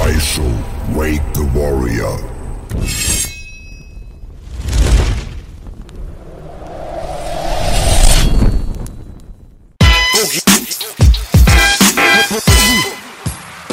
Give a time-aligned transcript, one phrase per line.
[0.00, 0.50] Faisal,
[0.94, 2.18] wake the warrior.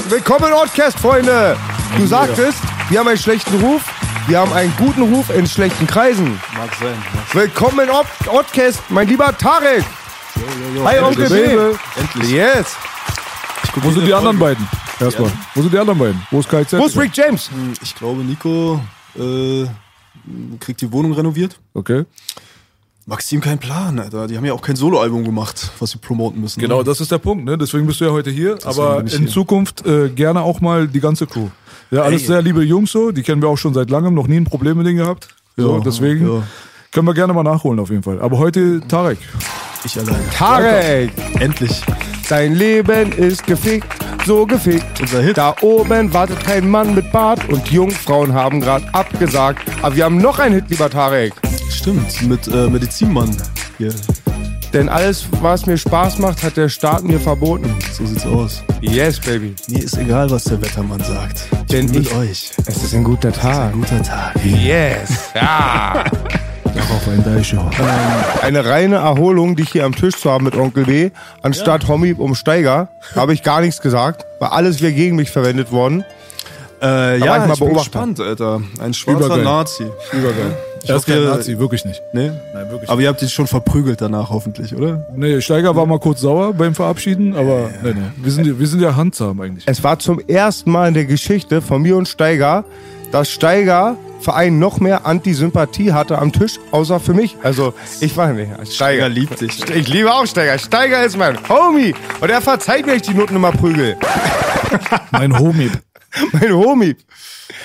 [0.10, 1.56] Willkommen in Ortcast, Freunde.
[1.96, 2.58] Du sagtest,
[2.90, 3.84] wir haben einen schlechten Ruf.
[4.28, 6.38] Wir haben einen guten Ruf in schlechten Kreisen.
[6.58, 7.02] Mag sein.
[7.32, 9.86] Willkommen in Ort Ortcast, mein lieber Tarek.
[10.84, 11.44] Hi, Onkel B.
[11.96, 12.32] Endlich.
[12.32, 12.76] Yes.
[13.76, 14.68] Wo sind die anderen beiden?
[15.00, 15.32] Erstmal.
[15.54, 16.22] Wo sind die anderen beiden?
[16.32, 16.74] Wo ist KZ?
[16.80, 17.50] Wo ist Rick James?
[17.82, 18.80] Ich glaube, Nico
[19.16, 19.66] äh,
[20.60, 21.60] kriegt die Wohnung renoviert.
[21.74, 22.06] Okay.
[23.06, 24.28] Maxim kein Plan, Alter.
[24.28, 26.60] Die haben ja auch kein Soloalbum gemacht, was sie promoten müssen.
[26.60, 26.84] Genau, ne?
[26.84, 27.58] das ist der Punkt, ne?
[27.58, 28.58] Deswegen bist du ja heute hier.
[28.66, 29.30] aber bin ich in hier.
[29.30, 31.48] Zukunft äh, gerne auch mal die ganze Crew.
[31.90, 32.28] Ja, alles Ey.
[32.28, 34.78] sehr liebe Jungs so, die kennen wir auch schon seit langem, noch nie ein Problem
[34.78, 35.30] mit denen gehabt.
[35.56, 36.44] So, Ja, deswegen ja.
[36.92, 38.20] können wir gerne mal nachholen auf jeden Fall.
[38.20, 39.20] Aber heute Tarek.
[39.86, 40.30] Ich alleine.
[40.36, 41.12] Tarek.
[41.40, 41.82] Endlich.
[42.28, 43.88] Sein Leben ist gefickt,
[44.28, 45.00] so gefickt.
[45.02, 45.38] Unser Hit.
[45.38, 49.64] Da oben wartet kein Mann mit Bart und Jungfrauen haben gerade abgesagt.
[49.82, 51.34] Aber wir haben noch einen Hit, lieber Tarek.
[51.72, 53.36] Stimmt, mit äh, Medizinmann.
[53.78, 53.94] Hier,
[54.74, 57.74] Denn alles, was mir Spaß macht, hat der Staat mir verboten.
[57.94, 58.64] so siecht's aus.
[58.82, 59.56] Yes, baby.
[59.70, 61.44] Mir ist egal, was der Wettermann sagt.
[61.52, 62.52] Ich Denn bin mit ich- euch.
[62.66, 63.74] Es ist ein guter Tag.
[63.74, 64.34] Ein guter Tag.
[64.44, 65.10] Yes.
[65.36, 66.04] Ja.
[66.88, 67.70] Darauf ein Deichau.
[68.42, 71.10] Eine reine Erholung, dich hier am Tisch zu haben mit Onkel B,
[71.42, 75.72] anstatt Homie um Steiger, habe ich gar nichts gesagt, weil alles wäre gegen mich verwendet
[75.72, 76.04] worden.
[76.80, 78.62] Äh, war ich ja, mal ich bin gespannt, Alter.
[78.80, 79.44] Ein schwarzer Übergeil.
[79.44, 79.84] Nazi.
[80.14, 80.56] Übergeil.
[80.84, 82.02] Ich Er ist kein Nazi, wirklich nicht.
[82.14, 82.32] Nee?
[82.54, 85.06] Nein, wirklich Aber ihr habt ihn schon verprügelt danach hoffentlich, oder?
[85.16, 88.02] Nee, Steiger war mal kurz sauer beim Verabschieden, aber nee, nee.
[88.22, 89.64] Wir sind, ja- wir sind ja handsam eigentlich.
[89.68, 92.64] Es war zum ersten Mal in der Geschichte von mir und Steiger,
[93.12, 97.38] dass Steiger Verein noch mehr Antisympathie hatte am Tisch, außer für mich.
[97.44, 98.74] Also ich war nicht.
[98.74, 99.64] Steiger liebt dich.
[99.70, 100.58] Ich liebe auch Steiger.
[100.58, 101.94] Steiger ist mein Homie.
[102.20, 103.96] Und er verzeiht mir, wenn ich die Noten immer prügel.
[105.12, 105.72] Mein Homie.
[106.34, 106.96] Mein Homie.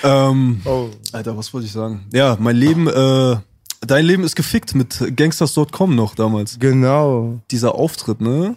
[0.04, 0.90] Ähm, Oh.
[1.12, 2.04] Alter, was wollte ich sagen?
[2.12, 3.36] Ja, mein Leben, äh,
[3.80, 6.58] dein Leben ist gefickt mit Gangsters.com noch damals.
[6.58, 7.40] Genau.
[7.50, 8.56] Dieser Auftritt, ne?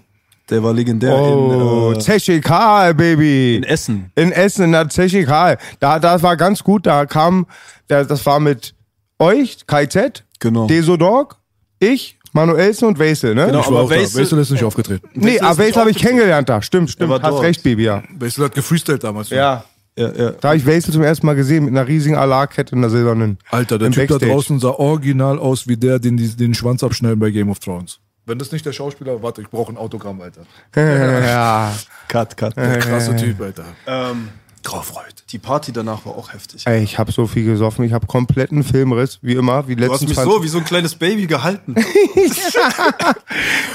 [0.50, 3.56] Der war legendär Oh, in, äh, Zeche Karl, Baby.
[3.58, 4.12] in Essen.
[4.16, 5.58] In Essen, in der Zeche Karl.
[5.80, 6.86] Da, das war ganz gut.
[6.86, 7.48] Da kam,
[7.88, 8.76] das war mit
[9.20, 10.68] euch, KZ, Genau.
[10.68, 11.38] Desodog,
[11.80, 13.48] ich, Manuelsen und Wesel, ne?
[13.48, 13.60] Genau.
[13.62, 13.96] Ich war aber auch da.
[13.96, 15.08] Wesel- Wesel ist nicht aufgetreten.
[15.14, 16.62] Nee, aber Wesel habe ich kennengelernt da.
[16.62, 17.12] Stimmt, stimmt.
[17.14, 17.42] Hast dort.
[17.44, 18.04] recht, Baby, ja.
[18.20, 19.30] Wesel hat gefreestylt damals.
[19.30, 19.64] Ja.
[19.98, 20.32] Ja, ja.
[20.32, 23.38] Da habe ich Wesel zum ersten Mal gesehen mit einer riesigen Alarkette in der silbernen.
[23.50, 24.32] Alter, der Typ da Backstage.
[24.34, 28.00] draußen sah original aus wie der, den die den Schwanz abschneiden bei Game of Thrones.
[28.26, 30.42] Wenn das nicht der Schauspieler, warte, ich brauche ein Autogramm, Alter.
[30.76, 31.74] ja.
[32.08, 32.58] Cut, cut.
[32.58, 33.66] Der krasse Typ, Alter.
[33.86, 34.30] Ähm,
[34.64, 35.14] Graufreud.
[35.32, 36.66] die Party danach war auch heftig.
[36.66, 37.86] Ey, ich habe so viel gesoffen.
[37.86, 40.48] Ich habe kompletten Filmriss, wie immer, wie die Du hast letzten mich 20 so wie
[40.48, 41.76] so ein kleines Baby gehalten.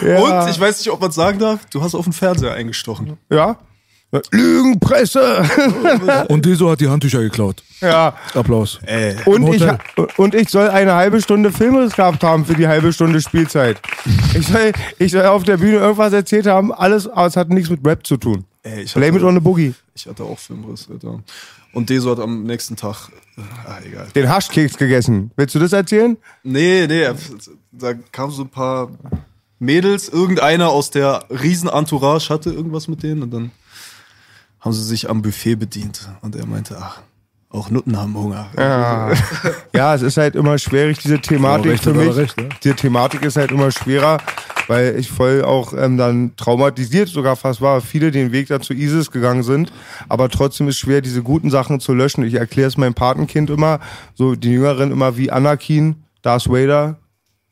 [0.03, 0.19] Ja.
[0.19, 3.19] Und ich weiß nicht, ob man sagen darf, du hast auf den Fernseher eingestochen.
[3.31, 3.59] Ja.
[4.32, 5.44] Lügenpresse.
[6.28, 7.62] Und Deso hat die Handtücher geklaut.
[7.81, 8.15] ja.
[8.34, 8.81] Applaus.
[8.84, 9.16] Ey.
[9.25, 9.65] Und ich,
[10.16, 13.81] und ich soll eine halbe Stunde Filmriss gehabt haben für die halbe Stunde Spielzeit.
[14.34, 17.71] Ich soll, ich soll auf der Bühne irgendwas erzählt haben, alles, aber es hat nichts
[17.71, 18.44] mit Rap zu tun.
[18.62, 19.75] Ey, ich Blame it hatte, on the Boogie.
[19.94, 21.21] ich hatte auch Filmriss, Alter.
[21.72, 24.09] Und Deso hat am nächsten Tag, äh, ah, egal.
[24.15, 25.31] Den Haschkeks gegessen.
[25.37, 26.16] Willst du das erzählen?
[26.42, 27.06] Nee, nee,
[27.72, 28.91] da kamen so ein paar
[29.60, 33.50] Mädels, irgendeiner aus der riesen Entourage hatte irgendwas mit denen und dann
[34.60, 37.00] haben sie sich am Buffet bedient und er meinte, ach,
[37.53, 38.48] auch Nutten haben Hunger.
[38.56, 39.12] Ja.
[39.75, 42.15] ja, es ist halt immer schwierig, diese Thematik recht, für mich.
[42.15, 42.48] recht, ne?
[42.62, 44.19] Diese Thematik ist halt immer schwerer,
[44.69, 48.72] weil ich voll auch ähm, dann traumatisiert sogar fast war, viele den Weg da zu
[48.72, 49.72] ISIS gegangen sind.
[50.09, 52.22] Aber trotzdem ist schwer, diese guten Sachen zu löschen.
[52.22, 53.80] Ich erkläre es meinem Patenkind immer,
[54.15, 57.01] so die Jüngeren immer wie Anakin, Darth Vader,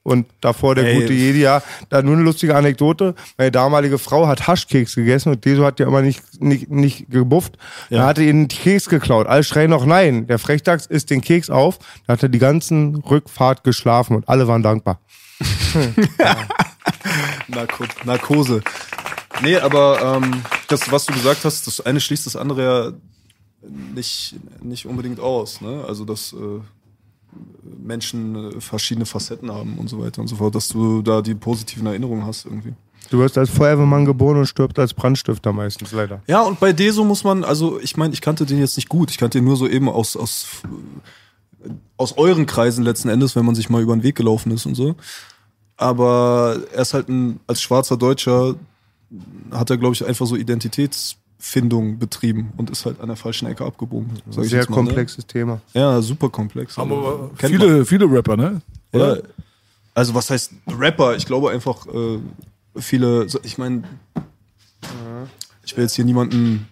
[0.08, 1.00] und davor der Ey.
[1.00, 1.62] gute Jedi, ja.
[1.90, 3.14] Da nur eine lustige Anekdote.
[3.36, 7.58] Meine damalige Frau hat Haschkeks gegessen und Deso hat ja immer nicht, nicht, nicht gebufft.
[7.90, 7.98] Ja.
[7.98, 9.26] Da hatte ihr einen Keks geklaut.
[9.26, 10.26] Alle schreien noch nein.
[10.26, 11.78] Der Frechdachs isst den Keks auf.
[12.06, 15.00] Da hat er die ganzen Rückfahrt geschlafen und alle waren dankbar.
[17.48, 18.62] Narko Narkose.
[19.42, 22.92] Nee, aber ähm, das, was du gesagt hast, das eine schließt das andere ja
[23.94, 25.60] nicht, nicht unbedingt aus.
[25.60, 25.84] Ne?
[25.86, 26.60] Also, dass äh,
[27.62, 31.34] Menschen äh, verschiedene Facetten haben und so weiter und so fort, dass du da die
[31.34, 32.74] positiven Erinnerungen hast irgendwie.
[33.10, 36.22] Du wirst als Feuerwehrmann geboren und stirbst als Brandstifter meistens, leider.
[36.26, 39.10] Ja, und bei Deso muss man, also ich meine, ich kannte den jetzt nicht gut.
[39.10, 40.46] Ich kannte ihn nur so eben aus, aus,
[41.96, 44.74] aus euren Kreisen letzten Endes, wenn man sich mal über den Weg gelaufen ist und
[44.74, 44.94] so.
[45.76, 48.56] Aber er ist halt ein, als schwarzer Deutscher
[49.50, 50.36] hat er, glaube ich, einfach so
[51.38, 54.10] Identitätsfindung betrieben und ist halt an der falschen Ecke abgebogen.
[54.30, 54.74] Sag ich Sehr mal, ne?
[54.74, 55.60] komplexes Thema.
[55.72, 56.78] Ja, super komplex.
[56.78, 58.60] Aber Kennt viele, viele Rapper, ne?
[58.92, 59.16] Ja,
[59.94, 61.16] also was heißt Rapper?
[61.16, 62.18] Ich glaube einfach äh,
[62.76, 63.84] viele, ich meine,
[65.64, 66.68] ich will jetzt hier niemanden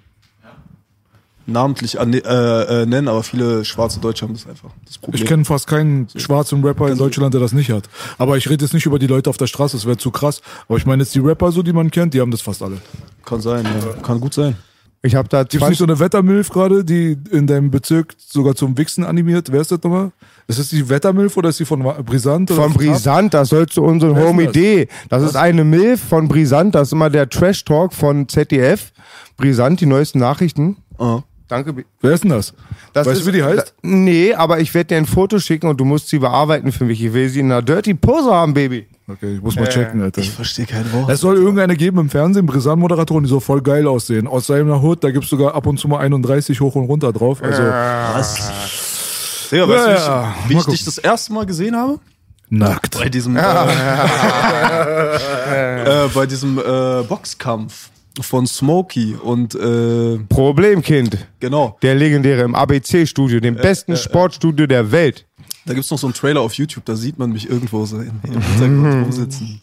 [1.47, 4.71] namentlich anne- äh, äh, nennen, aber viele schwarze Deutsche haben das einfach.
[4.85, 5.23] Das Problem.
[5.23, 7.89] Ich kenne fast keinen schwarzen Rapper in Deutschland, der das nicht hat.
[8.19, 10.41] Aber ich rede jetzt nicht über die Leute auf der Straße, das wäre zu krass.
[10.69, 12.79] Aber ich meine jetzt die Rapper, so die man kennt, die haben das fast alle.
[13.25, 14.03] Kann sein, ja.
[14.03, 14.57] Kann gut sein.
[15.03, 18.15] Ich habe da Gibt es nicht 20, so eine Wettermilf gerade, die in deinem Bezirk
[18.19, 19.53] sogar zum Wichsen animiert?
[19.53, 20.11] Wer ist das nochmal?
[20.49, 22.51] Ist das die Wettermilf oder ist die von Brisant?
[22.51, 24.53] von Brisant, das sollst du unseren ist Homie das?
[24.55, 24.89] D.
[25.09, 28.93] Das ist eine Milf von Brisant, das ist immer der Trash-Talk von ZDF.
[29.37, 30.77] Brisant, die neuesten Nachrichten.
[30.99, 31.21] Ah.
[31.49, 31.73] Danke.
[31.73, 32.55] B- Wer ist denn das?
[32.93, 33.75] Das weißt ist, du, wie die heißt?
[33.83, 36.85] Da, nee, aber ich werde dir ein Foto schicken und du musst sie bearbeiten für
[36.85, 37.03] mich.
[37.05, 38.87] Ich will sie in einer Dirty Pose haben, Baby.
[39.09, 40.21] Okay, ich muss mal checken, Alter.
[40.21, 41.09] Ich verstehe kein Wort.
[41.09, 44.27] Es soll irgendeine geben im Fernsehen, Brisant-Moderatoren, die so voll geil aussehen.
[44.27, 47.41] Aus seiner Hut, da gibt's sogar ab und zu mal 31 hoch und runter drauf.
[47.43, 49.49] Also, Was?
[49.53, 50.35] Digga, weißt Ja, du, ja.
[50.35, 52.01] wie, ich- wie Mal ich dich das erste Mal gesehen habe?
[52.49, 52.97] nackt.
[52.99, 53.41] Bei diesem, äh,
[56.05, 57.91] äh, bei diesem äh, Boxkampf
[58.23, 61.27] von Smokey und äh, Problemkind.
[61.41, 61.77] genau.
[61.83, 65.27] Der legendäre im ABC-Studio, dem besten Sportstudio der Welt.
[65.65, 68.21] Da gibt's noch so einen Trailer auf YouTube, da sieht man mich irgendwo so im,
[68.23, 69.61] im Hintergrund rumsitzen.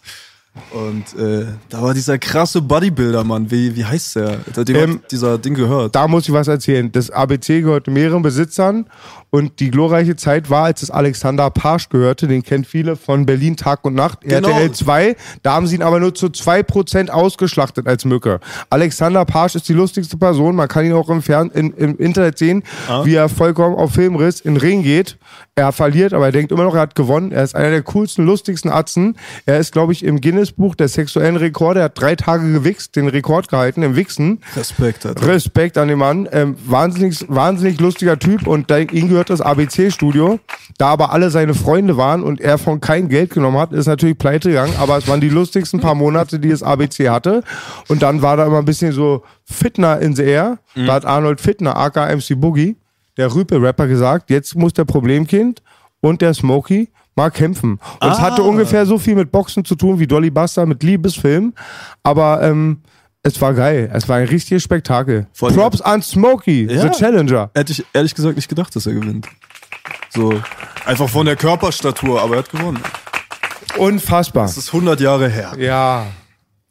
[0.71, 3.49] Und äh, da war dieser krasse Bodybuilder, Mann.
[3.49, 4.37] Wie, wie heißt der?
[4.37, 5.95] der Ähm, hat dieser Ding gehört.
[5.95, 6.91] Da muss ich was erzählen.
[6.91, 8.85] Das ABC gehört mehreren Besitzern
[9.33, 12.27] und die glorreiche Zeit war, als es Alexander Pasch gehörte.
[12.27, 14.21] Den kennt viele von Berlin Tag und Nacht.
[14.21, 14.47] Genau.
[14.47, 15.15] RTL 2.
[15.41, 18.39] Da haben sie ihn aber nur zu 2% ausgeschlachtet als Mücke.
[18.69, 20.55] Alexander Pasch ist die lustigste Person.
[20.55, 22.61] Man kann ihn auch im, Fern im, im Internet sehen,
[23.05, 25.17] wie er vollkommen auf Filmriss in den Ring geht.
[25.55, 27.31] Er verliert, aber er denkt immer noch, er hat gewonnen.
[27.31, 29.17] Er ist einer der coolsten, lustigsten Atzen.
[29.47, 31.79] Er ist, glaube ich, im Guinness-Buch der sexuellen Rekorde.
[31.79, 34.41] Er hat drei Tage gewichst, den Rekord gehalten im Wichsen.
[34.55, 35.27] Respekt, Alter.
[35.27, 36.29] Respekt an den Mann.
[36.31, 40.39] Ähm, wahnsinnig, wahnsinnig lustiger Typ und ihm gehört das ABC-Studio.
[40.77, 44.17] Da aber alle seine Freunde waren und er von kein Geld genommen hat, ist natürlich
[44.17, 47.43] pleite gegangen, aber es waren die lustigsten paar Monate, die das ABC hatte.
[47.87, 50.57] Und dann war da immer ein bisschen so Fitner in the air.
[50.75, 52.75] Da hat Arnold Fitner, aka MC Boogie,
[53.17, 55.61] der Rüpe-Rapper, gesagt, jetzt muss der Problemkind
[56.01, 57.79] und der Smokey mal kämpfen.
[58.01, 61.53] Und es hatte ungefähr so viel mit Boxen zu tun wie Dolly Buster mit Liebesfilm,
[62.01, 62.81] aber ähm,
[63.23, 63.89] es war geil.
[63.93, 65.27] Es war ein richtiges Spektakel.
[65.33, 66.81] Vor allem- Props an Smokey, Ja.
[66.81, 67.49] the Challenger.
[67.55, 69.27] Hätte ich ehrlich gesagt nicht gedacht, dass er gewinnt.
[70.09, 70.39] So,
[70.85, 72.79] einfach von der Körperstatur, aber er hat gewonnen.
[73.77, 74.45] Unfassbar.
[74.45, 75.53] Das ist 100 Jahre her.
[75.57, 76.05] Ja.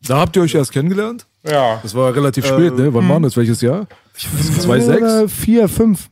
[0.06, 1.26] Da habt ihr euch erst kennengelernt?
[1.44, 1.80] Ja.
[1.82, 2.92] Das war relativ spät, ne?
[2.94, 3.36] Wann war das?
[3.36, 3.86] Welches Jahr?
[4.14, 5.02] 2006?
[5.02, 6.08] Oder vier, fünf.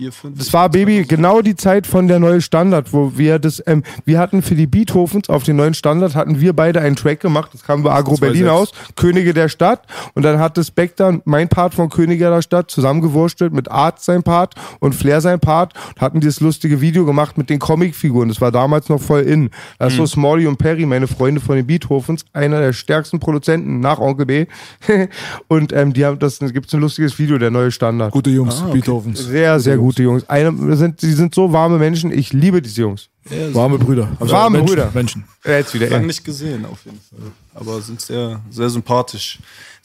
[0.00, 0.38] Vier, fünf.
[0.38, 4.18] Das war, Baby, genau die Zeit von der neue Standard, wo wir das, ähm, wir
[4.18, 7.64] hatten für die Beethovens auf den neuen Standard, hatten wir beide einen Track gemacht, das
[7.64, 8.20] kam bei Agro 2006.
[8.20, 9.82] Berlin aus, Könige der Stadt,
[10.14, 14.22] und dann hat das Spectre mein Part von Könige der Stadt zusammengewurstelt mit Art sein
[14.22, 18.40] Part und Flair sein Part und hatten dieses lustige Video gemacht mit den Comicfiguren, das
[18.40, 19.50] war damals noch voll in.
[19.78, 23.80] Das ist so Smalley und Perry, meine Freunde von den Beethovens, einer der stärksten Produzenten
[23.80, 24.46] nach Onkel B,
[25.48, 28.12] und ähm, die haben, das, da gibt's ein lustiges Video, der neue Standard.
[28.12, 29.26] Gute Jungs, Beethovens.
[29.26, 30.28] Sehr, sehr gute Jungs.
[30.28, 32.12] Eine, sind, die sind so warme Menschen.
[32.12, 33.08] Ich liebe diese Jungs.
[33.52, 34.08] Warme Brüder.
[34.20, 34.90] Also Warme Menschen, Brüder.
[34.94, 35.24] Menschen.
[35.44, 35.88] Äh, Jetzt wieder.
[35.90, 37.30] Lang nicht gesehen, auf jeden Fall.
[37.54, 39.38] Aber sind sehr, sehr sympathisch.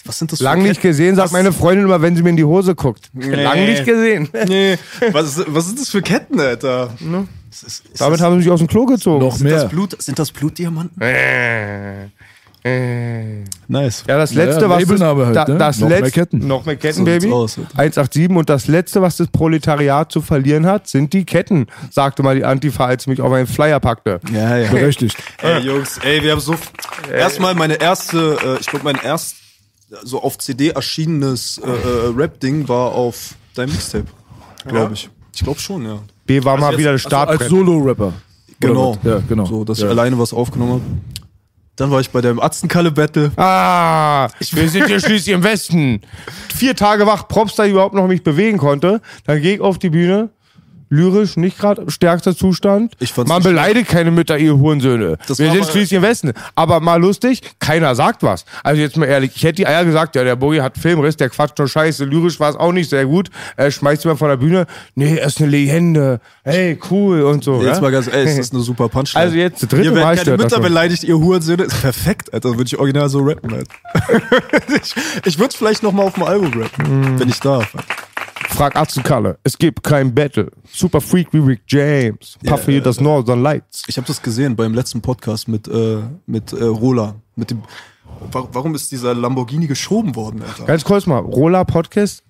[0.05, 2.29] Was sind das Lang für nicht gesehen, sagt Was- meine Freundin immer, wenn sie mir
[2.29, 3.09] in die Hose guckt.
[3.15, 4.29] Lang nicht gesehen.
[4.47, 4.77] Nee,
[5.11, 6.93] was, ist, was sind das für Ketten, Alter?
[7.49, 9.25] Das ist, ist Damit das, haben sie mich aus dem Klo gezogen.
[9.25, 9.61] Noch sind, mehr.
[9.63, 11.01] das Blut, sind das Blutdiamanten?
[11.01, 12.09] Äh.
[13.67, 14.03] Nice.
[14.07, 15.57] Ja, das Ja, letzte, was das, halt, da, ne?
[15.59, 16.47] das Noch mehr letzte, Ketten.
[16.47, 17.31] noch mehr Ketten, So Baby.
[17.31, 18.01] aus, Alter.
[18.01, 22.35] 187 und das letzte, was das Proletariat zu verlieren hat, sind die Ketten, sagte mal
[22.35, 24.19] die Antifa, als sie mich auf einen Flyer packte.
[24.33, 24.71] Ja, ja.
[24.71, 25.15] Berechtigt.
[25.43, 26.55] Ey, Jungs, ey, wir haben so.
[27.13, 29.35] Erstmal meine erste, äh, ich glaube, mein erst
[30.03, 34.05] so auf CD erschienenes äh, äh, Rap-Ding war auf deinem Mixtape.
[34.67, 35.07] Glaube ich.
[35.35, 35.99] Ich glaube schon, ja.
[36.25, 37.47] B war mal jetzt- wieder das Also als.
[37.47, 38.13] Solo-Rapper.
[38.59, 38.97] Genau.
[39.03, 39.45] Ja, genau.
[39.45, 39.85] So, dass ja.
[39.85, 40.81] ich alleine was aufgenommen habe.
[41.75, 43.31] Dann war ich bei deinem Atzenkalle-Battle.
[43.35, 46.01] Ah, wir sind hier schließlich im Westen.
[46.55, 49.01] Vier Tage wach, Props, da ich überhaupt noch mich bewegen konnte.
[49.25, 50.29] Dann gehe ich auf die Bühne.
[50.89, 52.93] Lyrisch nicht gerade stärkster Zustand.
[52.99, 55.17] Ich fand's Man beleidigt keine Mütter, ihr Hurensöhne.
[55.27, 56.33] Das Wir sind schließlich im Westen.
[56.55, 58.45] Aber mal lustig, keiner sagt was.
[58.63, 61.29] Also jetzt mal ehrlich, ich hätte die Eier gesagt, ja, der Bogi hat Filmriss, der
[61.29, 62.05] quatscht nur Scheiße.
[62.05, 63.29] Lyrisch war es auch nicht sehr gut.
[63.57, 64.65] Er schmeißt jemand von der Bühne.
[64.95, 66.19] Nee, er ist eine Legende.
[66.43, 67.61] Hey, cool und so.
[67.61, 67.81] Jetzt ja?
[67.81, 69.25] mal ganz ehrlich, das ist eine super Punchline.
[69.25, 71.63] Also jetzt, das dritte Ihr Mal werdet keine Mütter beleidigt, ihr Hurensöhne.
[71.63, 72.51] Ist perfekt, Alter.
[72.51, 73.73] Würde ich original so rappen, Alter.
[74.81, 77.73] ich ich würde es vielleicht noch mal auf dem Album rappen, wenn ich darf.
[78.49, 78.73] Frag
[79.03, 79.37] Kalle.
[79.43, 80.51] Es gibt kein Battle.
[80.71, 82.37] Super Freak wie Rick James.
[82.45, 83.83] Puffe hier das Northern Lights.
[83.87, 87.15] Ich habe das gesehen beim letzten Podcast mit, äh, mit äh, Rola.
[87.35, 87.61] Mit dem,
[88.31, 90.65] Wa- warum ist dieser Lamborghini geschoben worden, Alter?
[90.65, 92.23] Ganz kurz mal, Rola Podcast.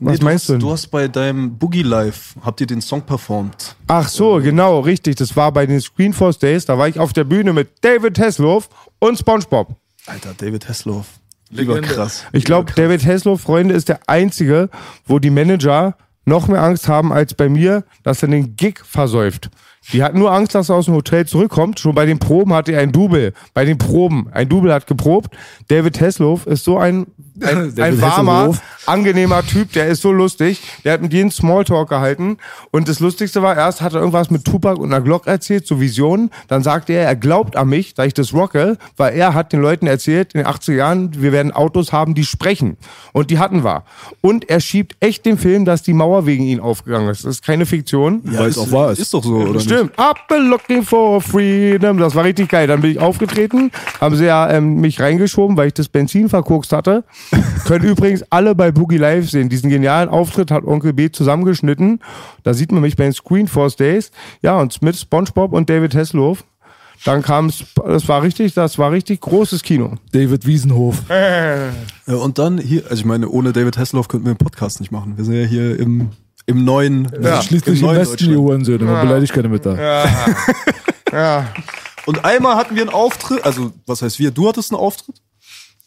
[0.00, 0.54] Was Nee, meinst du?
[0.54, 0.56] du?
[0.58, 3.76] Hast, du hast bei deinem Boogie Live, habt ihr den Song performt?
[3.86, 5.16] Ach so, genau, richtig.
[5.16, 6.64] Das war bei den Screenforce Days.
[6.66, 9.76] Da war ich auf der Bühne mit David Hasselhoff und SpongeBob.
[10.06, 11.06] Alter, David Hasselhoff.
[11.50, 11.94] Lieber Legende.
[11.94, 12.24] krass.
[12.32, 14.70] Ich glaube, David Hasselhoff, Freunde, ist der Einzige,
[15.04, 19.50] wo die Manager noch mehr Angst haben als bei mir, dass er den Gig versäuft.
[19.92, 21.80] Die hatten nur Angst, dass er aus dem Hotel zurückkommt.
[21.80, 23.32] Schon bei den Proben hatte er ein Double.
[23.54, 24.28] Bei den Proben.
[24.30, 25.34] Ein Double hat geprobt.
[25.68, 27.06] David Hasselhoff ist so ein,
[27.42, 28.54] ein, ein warmer,
[28.86, 29.72] angenehmer Typ.
[29.72, 30.60] Der ist so lustig.
[30.84, 32.38] Der hat mit jedem Smalltalk gehalten.
[32.70, 35.80] Und das Lustigste war, erst hat er irgendwas mit Tupac und einer Glock erzählt, so
[35.80, 36.30] Visionen.
[36.48, 39.60] Dann sagte er, er glaubt an mich, da ich das rocke, weil er hat den
[39.60, 42.76] Leuten erzählt, in den 80er Jahren, wir werden Autos haben, die sprechen.
[43.12, 43.84] Und die hatten wir.
[44.20, 47.24] Und er schiebt echt den Film, dass die Mauer wegen ihn aufgegangen ist.
[47.24, 48.22] Das ist keine Fiktion.
[48.24, 48.98] Weil es auch wahr ist.
[48.98, 49.64] Ist doch so, oder nicht?
[49.64, 49.96] Stimmt.
[49.98, 51.98] I've been looking for freedom.
[51.98, 52.66] Das war richtig geil.
[52.66, 53.70] Dann bin ich aufgetreten,
[54.00, 57.04] haben sie ja ähm, mich reingeschoben, weil ich das Benzin verkokst hatte.
[57.64, 59.48] Können übrigens alle bei Boogie Live sehen.
[59.48, 62.00] Diesen genialen Auftritt hat Onkel B zusammengeschnitten.
[62.42, 64.10] Da sieht man mich bei den Screenforce Days.
[64.42, 66.44] Ja, und mit SpongeBob und David Hasselhoff.
[67.04, 69.94] Dann kam es, das war richtig, das war richtig großes Kino.
[70.12, 71.02] David Wiesenhof.
[71.08, 74.92] Ja, und dann hier, also ich meine, ohne David Hasselhoff könnten wir den Podcast nicht
[74.92, 75.16] machen.
[75.16, 76.10] Wir sind ja hier im,
[76.44, 77.40] im neuen, Ja.
[77.40, 78.36] Schließlich im neuen Westen, die.
[78.36, 78.84] Hurensöhne.
[78.84, 79.78] Man beleidigt keine Mütter.
[81.12, 81.48] Ja.
[82.06, 84.30] Und einmal hatten wir einen Auftritt, also was heißt wir?
[84.30, 85.16] Du hattest einen Auftritt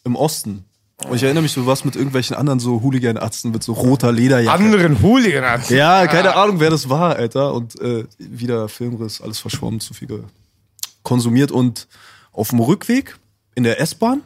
[0.04, 0.64] im Osten.
[1.02, 4.64] Und ich erinnere mich, du warst mit irgendwelchen anderen so Hooligan-Arzten mit so roter Lederjacke.
[4.64, 5.68] Anderen Hooligans.
[5.68, 7.52] Ja, keine Ahnung, wer das war, Alter.
[7.52, 10.24] Und äh, wieder Filmriss, alles verschwommen, zu viel
[11.02, 11.50] konsumiert.
[11.50, 11.88] Und
[12.32, 13.16] auf dem Rückweg
[13.54, 14.22] in der S-Bahn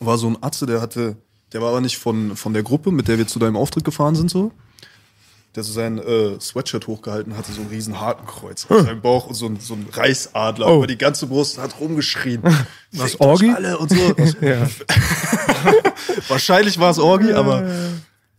[0.00, 1.16] war so ein Atze, der hatte,
[1.52, 4.16] der war aber nicht von, von der Gruppe, mit der wir zu deinem Auftritt gefahren
[4.16, 4.52] sind, so.
[5.56, 9.34] Der so sein äh, Sweatshirt hochgehalten hatte, so ein riesen Hakenkreuz auf seinem Bauch und
[9.34, 10.76] so ein, so ein Reichsadler Oh.
[10.78, 12.42] über die ganze Brust, hat rumgeschrien.
[12.92, 13.50] Was, Orgi?
[13.50, 13.96] Alle und so.
[16.28, 17.68] Wahrscheinlich war es Orgi, aber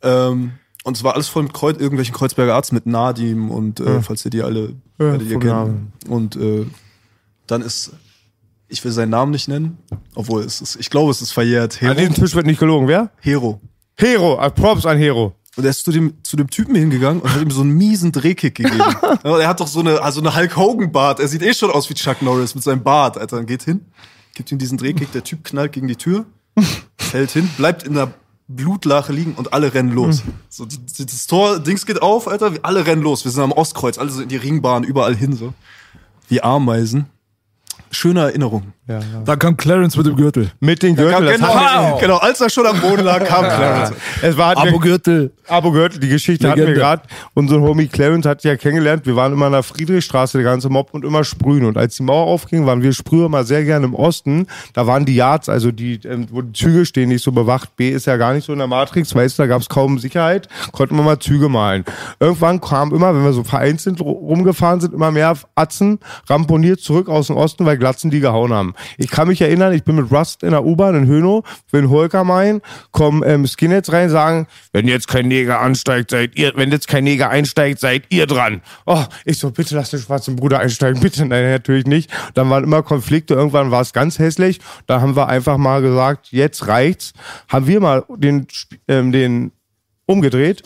[0.01, 0.51] ähm,
[0.83, 4.25] und es war alles voll mit Kreuz, irgendwelchen Kreuzberger Arzt mit Nadim und äh, falls
[4.25, 5.53] ihr die alle, Ja, alle hier vom kennt.
[5.53, 5.93] Namen.
[6.07, 6.65] Und äh,
[7.47, 7.91] dann ist,
[8.67, 9.77] ich will seinen Namen nicht nennen,
[10.15, 11.73] obwohl es ist, ich glaube, es ist verjährt.
[11.83, 11.93] An Hero.
[11.99, 12.87] diesem Tisch wird nicht gelogen.
[12.87, 13.11] Wer?
[13.19, 13.59] Hero.
[13.97, 14.39] Hero.
[14.41, 15.35] äh, Props an Hero.
[15.57, 18.11] Und er ist zu dem, zu dem Typen hingegangen und hat ihm so einen miesen
[18.11, 18.79] Drehkick gegeben.
[19.23, 21.19] Ja, er hat doch so eine, also eine Hulk Hogan Bart.
[21.19, 23.17] Er sieht eh schon aus wie Chuck Norris mit seinem Bart.
[23.17, 23.85] Alter, dann geht hin,
[24.33, 26.25] gibt ihm diesen Drehkick, der Typ knallt gegen die Tür,
[26.97, 28.13] fällt hin, bleibt in der
[28.55, 30.23] Blutlache liegen und alle rennen los.
[30.49, 33.23] So, die, die, das Tor, Dings geht auf, Alter, wir alle rennen los.
[33.23, 35.53] Wir sind am Ostkreuz, alle so in die Ringbahn, überall hin, so.
[36.27, 37.07] Wie Ameisen.
[37.91, 38.73] Schöne Erinnerung.
[39.25, 40.51] Da kam Clarence mit dem Gürtel.
[40.59, 41.33] Mit den Gürtel.
[41.33, 43.93] genau, hat- genau, als er schon am Boden lag, kam Clarence.
[44.21, 45.31] Es war, hat mir- Abo-Gürtel.
[45.47, 46.81] Abo Gürtel, die Geschichte hatten wir Legende.
[46.81, 47.01] gerade.
[47.33, 49.05] Unser Homie Clarence hat ja kennengelernt.
[49.05, 51.65] Wir waren immer in der Friedrichstraße, der ganze Mob, und immer sprühen.
[51.65, 54.47] Und als die Mauer aufging, waren wir Sprüher mal sehr gerne im Osten.
[54.73, 57.75] Da waren die Yards, also die, ähm, wo die Züge stehen, nicht so bewacht.
[57.75, 59.99] B ist ja gar nicht so in der Matrix, weißt du, da gab es kaum
[59.99, 60.47] Sicherheit.
[60.71, 61.83] Konnten wir mal Züge malen.
[62.19, 67.09] Irgendwann kam immer, wenn wir so vereinzelt ru- rumgefahren sind, immer mehr Atzen ramponiert zurück
[67.09, 68.73] aus dem Osten, weil Glatzen die gehauen haben.
[68.97, 72.23] Ich kann mich erinnern, ich bin mit Rust in der U-Bahn in Hönow, will Holker
[72.23, 72.61] meinen,
[72.91, 77.03] kommen ähm, Skinheads rein, sagen, wenn jetzt kein Neger ansteigt, seid ihr, wenn jetzt kein
[77.03, 78.61] Neger einsteigt, seid ihr dran.
[78.85, 82.11] Oh, ich so, bitte lass den schwarzen Bruder einsteigen, bitte, nein, natürlich nicht.
[82.33, 84.59] Dann waren immer Konflikte, irgendwann war es ganz hässlich.
[84.87, 87.13] Da haben wir einfach mal gesagt, jetzt reicht's.
[87.47, 88.47] Haben wir mal den,
[88.87, 89.51] ähm, den
[90.05, 90.63] umgedreht,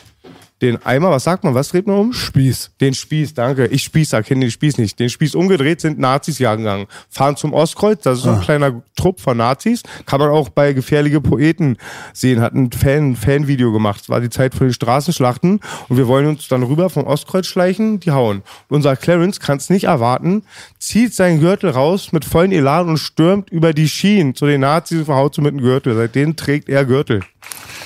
[0.61, 2.13] den Eimer, was sagt man, was dreht man um?
[2.13, 2.71] Spieß.
[2.79, 3.67] Den Spieß, danke.
[3.67, 4.97] Ich Spießer, kenne den Spieß nicht.
[4.99, 6.87] Den Spieß umgedreht sind Nazis jagen gegangen.
[7.09, 9.83] Fahren zum Ostkreuz, das ist so ein kleiner Trupp von Nazis.
[10.05, 11.77] Kann man auch bei Gefährliche Poeten
[12.13, 12.39] sehen.
[12.39, 14.01] Hat ein Fan, Fanvideo gemacht.
[14.03, 15.59] Es war die Zeit von den Straßenschlachten.
[15.89, 18.41] Und wir wollen uns dann rüber vom Ostkreuz schleichen, die hauen.
[18.69, 20.43] Unser Clarence kann es nicht erwarten,
[20.79, 24.99] zieht seinen Gürtel raus mit vollen Elan und stürmt über die Schienen zu den Nazis
[24.99, 25.95] und verhaut sie mit dem Gürtel.
[25.95, 27.21] Seitdem trägt er Gürtel.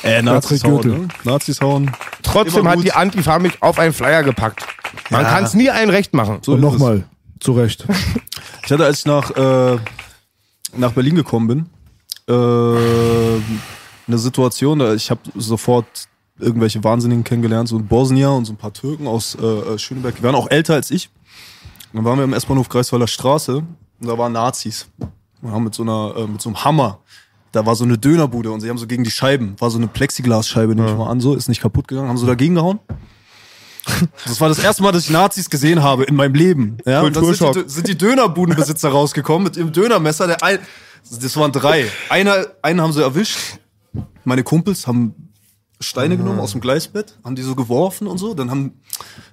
[0.03, 0.99] Äh, Nazis hauen, Gürtel.
[0.99, 1.07] ne?
[1.23, 1.91] Nazis hauen.
[2.23, 4.65] Trotzdem hat die Antifa mich auf einen Flyer gepackt.
[5.09, 5.29] Man Ja.
[5.29, 6.39] kann es nie allen recht machen.
[6.41, 7.03] So Und nochmal,
[7.39, 7.85] zu Recht.
[8.65, 9.77] Ich hatte, als ich nach, äh,
[10.77, 11.65] nach Berlin gekommen bin,
[12.27, 13.41] äh,
[14.07, 15.87] eine Situation, ich habe sofort
[16.37, 20.15] irgendwelche Wahnsinnigen kennengelernt, so ein Bosnier und so ein paar Türken aus äh, Schöneberg.
[20.17, 21.09] Die waren auch älter als ich.
[21.91, 24.87] Und dann waren wir im S-Bahnhof Greifswalder Straße und da waren Nazis.
[25.41, 26.99] Wir haben mit so einer, äh, mit so einem Hammer.
[27.51, 29.87] Da war so eine Dönerbude und sie haben so gegen die Scheiben, war so eine
[29.87, 32.79] Plexiglasscheibe, nehme ich mal an, so, ist nicht kaputt gegangen, haben so dagegen gehauen.
[34.25, 36.77] Das war das erste Mal, dass ich Nazis gesehen habe in meinem Leben.
[36.85, 40.27] Ja, und dann sind die, sind die Dönerbudenbesitzer rausgekommen mit ihrem Dönermesser.
[40.27, 40.59] Der ein,
[41.09, 41.89] das waren drei.
[42.09, 43.37] Einer, einen haben sie erwischt.
[44.23, 45.31] Meine Kumpels haben
[45.79, 48.33] Steine genommen aus dem Gleisbett, haben die so geworfen und so.
[48.33, 48.81] Dann haben,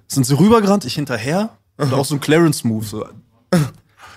[0.06, 1.50] sind sie rübergerannt, ich hinterher.
[1.76, 2.84] Und auch so ein Clarence-Move.
[2.84, 3.06] So.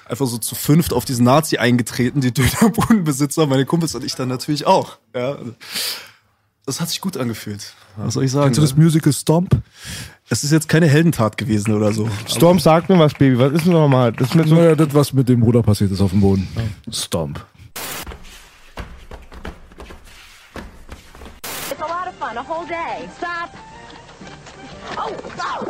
[0.10, 4.28] Einfach so zu fünft auf diesen Nazi eingetreten, die Dönerbudenbesitzer, meine Kumpels und ich dann
[4.28, 4.98] natürlich auch.
[5.16, 5.38] Ja.
[6.66, 7.74] Das hat sich gut angefühlt.
[7.96, 8.46] Was soll ich sagen?
[8.46, 8.84] Kennst du das ne?
[8.84, 9.62] Musical Stomp?
[10.30, 12.10] Es ist jetzt keine Heldentat gewesen oder so.
[12.28, 13.38] Storm, sag mir was, Baby.
[13.40, 14.12] Was ist denn nochmal?
[14.12, 16.48] Das ist mit so Naja, das, was mit dem Bruder passiert ist auf dem Boden.
[16.92, 17.44] Stomp.
[21.72, 23.08] It's a lot of fun, a whole day.
[23.18, 23.50] Stop.
[24.98, 25.66] Oh, oh.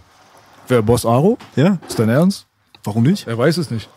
[0.67, 1.39] Wer, Boss Aro?
[1.57, 1.79] Ja.
[1.89, 2.47] Ist dein Ernst?
[2.85, 3.27] Warum nicht?
[3.27, 3.89] Er weiß es nicht.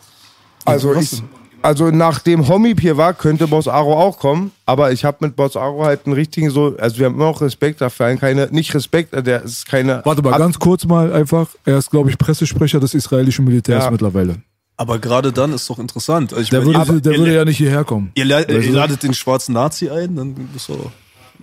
[0.64, 1.22] Also, Was ich,
[1.62, 4.50] also nachdem Homie hier war, könnte Boss Aro auch kommen.
[4.66, 7.40] Aber ich habe mit Boss Aro halt einen richtigen so, also wir haben immer noch
[7.40, 10.02] Respekt dafür, keine, nicht Respekt, äh, der ist keine.
[10.04, 11.48] Warte mal, Ab- ganz kurz mal einfach.
[11.64, 13.90] Er ist, glaube ich, Pressesprecher des israelischen Militärs Ja.
[13.90, 14.36] mittlerweile.
[14.76, 16.32] Aber gerade dann ist doch interessant.
[16.32, 18.10] Also ich Der meine, würde, ihr- der ihr- würde ja nicht hierher kommen.
[18.14, 18.70] Ihr, la- Weißt ihr du?
[18.72, 20.76] ladet den schwarzen Nazi ein, dann ist er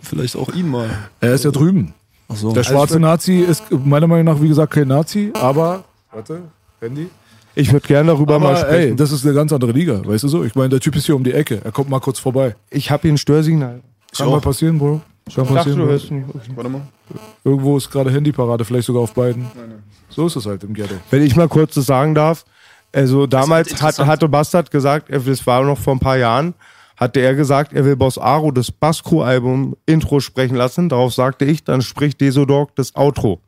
[0.01, 0.89] vielleicht auch ihn mal.
[1.21, 1.93] Er ist ja drüben.
[2.27, 2.51] Ach so.
[2.51, 5.83] Der schwarze Nazi ist meiner Meinung nach, wie gesagt, kein Nazi, aber.
[6.11, 6.41] Warte,
[6.81, 7.09] Handy.
[7.59, 8.97] Ich würde gerne darüber mal Aber ey, sprechen.
[8.97, 10.43] das ist eine ganz andere Liga, weißt du so?
[10.43, 11.59] Ich meine, der Typ ist hier um die Ecke.
[11.63, 12.55] Er kommt mal kurz vorbei.
[12.69, 13.81] ich habe hier ein Störsignal.
[14.15, 14.31] Kann auch.
[14.31, 14.89] mal passieren, Bro.
[14.91, 15.91] Kann Ich dachte, passieren, du Bro.
[15.91, 16.25] hörst nicht.
[16.55, 16.81] Warte mal.
[17.43, 19.45] Irgendwo ist gerade Handyparade, vielleicht sogar auf beiden.
[20.09, 20.95] So ist es halt im Ghetto.
[21.11, 22.45] Wenn ich mal kurz das sagen darf,
[22.93, 24.07] also damals hat, interessant.
[24.09, 26.55] hatte Bastard gesagt, das war noch vor ein paar Jahren,
[26.97, 30.89] hatte er gesagt, er will Boss Aro das Basco-Album Intro sprechen lassen.
[30.89, 33.41] Darauf sagte ich, dann spricht Desodog das Outro.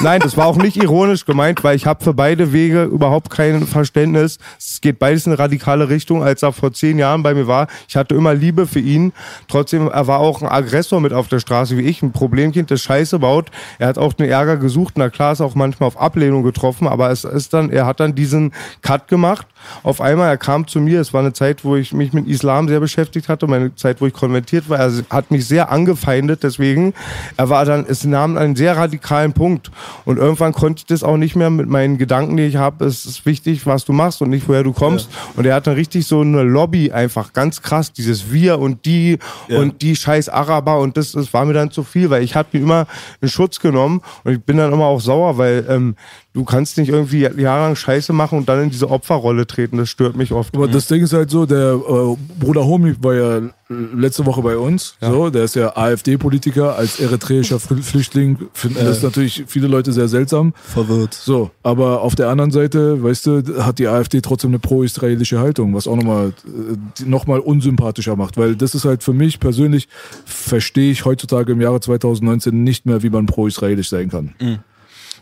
[0.00, 3.66] Nein, das war auch nicht ironisch gemeint, weil ich habe für beide Wege überhaupt kein
[3.66, 4.38] Verständnis.
[4.58, 7.68] Es geht beides in eine radikale Richtung, als er vor zehn Jahren bei mir war.
[7.88, 9.12] Ich hatte immer Liebe für ihn.
[9.48, 12.82] Trotzdem, er war auch ein Aggressor mit auf der Straße wie ich, ein Problemkind, das
[12.82, 13.50] Scheiße baut.
[13.78, 14.94] Er hat auch den Ärger gesucht.
[14.96, 18.14] Na klar, ist auch manchmal auf Ablehnung getroffen, aber es ist dann, er hat dann
[18.14, 19.46] diesen Cut gemacht.
[19.82, 21.00] Auf einmal, er kam zu mir.
[21.00, 24.06] Es war eine Zeit, wo ich mich mit Islam sehr beschäftigt hatte, meine Zeit, wo
[24.06, 24.78] ich konvertiert war.
[24.78, 26.94] Er hat mich sehr angefeindet, deswegen.
[27.36, 29.70] Er war dann, es nahm einen sehr radikalen Punkt.
[30.04, 32.84] Und irgendwann konnte ich das auch nicht mehr mit meinen Gedanken, die ich habe.
[32.84, 35.08] Es ist wichtig, was du machst und nicht, woher du kommst.
[35.36, 39.18] Und er hat dann richtig so eine Lobby einfach ganz krass, dieses Wir und die
[39.48, 39.58] Ja.
[39.58, 42.48] und die scheiß Araber und das, das war mir dann zu viel, weil ich habe
[42.52, 42.86] mir immer
[43.20, 45.96] in Schutz genommen und ich bin dann immer auch sauer, weil ähm,
[46.36, 49.78] du kannst nicht irgendwie jahrelang Scheiße machen und dann in diese Opferrolle treten.
[49.78, 50.54] Das stört mich oft.
[50.54, 54.56] Aber das Ding ist halt so, der äh, Bruder Homi war ja letzte Woche bei
[54.58, 54.96] uns.
[55.00, 58.38] So, der ist ja AfD-Politiker als eritreischer Fl- Flüchtling.
[58.52, 60.52] Finden das natürlich viele Leute sehr seltsam.
[60.62, 61.14] Verwirrt.
[61.14, 65.74] So, aber auf der anderen Seite, weißt du, hat die AfD trotzdem eine pro-israelische Haltung,
[65.74, 68.36] was auch nochmal äh, noch mal unsympathischer macht.
[68.36, 69.88] Weil das ist halt für mich persönlich,
[70.26, 74.34] verstehe ich heutzutage im Jahre 2019 nicht mehr, wie man pro-israelisch sein kann.
[74.38, 74.58] Also,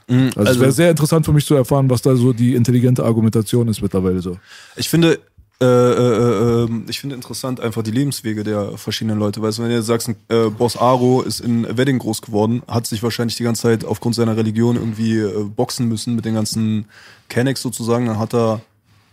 [0.07, 3.69] es also- wäre sehr interessant für mich zu erfahren, was da so die intelligente Argumentation
[3.69, 4.37] ist mittlerweile so.
[4.77, 5.19] Ich finde,
[5.61, 9.41] äh, äh, äh, ich finde interessant einfach die Lebenswege der verschiedenen Leute.
[9.41, 12.87] Weißt du, wenn du jetzt sagst, äh, Boss Aro ist in Wedding groß geworden, hat
[12.87, 16.87] sich wahrscheinlich die ganze Zeit aufgrund seiner Religion irgendwie äh, boxen müssen mit den ganzen
[17.29, 18.61] Kennex sozusagen, dann hat er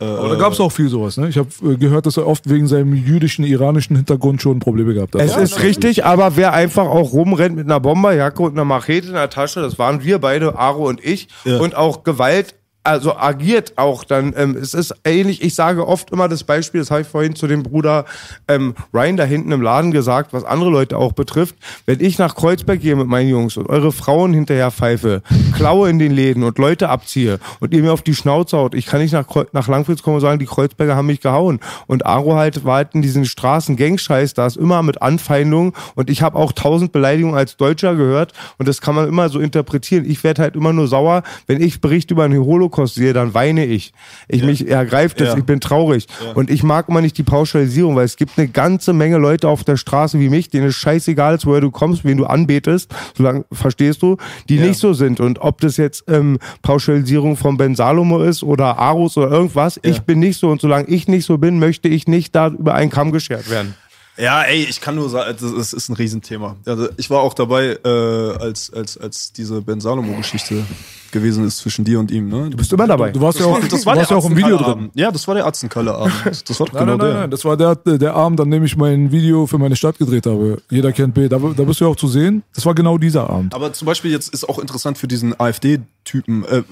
[0.01, 1.17] Aber da gab es auch viel sowas.
[1.17, 1.29] Ne?
[1.29, 5.13] Ich habe äh, gehört, dass er oft wegen seinem jüdischen, iranischen Hintergrund schon Probleme gehabt
[5.15, 5.21] hat.
[5.21, 9.13] Es ist richtig, aber wer einfach auch rumrennt mit einer Bomberjacke und einer Machete in
[9.13, 11.59] der Tasche, das waren wir beide, Aro und ich, Ja.
[11.59, 14.33] und auch Gewalt, also agiert auch dann.
[14.35, 17.45] Ähm, es ist ähnlich, ich sage oft immer das Beispiel, das habe ich vorhin zu
[17.45, 18.05] dem Bruder
[18.47, 21.55] ähm, Ryan da hinten im Laden gesagt, was andere Leute auch betrifft.
[21.85, 25.21] Wenn ich nach Kreuzberg gehe mit meinen Jungs und eure Frauen hinterher pfeife,
[25.55, 28.87] klaue in den Läden und Leute abziehe und ihr mir auf die Schnauze haut, ich
[28.87, 31.59] kann nicht nach, Kreu- nach Langfritz kommen und sagen, die Kreuzberger haben mich gehauen.
[31.85, 36.09] Und Aro halt war halt in diesen Straßen Gangscheiß, da ist immer mit Anfeindungen und
[36.09, 40.05] ich habe auch tausend Beleidigungen als Deutscher gehört und das kann man immer so interpretieren.
[40.09, 43.33] Ich werde halt immer nur sauer, wenn ich berichte über einen Holocaust Holocaust sehe, dann
[43.33, 43.93] weine ich.
[44.27, 45.37] Ich mich ergreift es, Ja.
[45.37, 46.07] ich bin traurig.
[46.35, 49.63] Und ich mag immer nicht die Pauschalisierung, weil es gibt eine ganze Menge Leute auf
[49.63, 53.45] der Straße wie mich, denen es scheißegal ist, woher du kommst, wen du anbetest, solange,
[53.51, 54.17] verstehst du,
[54.49, 54.65] die Ja.
[54.67, 55.19] nicht so sind.
[55.19, 60.01] Und ob das jetzt ähm, Pauschalisierung von Ben Salomo ist oder Arus oder irgendwas, ich
[60.01, 60.49] bin nicht so.
[60.49, 63.75] Und solange ich nicht so bin, möchte ich nicht da über einen Kamm geschert werden.
[64.17, 66.57] Ja, ey, ich kann nur sagen, das ist, ein Riesenthema.
[66.65, 70.63] Also ich war auch dabei, äh, als, als, als diese Ben Salomo-Geschichte
[71.11, 72.29] gewesen ist zwischen dir und ihm.
[72.29, 72.49] Ne?
[72.49, 73.11] Du Bist immer dabei.
[73.11, 74.91] Du warst ja auch, du warst ja auch im Video drin.
[74.93, 76.13] Ja, das war der Atzenkalle-Abend.
[76.47, 77.19] Das war doch Nein, genau nein, nein, der.
[77.21, 80.25] nein, das war der, der Abend, an dem ich mein Video für meine Stadt gedreht
[80.25, 80.61] habe.
[80.69, 81.27] Jeder kennt B.
[81.27, 82.43] Da, da bist du ja auch zu sehen.
[82.53, 83.53] Das war genau dieser Abend.
[83.53, 86.45] Aber zum Beispiel jetzt ist auch interessant für diesen AfD-Typen.
[86.45, 86.63] Äh,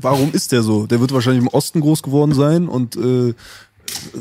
[0.00, 0.86] warum ist der so?
[0.86, 3.34] Der wird wahrscheinlich im Osten groß geworden sein und äh,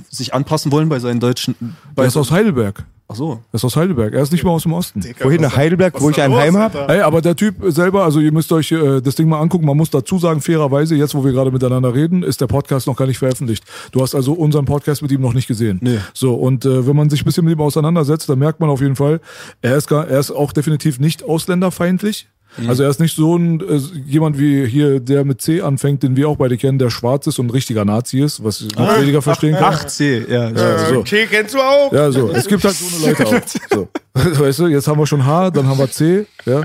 [0.10, 1.56] sich anpassen wollen bei seinen deutschen.
[1.96, 2.86] Bei Er ist aus Heidelberg.
[3.10, 3.40] Ach so.
[3.52, 4.14] Er ist aus Heidelberg.
[4.14, 5.02] Er ist nicht mal aus dem Osten.
[5.22, 6.88] Wohin nach Heidelberg, wo ich ein Heim habe?
[6.90, 9.66] Ey, aber der Typ selber, also ihr müsst euch äh, das Ding mal angucken.
[9.66, 12.98] Man muss dazu sagen, fairerweise, jetzt wo wir gerade miteinander reden, ist der Podcast noch
[12.98, 13.64] gar nicht veröffentlicht.
[13.94, 15.80] Du hast also unseren Podcast mit ihm noch nicht gesehen.
[15.82, 16.00] Nee.
[16.14, 18.82] So, und äh, wenn man sich ein bisschen mit ihm auseinandersetzt, dann merkt man auf
[18.82, 19.22] jeden Fall,
[19.62, 22.28] er ist, gar, er ist auch definitiv nicht ausländerfeindlich.
[22.68, 26.16] Also er ist nicht so ein äh, jemand wie hier, der mit C anfängt, den
[26.16, 29.00] wir auch beide kennen, der schwarz ist und ein richtiger Nazi ist, was ich noch
[29.00, 29.74] weniger verstehen kann.
[29.76, 30.50] Ach, C, ja.
[30.50, 31.00] Ja, so.
[31.00, 31.92] Okay, kennst du auch?
[31.92, 32.32] Ja, so.
[32.32, 33.42] Es gibt halt so eine Leute auch.
[33.70, 33.88] So.
[34.44, 36.26] Weißt du, jetzt haben wir schon H, dann haben wir C.
[36.46, 36.64] Ja.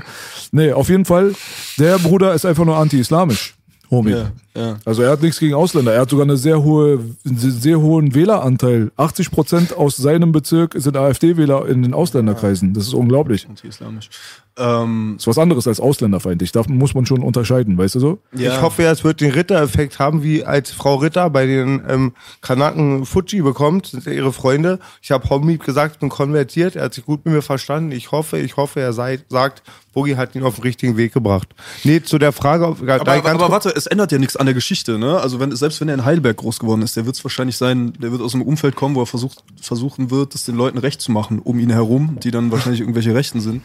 [0.51, 1.33] Nee, auf jeden Fall,
[1.77, 3.55] der Bruder ist einfach nur anti-islamisch.
[3.91, 4.11] Homie.
[4.11, 4.77] Ja, ja.
[4.85, 5.93] Also er hat nichts gegen Ausländer.
[5.93, 8.91] Er hat sogar eine sehr hohe, einen sehr hohen Wähleranteil.
[8.97, 12.73] 80 Prozent aus seinem Bezirk sind AfD-Wähler in den Ausländerkreisen.
[12.73, 13.47] Das ist unglaublich.
[13.47, 14.09] Anti-islamisch.
[14.57, 16.51] Ähm, Das ist was anderes als ausländerfeindlich.
[16.51, 18.19] Da muss man schon unterscheiden, weißt du so?
[18.35, 18.53] ja.
[18.55, 23.05] Ich hoffe, es wird den Ritter-Effekt haben, wie als Frau Ritter bei den ähm, Kanaken
[23.05, 24.79] Fuji bekommt, sind ja ihre Freunde.
[25.01, 27.91] Ich habe Homie gesagt, ich bin konvertiert, er hat sich gut mit mir verstanden.
[27.91, 29.63] Ich hoffe, ich hoffe, er sei, sagt,
[29.93, 31.49] Boogie hat ihn auf den richtigen Weg gebracht.
[31.83, 34.45] Nee, zu der Frage, ob- Aber, aber, ganz aber warte, es ändert ja nichts an
[34.45, 35.19] der Geschichte, ne?
[35.19, 37.93] Also wenn, selbst wenn er in Heidelberg groß geworden ist, der wird es wahrscheinlich sein,
[37.99, 41.01] der wird aus einem Umfeld kommen, wo er versucht, versuchen wird, es den Leuten recht
[41.01, 43.63] zu machen, um ihn herum, die dann wahrscheinlich irgendwelche Rechten sind.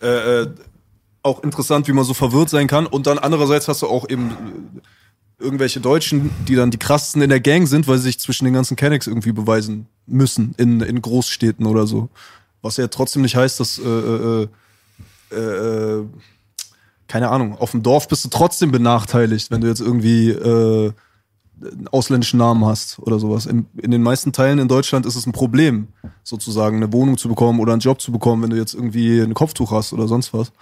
[0.00, 0.48] Äh, äh,
[1.22, 2.86] auch interessant, wie man so verwirrt sein kann.
[2.86, 7.30] Und dann andererseits hast du auch eben äh, irgendwelche Deutschen, die dann die krassesten in
[7.30, 11.02] der Gang sind, weil sie sich zwischen den ganzen Kennex irgendwie beweisen müssen in, in
[11.02, 12.08] Großstädten oder so.
[12.62, 14.48] Was ja trotzdem nicht heißt, dass äh, äh,
[15.30, 16.06] äh, äh,
[17.06, 20.92] keine Ahnung, auf dem Dorf bist du trotzdem benachteiligt, wenn du jetzt irgendwie äh,
[21.62, 23.46] einen ausländischen Namen hast oder sowas.
[23.46, 25.88] In, in den meisten Teilen in Deutschland ist es ein Problem,
[26.22, 29.34] sozusagen eine Wohnung zu bekommen oder einen Job zu bekommen, wenn du jetzt irgendwie ein
[29.34, 30.52] Kopftuch hast oder sonst was.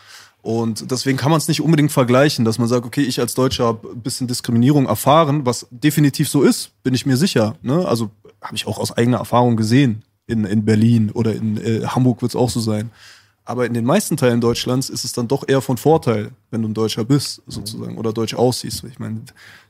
[0.42, 3.64] Und deswegen kann man es nicht unbedingt vergleichen, dass man sagt, okay, ich als Deutscher
[3.64, 7.56] habe ein bisschen Diskriminierung erfahren, was definitiv so ist, bin ich mir sicher.
[7.62, 7.86] Ne?
[7.86, 10.02] Also habe ich auch aus eigener Erfahrung gesehen.
[10.28, 12.90] In, in Berlin oder in äh, Hamburg wird es auch so sein.
[13.46, 16.68] Aber in den meisten Teilen Deutschlands ist es dann doch eher von Vorteil, wenn du
[16.68, 18.84] ein Deutscher bist, sozusagen, oder deutsch aussiehst.
[18.84, 19.22] Ich meine,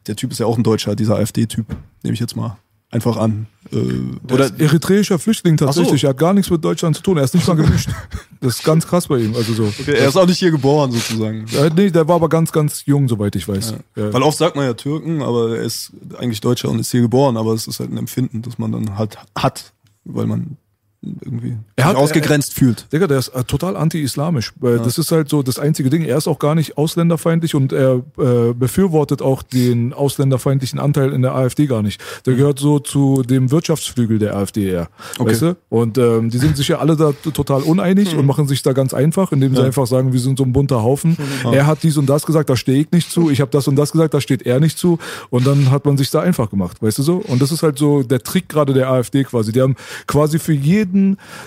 [0.07, 1.67] der Typ ist ja auch ein Deutscher, dieser AfD-Typ,
[2.03, 2.57] nehme ich jetzt mal
[2.91, 3.47] einfach an.
[3.73, 6.01] Äh, Oder eritreischer Flüchtling tatsächlich.
[6.01, 6.07] so.
[6.07, 7.17] Er hat gar nichts mit Deutschland zu tun.
[7.17, 7.91] Er ist nicht mal gemischt.
[8.41, 9.35] das ist ganz krass bei ihm.
[9.35, 9.65] Also so.
[9.65, 11.47] okay, er ist auch nicht hier geboren, sozusagen.
[11.55, 13.75] Äh, nee, der war aber ganz, ganz jung, soweit ich weiß.
[13.97, 14.13] Ja.
[14.13, 17.37] Weil oft sagt man ja Türken, aber er ist eigentlich Deutscher und ist hier geboren,
[17.37, 19.73] aber es ist halt ein Empfinden, das man dann halt hat,
[20.05, 20.57] weil man
[21.21, 22.87] irgendwie Er sich hat- ausgegrenzt fühlt.
[22.93, 24.53] Digga, der ist äh, total anti-islamisch.
[24.61, 26.03] Weil Das ist halt so das einzige Ding.
[26.05, 31.23] Er ist auch gar nicht ausländerfeindlich und er äh, befürwortet auch den ausländerfeindlichen Anteil in
[31.23, 32.01] der AfD gar nicht.
[32.27, 34.89] Der gehört so zu dem Wirtschaftsflügel der AfD eher.
[35.19, 35.31] Okay.
[35.31, 35.57] Weißt du?
[35.69, 38.95] Und ähm, die sind sich ja alle da total uneinig und machen sich da ganz
[38.95, 41.17] einfach, indem sie einfach sagen, wir sind so ein bunter Haufen.
[41.53, 43.31] Er hat dies und das gesagt, da stehe ich nicht zu.
[43.31, 44.99] Ich habe das und das gesagt, da steht er nicht zu.
[45.31, 47.17] Und dann hat man sich da einfach gemacht, weißt du so?
[47.17, 49.53] Und das ist halt so der Trick gerade der AfD quasi.
[49.53, 50.96] Die haben quasi für jeden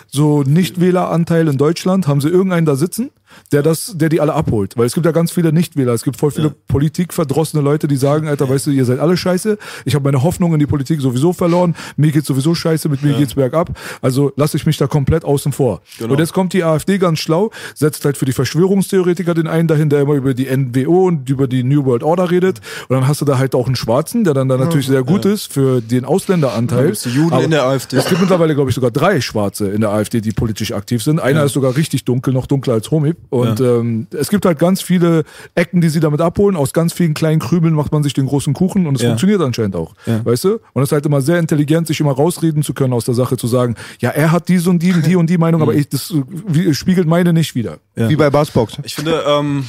[0.07, 3.11] so Nichtwähleranteil in Deutschland, haben sie irgendeinen da sitzen,
[3.51, 4.77] der das, der die alle abholt.
[4.77, 5.93] Weil es gibt ja ganz viele Nichtwähler.
[5.93, 9.57] Es gibt voll viele politikverdrossene Leute, die sagen, Alter, weißt du, ihr seid alle scheiße.
[9.85, 11.75] Ich habe meine Hoffnung in die Politik sowieso verloren.
[11.97, 13.71] Mir geht's sowieso scheiße, mit mir geht's bergab.
[14.01, 15.81] Also lasse ich mich da komplett außen vor.
[15.97, 16.13] Genau.
[16.13, 19.89] Und jetzt kommt die AfD ganz schlau, setzt halt für die Verschwörungstheoretiker den einen dahin,
[19.89, 22.59] der immer über die NWO und über die New World Order redet.
[22.87, 25.25] Und dann hast du da halt auch einen Schwarzen, der dann da natürlich sehr gut
[25.25, 26.93] ist für den Ausländeranteil.
[27.03, 27.97] Die Juden Aber in der AfD.
[27.97, 31.19] Es gibt mittlerweile, glaube ich, sogar drei Schwarze in der AfD, die politisch aktiv sind.
[31.19, 33.17] Einer ist sogar richtig dunkel, noch dunkler als Homib.
[33.29, 35.23] Und ähm, es gibt halt ganz viele
[35.55, 36.55] Ecken, die sie damit abholen.
[36.55, 39.09] Aus ganz vielen kleinen Krümeln macht man sich den großen Kuchen und es Ja.
[39.09, 39.93] funktioniert anscheinend auch.
[40.05, 40.25] Ja.
[40.25, 40.59] Weißt du?
[40.73, 43.37] Und es ist halt immer sehr intelligent, sich immer rausreden zu können aus der Sache,
[43.37, 45.89] zu sagen, ja, er hat diese und die und die und die Meinung, aber ich,
[45.89, 47.77] das äh, wie, spiegelt meine nicht wieder.
[47.95, 48.09] Ja.
[48.09, 48.77] Wie bei Bassbox.
[48.83, 49.65] Ich finde, ähm,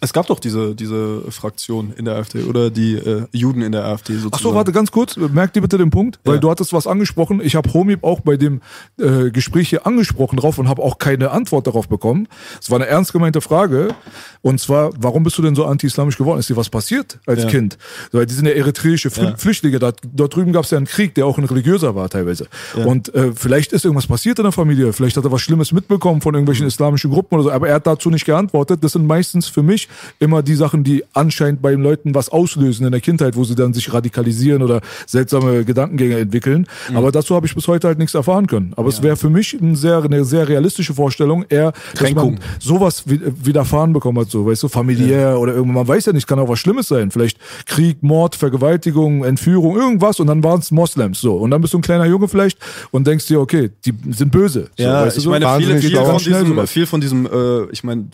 [0.00, 3.84] Es gab doch diese, diese Fraktion in der AfD oder die äh, Juden in der
[3.84, 4.34] AfD sozusagen.
[4.34, 6.40] Ach so, warte ganz kurz, merk dir bitte den Punkt, weil Ja.
[6.40, 7.40] du hattest was angesprochen.
[7.42, 8.60] Ich habe Homib auch bei dem
[8.98, 12.26] äh, Gespräch hier angesprochen drauf und habe auch keine Antwort darauf bekommen.
[12.60, 13.94] Es war eine ernst gemeinte Frage
[14.42, 16.40] und zwar, warum bist du denn so anti-islamisch geworden?
[16.40, 17.48] Ist dir was passiert als Ja.
[17.48, 17.78] Kind?
[18.12, 19.36] Weil die sind ja eritreische Flü Ja.
[19.36, 19.78] Flüchtlinge.
[19.78, 22.48] Da, dort drüben gab es ja einen Krieg, der auch ein religiöser war teilweise.
[22.84, 24.92] Und äh, vielleicht ist irgendwas passiert in der Familie.
[24.92, 27.50] Vielleicht hat er was Schlimmes mitbekommen von irgendwelchen islamischen Gruppen oder so.
[27.52, 28.82] Aber er hat dazu nicht geantwortet.
[28.84, 29.75] Das sind meistens für mich
[30.18, 33.54] immer die Sachen, die anscheinend bei den Leuten was auslösen in der Kindheit, wo sie
[33.54, 36.66] dann sich radikalisieren oder seltsame Gedankengänge entwickeln.
[36.94, 38.72] Aber dazu habe ich bis heute halt nichts erfahren können.
[38.76, 42.34] Aber es wäre für mich ein sehr, eine sehr realistische Vorstellung, eher, dass Kränkung.
[42.34, 46.12] man sowas wi- widerfahren bekommen hat, so, weißt du, familiär oder irgendwann, man weiß ja
[46.12, 47.10] nicht, kann auch was Schlimmes sein.
[47.10, 51.36] Vielleicht Krieg, Mord, Vergewaltigung, Entführung, irgendwas und dann waren es Moslems, so.
[51.36, 52.58] Und dann bist du ein kleiner Junge vielleicht
[52.90, 54.68] und denkst dir, okay, die sind böse.
[54.76, 55.30] So, Ja, weißt du ich so?
[55.30, 58.06] meine, viele, Wahnsinnig viel, von diesem, viel von diesem, äh, ich meine,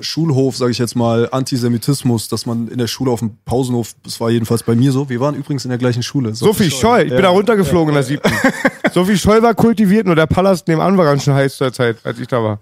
[0.00, 4.20] Schulhof, sage ich jetzt mal, Antisemitismus, dass man in der Schule auf dem Pausenhof, das
[4.20, 6.34] war jedenfalls bei mir so, wir waren übrigens in der gleichen Schule.
[6.34, 8.32] Sophie Scholl, ich bin da runtergeflogen in der siebten.
[8.92, 12.18] Sophie Scholl war kultiviert, nur der Palast nebenan war ganz schön heiß zur Zeit, als
[12.18, 12.58] ich da war.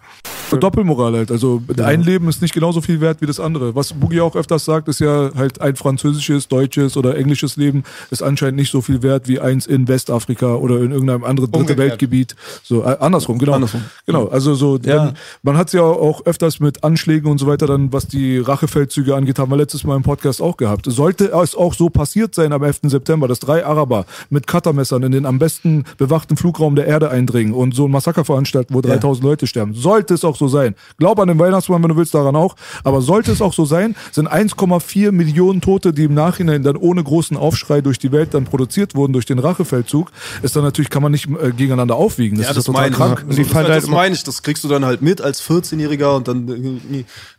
[0.59, 1.31] Doppelmoral halt.
[1.31, 3.75] Also ein Leben ist nicht genauso viel wert wie das andere.
[3.77, 8.23] Was Boogie auch öfters sagt, ist ja halt ein französisches, deutsches oder englisches Leben ist
[8.23, 11.77] anscheinend nicht so viel wert wie eins in Westafrika oder in irgendeinem anderen dritte.
[11.79, 12.35] Weltgebiet.
[12.65, 13.53] So äh, andersrum, genau.
[13.53, 13.85] Andersrum.
[14.07, 14.27] Genau.
[14.27, 15.13] Also so, Ja.
[15.43, 19.15] man hat es ja auch öfters mit Anschlägen und so weiter dann, was die Rachefeldzüge
[19.15, 20.87] angeht, haben wir letztes Mal im Podcast auch gehabt.
[20.89, 22.81] Sollte es auch so passiert sein am 11.
[22.85, 27.55] September, dass drei Araber mit Cuttermessern in den am besten bewachten Flugraum der Erde eindringen
[27.55, 29.73] und so ein Massaker veranstalten, wo 3000 Leute sterben.
[29.75, 30.75] Sollte es auch so sein.
[30.99, 32.57] Glaub an den Weihnachtsmann, wenn du willst, daran auch.
[32.83, 37.05] Aber sollte es auch so sein, sind 1,4 Millionen Tote, die im Nachhinein dann ohne
[37.05, 40.11] großen Aufschrei durch die Welt dann produziert wurden durch den Rachefeldzug,
[40.43, 42.39] ist dann natürlich, kann man nicht äh, gegeneinander aufwiegen.
[42.39, 42.97] Das Ja, ist das ja total meine ich.
[42.99, 43.25] krank.
[43.29, 46.17] Und die das, das halt meine ich, das kriegst du dann halt mit als 14-Jähriger
[46.17, 46.47] und dann,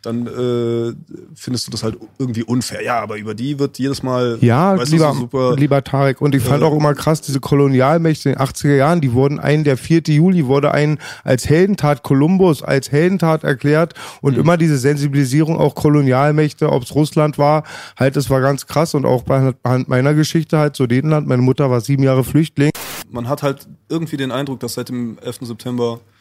[0.02, 0.94] dann äh,
[1.34, 2.82] findest du das halt irgendwie unfair.
[2.82, 5.56] Ja, aber über die wird jedes Mal, Ja, lieber, du, so super.
[5.56, 6.20] lieber Tarek.
[6.20, 9.64] Und ich fand auch immer krass, diese Kolonialmächte in den 80er Jahren, die wurden ein,
[9.64, 10.02] der 4.
[10.08, 16.70] Juli wurde ein als Heldentat Kolumbus, als Heldentat erklärt und immer diese Sensibilisierung auch Kolonialmächte,
[16.70, 17.64] ob es Russland war,
[17.96, 21.70] halt, das war ganz krass und auch bei anhand meiner Geschichte halt Sudetenland, meine Mutter
[21.70, 22.70] war sieben Jahre Flüchtling.
[23.10, 25.38] man hat halt irgendwie den Eindruck, dass seit dem 11.
[25.42, 26.11] September äh,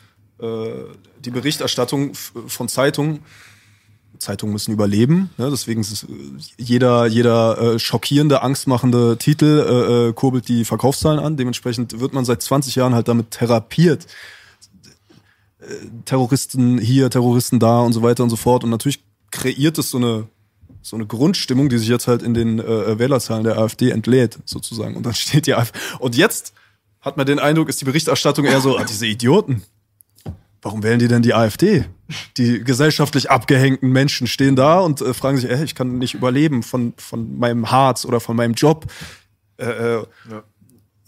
[0.41, 3.19] die Berichterstattung von Zeitungen
[4.21, 5.49] Zeitungen müssen überleben, ne?
[5.49, 6.08] deswegen ist äh,
[6.58, 11.38] jeder, jeder äh, schockierende, angstmachende Titel äh, äh, kurbelt die Verkaufszahlen an.
[11.38, 14.06] Dementsprechend wird man seit 20 Jahren halt damit therapiert.
[15.60, 15.65] Äh,
[16.06, 18.63] Terroristen hier, Terroristen da und so weiter und so fort.
[18.63, 20.27] Und natürlich kreiert es so eine
[20.84, 24.95] so eine Grundstimmung, die sich jetzt halt in den äh, Wählerzahlen der AfD entlädt, sozusagen.
[24.95, 25.77] Und dann steht die AfD.
[25.99, 26.54] Und jetzt
[27.01, 29.63] hat man den Eindruck, ist die Berichterstattung eher so, ah, diese Idioten.
[30.62, 31.86] Warum wählen die denn die AfD?
[32.38, 36.62] Die gesellschaftlich abgehängten Menschen stehen da und äh, fragen sich, ey, ich kann nicht überleben
[36.62, 38.86] von, von meinem Harz oder von meinem Job.
[39.58, 40.06] Äh, äh,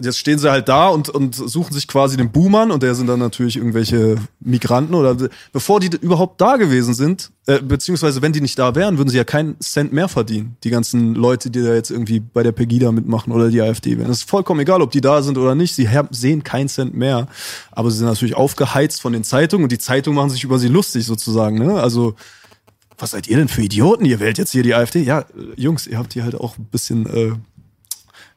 [0.02, 3.06] Jetzt stehen sie halt da und, und suchen sich quasi den Boomern und der sind
[3.06, 5.16] dann natürlich irgendwelche Migranten oder
[5.52, 9.18] bevor die überhaupt da gewesen sind, äh, beziehungsweise wenn die nicht da wären, würden sie
[9.18, 10.58] ja keinen Cent mehr verdienen.
[10.64, 14.08] Die ganzen Leute, die da jetzt irgendwie bei der Pegida mitmachen oder die AfD wären.
[14.08, 15.76] Das ist vollkommen egal, ob die da sind oder nicht.
[15.76, 17.28] Sie sehen keinen Cent mehr.
[17.72, 20.70] Aber sie sind natürlich aufgeheizt von den Zeitungen und die Zeitungen machen sich über sie
[20.70, 21.60] lustig sozusagen.
[21.60, 21.76] Ne?
[21.80, 22.16] Also
[22.98, 24.06] was seid ihr denn für Idioten?
[24.06, 25.04] Ihr wählt jetzt hier die AfD.
[25.04, 25.26] Ja, äh,
[25.56, 27.34] Jungs, ihr habt hier halt auch ein bisschen, äh,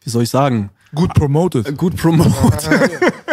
[0.03, 1.77] wie soll ich sagen, Gut promoted.
[1.77, 2.69] gut promotet.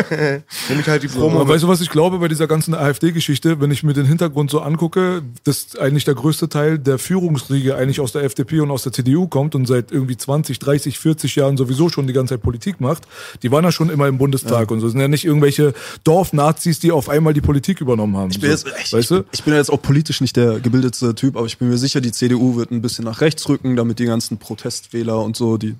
[0.69, 1.41] Nämlich halt die Promo.
[1.41, 4.49] Aber weißt du, was ich glaube bei dieser ganzen AfD-Geschichte, wenn ich mir den Hintergrund
[4.49, 8.83] so angucke, dass eigentlich der größte Teil der Führungsriege eigentlich aus der FDP und aus
[8.83, 12.41] der CDU kommt und seit irgendwie 20, 30, 40 Jahren sowieso schon die ganze Zeit
[12.41, 13.03] Politik macht,
[13.43, 14.87] die waren ja schon immer im Bundestag und so.
[14.87, 18.31] Das sind ja nicht irgendwelche Dorfnazis, die auf einmal die Politik übernommen haben.
[18.31, 18.67] Ich bin, so.
[18.67, 19.25] jetzt, ich, weißt du?
[19.31, 22.11] ich bin jetzt auch politisch nicht der gebildete Typ, aber ich bin mir sicher, die
[22.11, 25.75] CDU wird ein bisschen nach rechts rücken, damit die ganzen Protestwähler und so, die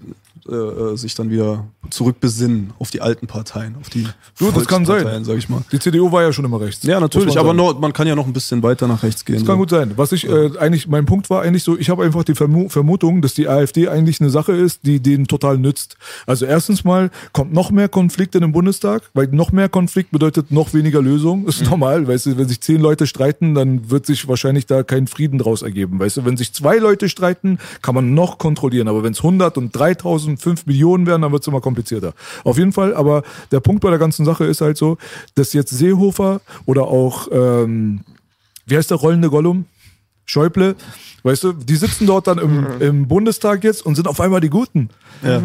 [0.50, 4.08] äh, äh, sich dann wieder zurückbesinnen auf die alten Parteien, auf die
[4.40, 5.24] Du, das kann sein.
[5.24, 5.62] Sag ich mal.
[5.72, 6.84] Die CDU war ja schon immer rechts.
[6.84, 9.36] Ja, natürlich, aber noch, man kann ja noch ein bisschen weiter nach rechts gehen.
[9.36, 9.60] Das kann so.
[9.60, 9.94] gut sein.
[9.96, 13.22] Was ich äh, eigentlich, mein Punkt war eigentlich so, ich habe einfach die Vermu Vermutung,
[13.22, 15.98] dass die AfD eigentlich eine Sache ist, die denen total nützt.
[16.26, 20.52] Also erstens mal kommt noch mehr Konflikt in den Bundestag, weil noch mehr Konflikt bedeutet
[20.52, 21.46] noch weniger Lösung.
[21.48, 25.08] Ist normal, weißt du, wenn sich zehn Leute streiten, dann wird sich wahrscheinlich da kein
[25.08, 26.00] Frieden draus ergeben.
[26.00, 28.88] Weißt du, wenn sich zwei Leute streiten, kann man noch kontrollieren.
[28.88, 32.14] Aber wenn es 100 und 3000, 5 Millionen werden, dann wird es immer komplizierter.
[32.44, 34.98] Auf jeden Fall, aber der Punkt bei der ganzen Sache ist halt so,
[35.36, 38.02] dass jetzt Seehofer oder auch, ähm,
[38.66, 39.66] wie heißt der rollende Gollum?
[40.26, 40.76] Schäuble,
[41.24, 44.50] weißt du, die sitzen dort dann im, im Bundestag jetzt und sind auf einmal die
[44.50, 44.90] Guten.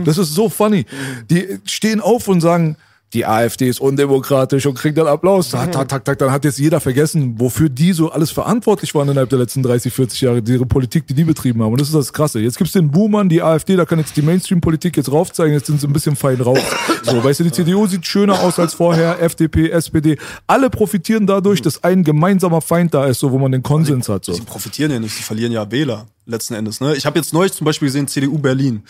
[0.05, 0.87] Das ist so funny.
[1.31, 2.77] Die stehen auf und sagen,
[3.15, 5.49] die AfD ist undemokratisch und kriegt dann Applaus.
[5.49, 6.19] Tak, tak, tak, tak.
[6.19, 9.93] Dann hat jetzt jeder vergessen, wofür die so alles verantwortlich waren innerhalb der letzten 30,
[9.93, 11.73] 40 Jahre, ihre Politik, die die betrieben haben.
[11.73, 12.41] Und das ist das Krasse.
[12.41, 15.67] Jetzt gibt's den Boom an, die AfD, da kann jetzt die Mainstream-Politik jetzt raufzeigen, jetzt
[15.67, 16.61] sind sie ein bisschen fein raus.
[17.03, 20.19] So, weißt du, die CDU sieht schöner aus als vorher, FDP, SPD.
[20.47, 24.27] Alle profitieren dadurch, dass ein gemeinsamer Feind da ist, so, wo man den Konsens hat.
[24.27, 24.35] So.
[24.35, 26.81] Sie profitieren ja nicht, sie verlieren ja Wähler letzten Endes.
[26.81, 26.95] Ne?
[26.95, 28.83] Ich habe jetzt neulich zum Beispiel gesehen, CDU Berlin.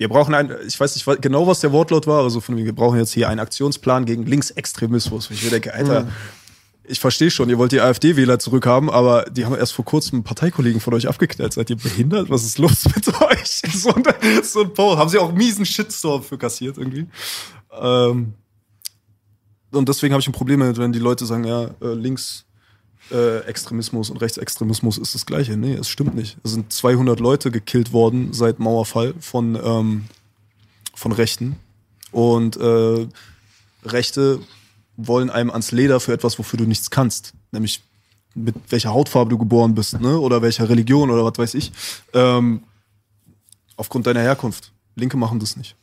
[0.00, 2.74] Wir brauchen ein, ich weiß nicht genau, was der Wortlaut war, aber so von wir
[2.74, 5.28] brauchen jetzt hier einen Aktionsplan gegen Linksextremismus.
[5.28, 6.08] Und ich mir denke, Alter,
[6.84, 10.80] ich verstehe schon, ihr wollt die AfD-Wähler zurückhaben, aber die haben erst vor kurzem Parteikollegen
[10.80, 11.52] von euch abgeknallt.
[11.52, 12.30] Seid ihr behindert?
[12.30, 13.60] Was ist los mit euch?
[13.74, 14.02] So ein,
[14.42, 14.98] so ein Post.
[14.98, 17.06] Haben sie auch miesen Shitstorm für kassiert irgendwie.
[17.78, 18.32] Ähm,
[19.72, 22.46] und deswegen habe ich ein Problem damit, wenn die Leute sagen, ja, äh, links
[23.10, 25.56] äh, Extremismus und Rechtsextremismus ist das Gleiche.
[25.56, 26.36] Nee, es stimmt nicht.
[26.44, 30.04] Es sind 200 Leute gekillt worden seit Mauerfall von, ähm,
[30.94, 31.56] von Rechten.
[32.12, 33.06] Und äh,
[33.84, 34.40] Rechte
[34.96, 37.32] wollen einem ans Leder für etwas, wofür du nichts kannst.
[37.52, 37.82] Nämlich
[38.34, 40.18] mit welcher Hautfarbe du geboren bist, ne?
[40.18, 41.72] Oder welcher Religion oder was weiß ich.
[42.12, 42.62] Ähm,
[43.76, 44.72] aufgrund deiner Herkunft.
[44.94, 45.74] Linke machen das nicht.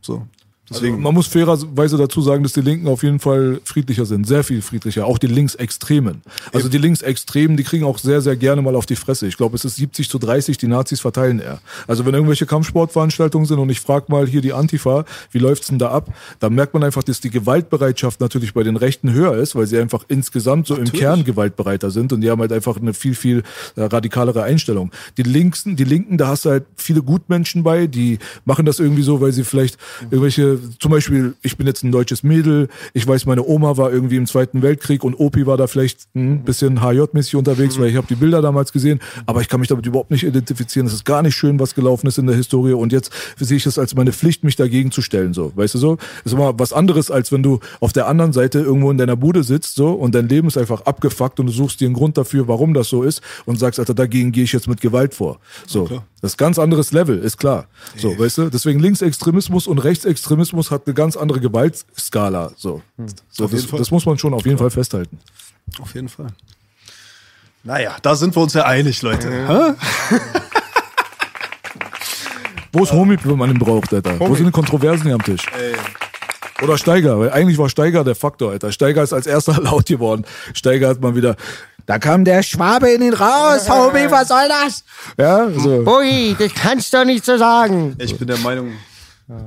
[0.00, 0.26] So.
[0.72, 0.94] Deswegen.
[0.94, 4.44] Also man muss fairerweise dazu sagen, dass die Linken auf jeden Fall friedlicher sind, sehr
[4.44, 5.06] viel friedlicher.
[5.06, 6.22] Auch die Linksextremen.
[6.52, 9.26] Also die Linksextremen, die kriegen auch sehr, sehr gerne mal auf die Fresse.
[9.26, 11.60] Ich glaube, es ist 70 zu 30, die Nazis verteilen eher.
[11.86, 15.78] Also wenn irgendwelche Kampfsportveranstaltungen sind und ich frage mal hier die Antifa, wie läuft's denn
[15.78, 16.08] da ab?
[16.40, 19.78] Da merkt man einfach, dass die Gewaltbereitschaft natürlich bei den Rechten höher ist, weil sie
[19.78, 23.42] einfach insgesamt so im Kern gewaltbereiter sind und die haben halt einfach eine viel, viel
[23.76, 24.90] äh, radikalere Einstellung.
[25.16, 29.02] Die Linksen, die Linken, da hast du halt viele Gutmenschen bei, die machen das irgendwie
[29.02, 29.78] so, weil sie vielleicht
[30.10, 34.16] irgendwelche, zum Beispiel, ich bin jetzt ein deutsches Mädel, ich weiß, meine Oma war irgendwie
[34.16, 38.06] im Zweiten Weltkrieg und Opi war da vielleicht ein bisschen HJ-mäßig unterwegs, weil ich habe
[38.06, 40.86] die Bilder damals gesehen, aber ich kann mich damit überhaupt nicht identifizieren.
[40.86, 43.66] Es ist gar nicht schön, was gelaufen ist in der Historie und jetzt sehe ich
[43.66, 45.96] es als meine Pflicht, mich dagegen zu stellen, so, weißt du so?
[45.96, 49.16] Das ist immer was anderes, als wenn du auf der anderen Seite irgendwo in deiner
[49.16, 52.16] Bude sitzt, so, und dein Leben ist einfach abgefuckt und du suchst dir einen Grund
[52.18, 55.38] dafür, warum das so ist und sagst, Alter, dagegen gehe ich jetzt mit Gewalt vor.
[55.66, 55.84] So.
[55.84, 56.04] klar.
[56.20, 57.66] Das ist ganz anderes Level, ist klar.
[57.96, 58.48] So, weißt du?
[58.48, 62.52] Deswegen Linksextremismus und Rechtsextremismus hat eine ganz andere Gewaltskala.
[62.56, 62.82] So,
[63.30, 65.18] so Auf jeden das, das muss man schon auf jeden Fall festhalten.
[65.80, 66.28] Auf jeden Fall.
[67.64, 69.76] Naja, da sind wir uns ja einig, Leute.
[72.72, 74.18] Wo ist Homie, wenn man ihn braucht, Alter?
[74.18, 75.44] Wo sind die Kontroversen hier am Tisch?
[76.62, 78.72] Oder Steiger, weil eigentlich war Steiger der Faktor, Alter.
[78.72, 80.24] Steiger ist als erster laut geworden.
[80.54, 81.36] Steiger hat mal wieder,
[81.86, 84.84] da kam der Schwabe in ihn raus, Homie, was soll das?
[85.18, 85.84] Ja, so.
[85.86, 87.94] Ui, das kannst du doch nicht so sagen.
[87.98, 88.72] Ich bin der Meinung,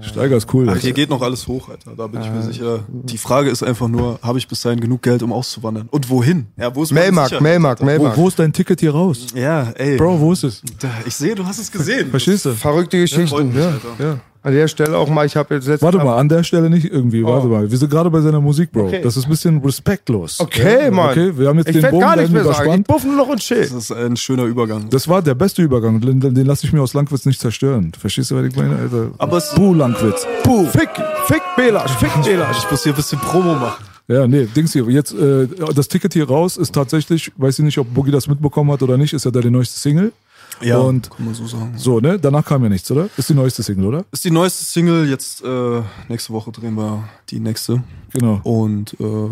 [0.02, 0.68] Steiger ist cool.
[0.70, 1.92] ach, hier geht noch alles hoch, Alter.
[1.96, 2.80] Da bin ich mir sicher.
[2.88, 5.88] Die Frage ist einfach nur, habe ich bis dahin genug Geld, um auszuwandern?
[5.92, 6.48] Und wohin?
[6.58, 8.00] Ja, wo ist Melmark, Sicherheit, Melmark, Alter?
[8.18, 9.28] Wo, wo ist dein Ticket hier raus?
[9.36, 9.98] Ja, ey.
[9.98, 10.62] Bro, wo ist es?
[10.80, 12.10] Da- Ich sehe, du hast es gesehen.
[12.10, 12.54] Verstehst du?
[12.54, 13.48] Verrückte Geschichten.
[13.50, 14.18] mich, Ja, ja.
[14.46, 16.86] An der Stelle auch mal, ich habe jetzt letztens Warte mal, an der Stelle nicht
[16.86, 17.70] irgendwie, warte mal.
[17.72, 18.84] Wir sind gerade bei seiner Musik, Bro.
[18.86, 19.02] Okay.
[19.02, 20.40] Das ist ein bisschen respektlos.
[20.40, 21.10] Okay, Mann.
[21.10, 22.54] Okay, wir haben jetzt ich den Bogen gar nicht mehr sagen.
[22.54, 22.88] Ich überspannt.
[22.88, 23.62] buff nur noch und chill.
[23.62, 24.88] Das ist ein schöner Übergang.
[24.92, 26.00] Das war der beste Übergang.
[26.00, 27.92] Den, den lasse ich mir aus Langwitz nicht zerstören.
[28.00, 29.08] Verstehst du, was ich meine, Alter?
[29.18, 30.28] Aber es- Puh, Langwitz.
[30.44, 30.66] Puh.
[30.68, 30.90] Fick,
[31.26, 32.60] fick Belasch, fick Belasch.
[32.60, 33.84] Ich muss hier ein bisschen Promo machen.
[34.08, 34.86] Ja, nee, Dings hier.
[34.92, 38.72] Jetzt, äh, das Ticket hier raus ist tatsächlich, weiß ich nicht, ob Boogie das mitbekommen
[38.72, 40.12] hat oder nicht, ist ja da die neueste Single.
[40.62, 41.74] Und kann man so sagen.
[41.78, 42.20] so, ne?
[42.20, 43.10] Danach kam ja nichts, oder?
[43.18, 44.06] Ist die neueste Single, oder?
[44.12, 45.10] Ist die neueste Single.
[45.10, 47.84] Jetzt äh, nächste Woche drehen wir die nächste.
[48.12, 48.40] Genau.
[48.44, 49.30] Und äh,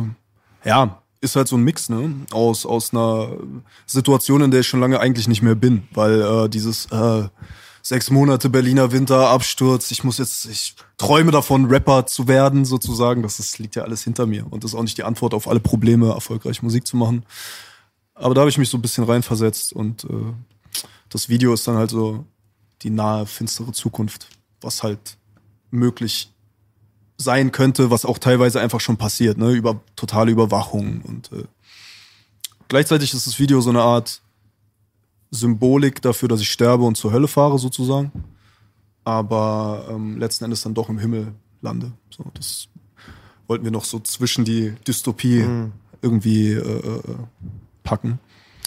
[0.67, 2.13] ja, ist halt so ein Mix, ne?
[2.31, 3.29] Aus, aus einer
[3.85, 5.83] Situation, in der ich schon lange eigentlich nicht mehr bin.
[5.93, 7.23] Weil äh, dieses äh,
[7.81, 13.23] sechs Monate Berliner Winter, Absturz, ich muss jetzt, ich träume davon, Rapper zu werden, sozusagen.
[13.23, 14.45] Das ist, liegt ja alles hinter mir.
[14.49, 17.25] Und das ist auch nicht die Antwort auf alle Probleme, erfolgreich Musik zu machen.
[18.15, 20.33] Aber da habe ich mich so ein bisschen reinversetzt und äh,
[21.13, 22.25] das Video ist dann halt so
[22.81, 24.27] die nahe, finstere Zukunft,
[24.61, 25.17] was halt
[25.69, 26.31] möglich
[27.17, 29.51] sein könnte, was auch teilweise einfach schon passiert, ne?
[29.51, 31.45] Über totale Überwachung und äh,
[32.67, 34.21] gleichzeitig ist das Video so eine Art
[35.29, 38.11] Symbolik dafür, dass ich sterbe und zur Hölle fahre sozusagen,
[39.03, 41.93] aber ähm, letzten Endes dann doch im Himmel lande.
[42.09, 42.67] So, das
[43.47, 45.45] wollten wir noch so zwischen die Dystopie
[46.01, 47.15] irgendwie äh, äh,
[47.83, 48.19] packen.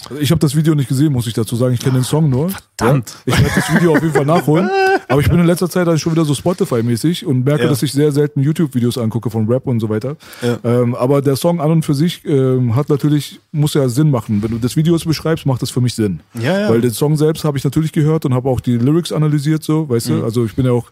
[0.09, 1.73] Also ich habe das Video nicht gesehen, muss ich dazu sagen.
[1.73, 2.49] Ich kenne den Song nur.
[2.77, 3.15] Verdammt.
[3.25, 3.33] Ja?
[3.33, 4.69] Ich werde das Video auf jeden Fall nachholen.
[5.09, 7.69] Aber ich bin in letzter Zeit dann schon wieder so Spotify-mäßig und merke, Ja.
[7.69, 10.17] dass ich sehr selten YouTube-Videos angucke von Rap und so weiter.
[10.41, 10.57] Ja.
[10.63, 14.41] Ähm, aber der Song an und für sich ähm, hat natürlich, muss ja Sinn machen.
[14.43, 16.19] Wenn du das Video beschreibst, macht das für mich Sinn.
[16.33, 16.69] Ja, ja.
[16.69, 19.87] Weil den Song selbst habe ich natürlich gehört und habe auch die Lyrics analysiert, so,
[19.87, 20.19] weißt Mhm.
[20.19, 20.23] du?
[20.25, 20.89] Also ich bin ja auch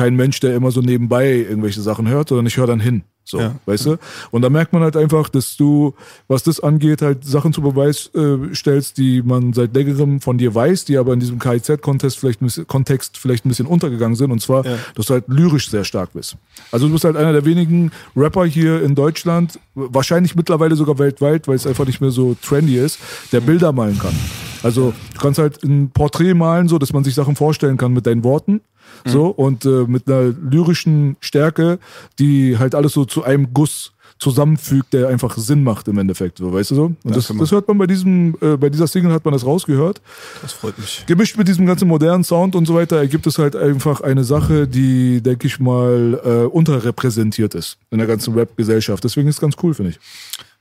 [0.00, 3.02] kein Mensch, der immer so nebenbei irgendwelche Sachen hört, sondern ich höre dann hin.
[3.22, 3.54] So, Ja.
[3.66, 3.96] weißt du?
[4.30, 5.92] Und da merkt man halt einfach, dass du,
[6.26, 10.54] was das angeht, halt Sachen zu Beweis äh, stellst, die man seit längerem von dir
[10.54, 14.32] weiß, die aber in diesem KIZ-Kontext vielleicht, ein bisschen- Kontext vielleicht ein bisschen untergegangen sind.
[14.32, 14.78] Und zwar, Ja.
[14.94, 16.36] dass du halt lyrisch sehr stark bist.
[16.72, 21.46] Also du bist halt einer der wenigen Rapper hier in Deutschland, wahrscheinlich mittlerweile sogar weltweit,
[21.46, 22.98] weil es einfach nicht mehr so trendy ist,
[23.32, 24.14] der Bilder malen kann.
[24.62, 28.06] Also du kannst halt ein Porträt malen, so dass man sich Sachen vorstellen kann mit
[28.06, 28.60] deinen Worten.
[29.04, 31.78] So, und äh, mit einer lyrischen Stärke,
[32.18, 36.52] die halt alles so zu einem Guss zusammenfügt, der einfach Sinn macht im Endeffekt, so,
[36.52, 36.84] weißt du so?
[36.84, 40.02] Und das, das hört man bei diesem, äh, bei dieser Single hat man das rausgehört.
[40.42, 41.04] Das freut mich.
[41.06, 44.68] Gemischt mit diesem ganzen modernen Sound und so weiter ergibt es halt einfach eine Sache,
[44.68, 49.02] die, denke ich mal, äh, unterrepräsentiert ist in der ganzen Rap-Gesellschaft.
[49.02, 50.00] Deswegen ist es ganz cool, finde ich.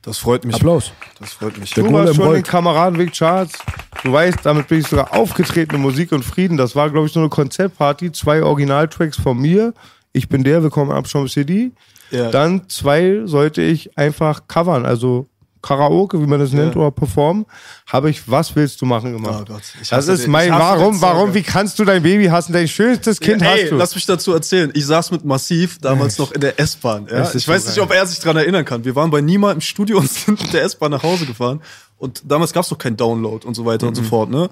[0.02, 0.56] Das freut mich.
[0.56, 0.93] Applaus.
[1.20, 1.74] Das freut mich.
[1.74, 2.47] Der Du warst schon in rollt.
[2.47, 3.60] Kameradenweg Charts.
[4.04, 6.56] Du weißt, damit bin ich sogar aufgetreten in Musik und Frieden.
[6.56, 8.14] Das war, glaube ich, so eine Konzeptparty.
[8.14, 9.74] Zwei Originaltracks von mir.
[10.14, 11.74] Ich bin der, willkommen ab Shom City.
[12.12, 12.32] Ja.
[12.32, 15.28] Dann zwei sollte ich einfach covern, also
[15.62, 16.82] Karaoke, wie man das nennt, Ja.
[16.82, 17.45] oder performen.
[17.88, 19.47] Habe ich Was willst du machen gemacht.
[19.49, 21.36] Oh Gott, ich das ist den- mein, warum, warum, ja.
[21.36, 22.53] wie kannst du dein Baby hassen?
[22.53, 23.76] Dein schönstes Kind Ey, hast du.
[23.76, 24.72] lass mich dazu erzählen.
[24.74, 27.07] Ich saß mit Massiv damals noch in der S-Bahn.
[27.12, 27.30] Ja?
[27.34, 28.86] Ich weiß nicht, ob er sich dran erinnern kann.
[28.86, 31.62] Wir waren bei Nima im Studio und sind mit der S-Bahn nach Hause gefahren.
[31.97, 34.30] Und damals gab es noch kein Download und so weiter und so fort.
[34.30, 34.49] Ne?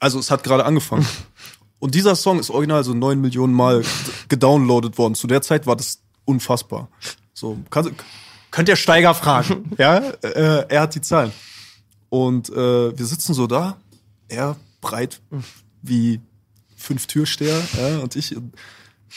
[0.00, 1.06] Also es hat gerade angefangen.
[1.80, 3.82] Und dieser Song ist original so neun Millionen Mal
[4.28, 5.14] gedownloadet worden.
[5.14, 6.88] Zu der Zeit war das unfassbar.
[7.34, 7.94] So, kann,
[8.58, 9.70] könnt ihr Steiger fragen.
[9.78, 11.30] ja, äh, er hat die Zahlen.
[12.08, 13.76] Und äh, wir sitzen so da,
[14.26, 15.20] er breit
[15.80, 16.20] wie
[16.76, 18.36] fünf Türsteher, ja, und ich.
[18.36, 18.56] Und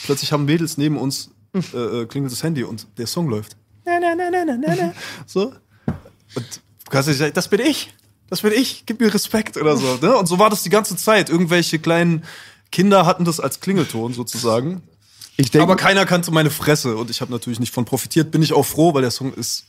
[0.05, 3.57] plötzlich haben Mädels neben uns äh, äh, klingelt das Handy und der Song läuft.
[3.83, 4.93] Na, na, na, na, na, na, na.
[5.25, 5.55] So.
[6.35, 7.95] Und du kannst nicht sagen, das bin ich.
[8.29, 8.85] Das bin ich.
[8.85, 9.97] Gib mir Respekt oder so.
[10.03, 10.17] Ne?
[10.17, 11.31] Und so war das die ganze Zeit.
[11.31, 12.25] Irgendwelche kleinen
[12.71, 14.83] Kinder hatten das als Klingelton sozusagen.
[15.37, 18.31] Ich denke, Aber keiner kannte meine Fresse und ich habe natürlich nicht von profitiert.
[18.31, 19.65] Bin ich auch froh, weil der Song ist.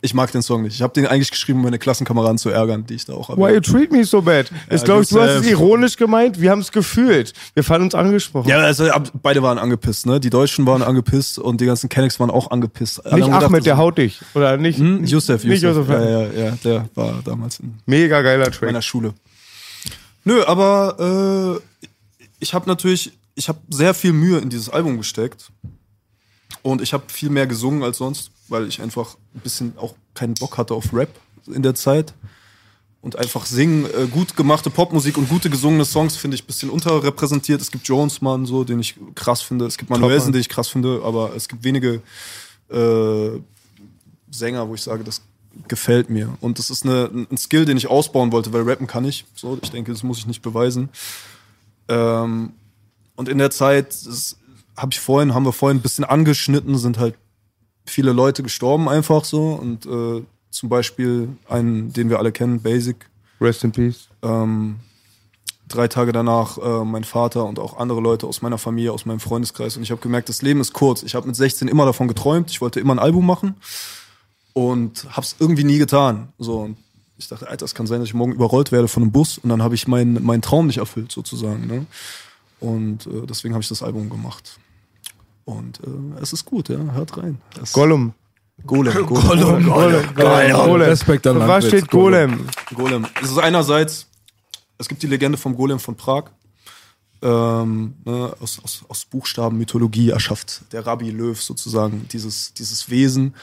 [0.00, 0.74] Ich mag den Song nicht.
[0.76, 3.40] Ich habe den eigentlich geschrieben, um meine Klassenkameraden zu ärgern, die ich da auch habe.
[3.42, 4.48] Why you treat me so bad?
[4.68, 5.50] Glaube ich, du hast es Josef.
[5.50, 6.40] ironisch gemeint.
[6.40, 7.32] Wir haben es gefühlt.
[7.54, 8.48] Wir fanden uns angesprochen.
[8.48, 8.88] Ja, also
[9.20, 10.20] beide waren angepisst, ne?
[10.20, 13.04] Die Deutschen waren angepisst und die ganzen Kennex waren auch angepisst.
[13.06, 14.20] Alle Nicht gedacht, Ahmed, der haut dich.
[14.34, 14.78] Oder nicht?
[14.78, 15.04] Hm?
[15.04, 15.88] Yusuf, Nicht Yusuf.
[15.88, 16.00] Yusuf.
[16.00, 18.68] Ja, ja, ja, der war damals in Mega geiler Track.
[18.68, 19.14] meiner Schule.
[20.22, 25.52] Nö, aber äh, ich habe natürlich, ich habe sehr viel Mühe in dieses Album gesteckt
[26.62, 30.34] und ich habe viel mehr gesungen als sonst, weil ich einfach ein bisschen auch keinen
[30.34, 31.10] Bock hatte auf Rap
[31.46, 32.14] in der Zeit
[33.00, 36.68] und einfach singen, äh, gut gemachte Popmusik und gute gesungene Songs finde ich ein bisschen
[36.68, 37.60] unterrepräsentiert.
[37.60, 39.66] Es gibt Jones Mann so, den ich krass finde.
[39.66, 42.02] Es gibt Manuelsen, den ich krass finde, aber es gibt wenige
[42.70, 43.40] äh,
[44.32, 45.22] Sänger, wo ich sage, das
[45.68, 46.36] gefällt mir.
[46.40, 49.24] Und das ist eine, ein Skill, den ich ausbauen wollte, weil rappen kann ich.
[49.36, 50.88] So, ich denke, das muss ich nicht beweisen.
[51.88, 52.52] Ähm,
[53.18, 54.36] und in der Zeit, das
[54.76, 57.16] habe ich vorhin, haben wir vorhin ein bisschen angeschnitten, sind halt
[57.84, 59.54] viele Leute gestorben einfach so.
[59.54, 62.94] Und äh, zum Beispiel einen, den wir alle kennen, Basic.
[63.40, 64.06] Rest in Peace.
[64.22, 64.76] Ähm,
[65.66, 69.18] drei Tage danach äh, mein Vater und auch andere Leute aus meiner Familie, aus meinem
[69.18, 69.76] Freundeskreis.
[69.76, 71.02] Und ich habe gemerkt, das Leben ist kurz.
[71.02, 72.52] Ich habe mit 16 immer davon geträumt.
[72.52, 73.56] Ich wollte immer ein Album machen
[74.52, 76.28] und habe es irgendwie nie getan.
[76.38, 76.76] So und
[77.16, 79.50] ich dachte, Alter, es kann sein, dass ich morgen überrollt werde von einem Bus und
[79.50, 81.66] dann habe ich meinen meinen Traum nicht erfüllt sozusagen.
[81.66, 81.86] Ne?
[82.60, 84.58] Und äh, deswegen habe ich das Album gemacht.
[85.44, 87.40] Und äh, es ist gut, ja, hört rein.
[87.62, 88.12] Es- Gollum.
[88.66, 90.14] Golem, Golem, Golem.
[90.16, 90.82] Golem.
[90.88, 92.46] Respekt an was steht Golem?
[92.74, 93.06] Golem.
[93.22, 94.08] Es ist einerseits,
[94.78, 96.24] es gibt die Legende vom Golem von Prag.
[97.22, 103.34] Ähm, ne, aus, aus, aus Buchstaben Mythologie erschafft der Rabbi Löw sozusagen dieses, dieses Wesen.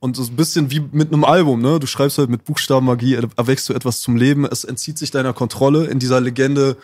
[0.00, 1.80] Und so ein bisschen wie mit einem Album, ne?
[1.80, 5.32] Du schreibst halt mit Buchstabenmagie, er- erweckst du etwas zum Leben, es entzieht sich deiner
[5.34, 5.86] Kontrolle.
[5.86, 6.76] In dieser Legende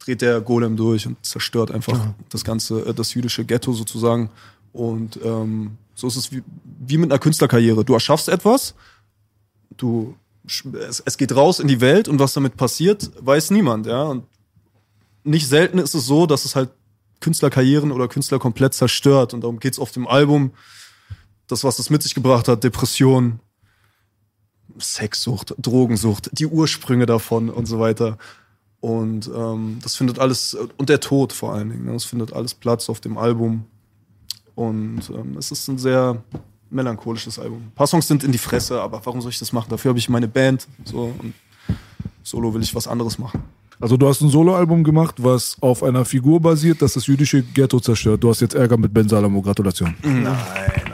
[0.00, 4.30] dreht der Golem durch und zerstört einfach das ganze, äh, das jüdische Ghetto sozusagen.
[4.72, 6.42] Und ähm, so ist es wie,
[6.80, 7.84] wie mit einer Künstlerkarriere.
[7.84, 8.74] Du erschaffst etwas,
[9.76, 14.02] du es, es geht raus in die Welt und was damit passiert, weiß niemand, ja.
[14.02, 14.24] Und
[15.22, 16.70] nicht selten ist es so, dass es halt
[17.20, 19.34] Künstlerkarrieren oder Künstler komplett zerstört.
[19.34, 20.52] Und darum geht's auf dem Album,
[21.46, 23.40] das, was es mit sich gebracht hat, Depression,
[24.78, 28.16] Sexsucht, Drogensucht, die Ursprünge davon und so weiter.
[28.80, 32.54] Und ähm, das findet alles, und der Tod vor allen Dingen, ne, das findet alles
[32.54, 33.64] Platz auf dem Album.
[34.54, 36.22] Und ähm, es ist ein sehr
[36.70, 37.58] melancholisches Album.
[37.58, 39.68] Ein paar Songs sind in die Fresse, aber warum soll ich das machen?
[39.70, 40.66] Dafür habe ich meine Band.
[40.84, 41.34] So, und
[42.22, 43.42] solo will ich was anderes machen.
[43.80, 47.80] Also du hast ein Soloalbum gemacht, was auf einer Figur basiert, das das jüdische Ghetto
[47.80, 48.22] zerstört.
[48.22, 49.40] Du hast jetzt Ärger mit Ben Salamo.
[49.40, 49.94] Gratulation.
[50.02, 50.36] Nein,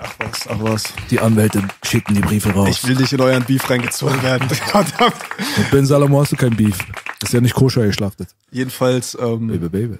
[0.00, 0.84] ach was, ach was.
[1.10, 2.68] Die Anwälte schicken die Briefe raus.
[2.70, 4.48] Ich will nicht in euren Beef reingezogen werden.
[5.56, 6.78] Mit Ben Salamo hast du kein Beef.
[7.20, 8.28] Das ist ja nicht koscher geschlachtet.
[8.50, 9.98] Jedenfalls, ähm, Baby, baby.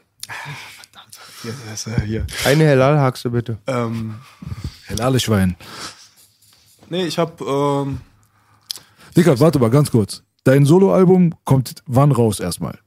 [1.43, 2.27] hier, das ist ja hier.
[2.45, 3.59] Eine Halal-Haxe bitte.
[3.67, 4.17] Ähm,
[4.97, 5.57] Lalleschwein.
[6.89, 8.01] Nee, ich hab, ähm,
[9.17, 10.23] Dicker, warte mal ganz kurz.
[10.45, 12.79] Dein Soloalbum kommt wann raus erstmal?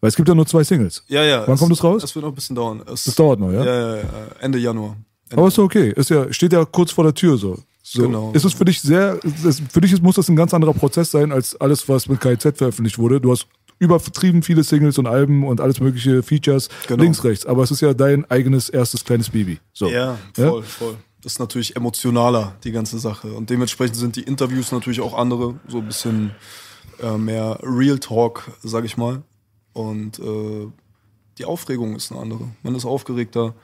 [0.00, 1.02] Weil es gibt ja nur zwei Singles.
[1.08, 1.46] ja, ja.
[1.46, 2.02] Wann kommt es raus?
[2.04, 2.82] Es wird noch ein bisschen dauern.
[2.92, 3.64] Es, Das dauert noch, ja?
[3.64, 4.02] Ja, ja, ja,
[4.40, 4.96] Ende Januar.
[5.30, 5.92] Ende Aber ist ja okay.
[5.96, 7.58] Ist ja, steht ja kurz vor der Tür so.
[7.82, 8.02] so.
[8.02, 8.32] Genau.
[8.32, 11.10] Ist es für dich sehr, das, für dich ist, muss das ein ganz anderer Prozess
[11.10, 13.20] sein, als alles, was mit KIZ veröffentlicht wurde.
[13.20, 13.46] Du hast
[13.78, 17.02] übertrieben viele Singles und Alben und alles mögliche Features, Genau.
[17.02, 17.46] links, rechts.
[17.46, 19.58] Aber es ist ja dein eigenes erstes kleines Baby.
[19.72, 19.88] So.
[19.88, 20.96] Ja, voll, voll.
[21.22, 23.32] Das ist natürlich emotionaler, die ganze Sache.
[23.32, 26.30] Und dementsprechend sind die Interviews natürlich auch andere, so ein bisschen
[27.02, 29.22] äh, mehr Real Talk, sag ich mal.
[29.72, 30.66] Und äh,
[31.38, 32.48] die Aufregung ist eine andere.
[32.62, 33.54] Man ist aufgeregter.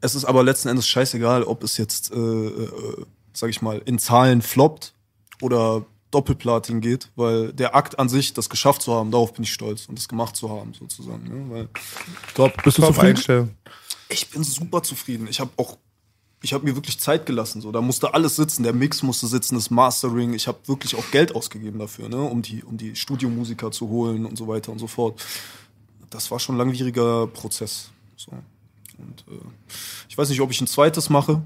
[0.00, 2.68] Es ist aber letzten Endes scheißegal, ob es jetzt, äh, äh,
[3.32, 4.94] sag ich mal, in Zahlen floppt
[5.42, 9.52] oder Doppelplatin geht, weil der Akt an sich, das geschafft zu haben, darauf bin ich
[9.52, 11.24] stolz und das gemacht zu haben, sozusagen.
[11.24, 11.50] Ne?
[11.50, 11.68] Weil
[12.34, 12.62] Top.
[12.64, 13.16] Bist du zufrieden?
[13.16, 13.50] Einstellung.
[14.08, 15.28] ich bin super zufrieden.
[15.30, 15.78] Ich habe auch,
[16.42, 17.60] ich habe mir wirklich Zeit gelassen.
[17.60, 18.64] So, da musste alles sitzen.
[18.64, 20.34] Der Mix musste sitzen, das Mastering.
[20.34, 24.26] Ich habe wirklich auch Geld ausgegeben dafür, ne, um die, um die Studiomusiker zu holen
[24.26, 25.24] und so weiter und so fort.
[26.10, 27.90] Das war schon ein langwieriger Prozess.
[28.16, 28.32] So.
[28.98, 29.40] Und äh,
[30.08, 31.42] ich weiß nicht, ob ich ein zweites mache.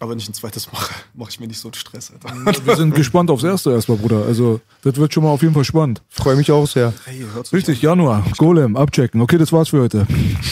[0.00, 2.34] Aber wenn ich ein zweites mache, mache ich mir nicht so einen Stress, Alter.
[2.64, 4.24] Wir sind gespannt aufs erste erstmal, Bruder.
[4.26, 6.02] Also, das wird schon mal auf jeden Fall spannend.
[6.08, 6.92] Freue mich auch sehr.
[7.04, 9.20] Hey, Richtig, Januar, Golem, abchecken.
[9.20, 10.06] Okay, das war's für heute.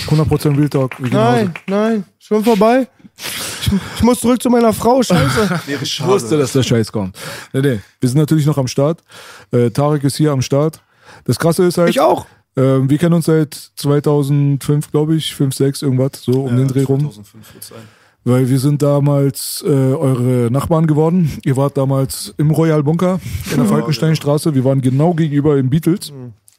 [0.09, 0.99] 100% Real Talk.
[1.01, 2.88] Nein, nein, schon vorbei.
[3.18, 5.61] Ich, ich muss zurück zu meiner Frau, scheiße.
[5.66, 7.16] Wäre Ich wusste, dass der Scheiß kommt.
[7.53, 7.80] Nee, nee.
[8.01, 9.03] Wir sind natürlich noch am Start.
[9.51, 10.80] Äh, Tarek ist hier am Start.
[11.24, 11.90] Das Krasse ist halt.
[11.90, 12.26] Ich auch.
[12.57, 16.68] Ähm, wir kennen uns seit 2005, glaube ich, 5, 6, irgendwas, so um Ja, den
[16.68, 17.01] Dreh rum.
[17.01, 17.78] 2005 wird's sein.
[18.25, 21.33] Weil wir sind damals äh, eure Nachbarn geworden.
[21.45, 23.18] Ihr wart damals im Royal Bunker
[23.51, 24.55] in der Falkensteinstraße.
[24.55, 26.12] Wir waren genau gegenüber im Beatles.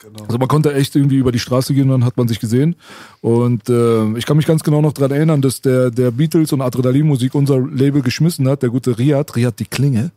[0.04, 0.26] Genau.
[0.26, 2.76] Also man konnte echt irgendwie über die Straße gehen und dann hat man sich gesehen.
[3.22, 6.62] Und äh, ich kann mich ganz genau noch dran erinnern, dass der, der Beatles und
[6.62, 8.64] Adrenalinmusik unser Label geschmissen hat.
[8.64, 10.12] Der gute Riyad, Riyad die Klinge,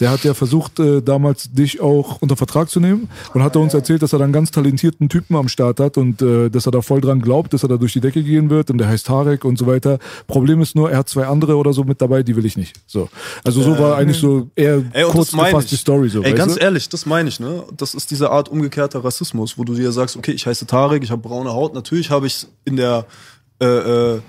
[0.00, 3.72] der hat ja versucht, äh, damals dich auch unter Vertrag zu nehmen und hat uns
[3.72, 6.72] erzählt, dass er da einen ganz talentierten Typen am Start hat und äh, dass er
[6.72, 9.06] da voll dran glaubt, dass er da durch die Decke gehen wird und der heißt
[9.06, 9.98] Tarek und so weiter.
[10.26, 12.76] Problem ist nur, er hat zwei andere oder so mit dabei, die will ich nicht.
[12.86, 13.08] So.
[13.42, 15.70] Also so war eigentlich so eher Ey, und kurz gefasst ich.
[15.70, 16.22] die Story so.
[16.22, 16.60] Ey, ganz du?
[16.60, 17.64] ehrlich, das meine ich, ne?
[17.76, 21.10] Das ist diese Art umgekehrter Rassismus, wo du dir sagst, okay, ich heiße Tarek, ich
[21.10, 21.72] habe braune Haut.
[21.74, 23.06] Natürlich habe ich in der
[23.60, 24.20] äh, äh,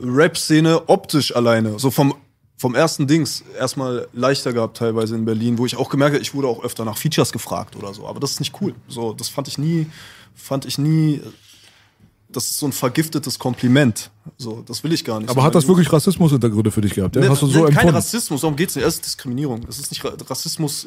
[0.00, 2.14] Rap-Szene optisch alleine, so vom
[2.56, 6.34] vom ersten Dings erstmal leichter gehabt teilweise in Berlin, wo ich auch gemerkt habe, ich
[6.34, 8.06] wurde auch öfter nach Features gefragt oder so.
[8.06, 8.74] Aber das ist nicht cool.
[8.86, 9.86] So, das fand ich nie,
[10.34, 11.22] fand ich nie.
[12.28, 14.10] Das ist so ein vergiftetes Kompliment.
[14.36, 15.30] So, das will ich gar nicht.
[15.30, 17.16] Aber hat das wirklich Rassismus-Hintergründe für dich gehabt?
[17.16, 17.22] Ja?
[17.22, 17.88] Ne, Hast du so ne, kein?
[17.88, 18.84] Rassismus, darum geht's nicht.
[18.84, 19.64] Es ist Diskriminierung.
[19.66, 20.86] Es ist nicht Ra- Rassismus.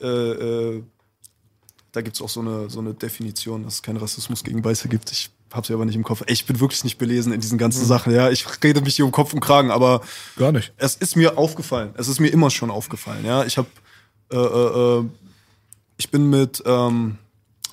[0.00, 0.82] Äh, äh,
[1.96, 5.10] da gibt's auch so eine, so eine Definition, dass es keinen Rassismus gegen Weiße gibt.
[5.12, 6.22] Ich hab's ja aber nicht im Kopf.
[6.26, 8.12] Ich bin wirklich nicht belesen in diesen ganzen Sachen.
[8.12, 10.02] Ja, ich rede mich hier um Kopf und Kragen, aber
[10.36, 10.74] Gar nicht.
[10.76, 11.94] es ist mir aufgefallen.
[11.96, 13.24] Es ist mir immer schon aufgefallen.
[13.24, 13.68] Ja, ich habe,
[14.30, 15.04] äh, äh, äh,
[15.96, 17.16] ich bin mit, ähm,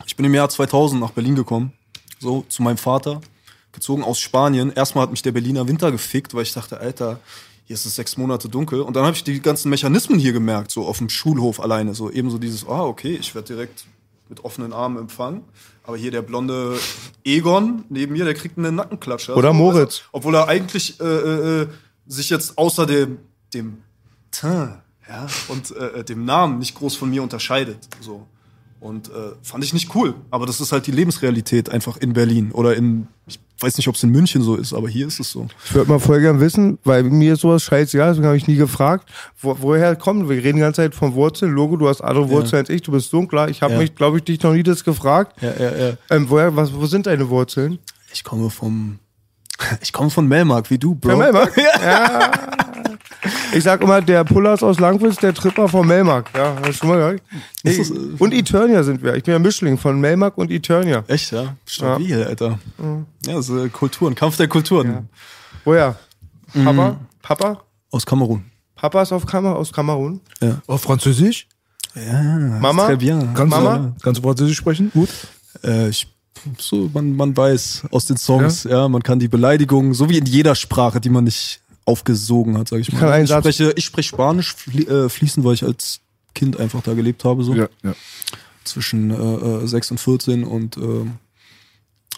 [0.06, 1.74] ich bin im Jahr 2000 nach Berlin gekommen,
[2.22, 3.20] so zu meinem Vater,
[3.74, 4.72] gezogen aus Spanien.
[4.72, 7.20] Erstmal hat mich der Berliner Winter gefickt, weil ich dachte, Alter,
[7.66, 8.80] hier ist es sechs Monate dunkel.
[8.80, 12.10] Und dann habe ich die ganzen Mechanismen hier gemerkt, so auf dem Schulhof alleine, so
[12.10, 13.86] ebenso dieses, ah okay, ich werde direkt
[14.34, 15.44] mit offenen Armen empfangen.
[15.84, 16.80] Aber hier der blonde
[17.24, 19.38] Egon neben mir, der kriegt einen Nackenklatscher.
[19.38, 19.98] Oder So, Moritz.
[20.00, 21.68] du, obwohl er eigentlich äh, äh, äh,
[22.08, 23.20] sich jetzt außer dem,
[23.54, 23.78] dem
[24.32, 27.78] Teint ja, und äh, dem Namen nicht groß von mir unterscheidet.
[28.00, 28.26] So.
[28.80, 30.16] Und äh, fand ich nicht cool.
[30.32, 32.52] Aber das ist halt die Lebensrealität einfach in Berlin.
[32.52, 35.32] Oder in, ich weiß nicht, ob es in München so ist, aber hier ist es
[35.32, 35.48] so.
[35.66, 38.56] Ich würde mal voll gern wissen, weil mir ist sowas scheißegal, deswegen habe ich nie
[38.58, 39.10] gefragt,
[39.42, 40.30] wo, woher kommt.
[40.30, 41.54] Wir reden die ganze Zeit von Wurzeln.
[41.54, 43.48] Logo, du hast andere Wurzeln als ich, du bist dunkler.
[43.50, 43.80] Ich habe Ja.
[43.80, 45.42] mich, glaube ich, dich noch nie das gefragt.
[45.42, 45.94] Ja, ja, ja.
[46.12, 47.80] Ähm, woher, was, wo sind deine Wurzeln?
[48.14, 49.00] Ich komme vom.
[49.82, 51.12] Ich komme von Melmark, wie du, Bro.
[51.12, 51.56] Von Melmark?
[51.82, 52.32] Ja.
[53.54, 56.30] Ich sag immer, der Pullers aus Langwitz, der Tripper von Melmark.
[56.36, 57.22] Ja, hast du schon mal gehört?
[57.64, 59.16] Nee, das, äh, und Eternia sind wir.
[59.16, 61.04] Ich bin ja Mischling von Melmark und Eternia.
[61.08, 61.56] Echt, ja?
[61.66, 62.60] Stabil, Alter.
[63.26, 65.10] Ja, das ist äh, Kulturen, Kampf der Kulturen.
[65.64, 65.96] Woher?
[66.54, 66.66] Mhm.
[66.66, 66.98] Papa?
[67.22, 67.62] Papa?
[67.92, 68.46] Aus Kamerun.
[68.76, 70.20] Papa ist auf Kamer aus Kamerun.
[70.68, 71.48] Oh, Französisch?
[72.60, 72.88] Mama?
[72.88, 73.34] Très bien.
[73.34, 73.78] Kannst, Mama?
[73.78, 74.92] Du, kannst du Französisch sprechen?
[74.94, 75.10] Gut.
[75.64, 76.08] Äh, ich,
[76.58, 78.90] so, man, man weiß aus den Songs, ja?
[78.90, 82.80] man kann die Beleidigungen, so wie in jeder Sprache, die man nicht aufgesogen hat, sag
[82.80, 83.22] ich mal.
[83.24, 86.00] ich, spreche, ich spreche Spanisch flie äh, fließend, weil ich als
[86.34, 87.94] Kind einfach da gelebt habe, so Ja, ja.
[88.64, 91.14] zwischen äh, äh, 6 und 14 und ähm,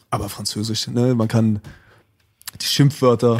[0.09, 1.15] aber Französisch, ne?
[1.15, 1.59] Man kann
[2.61, 3.39] die Schimpfwörter,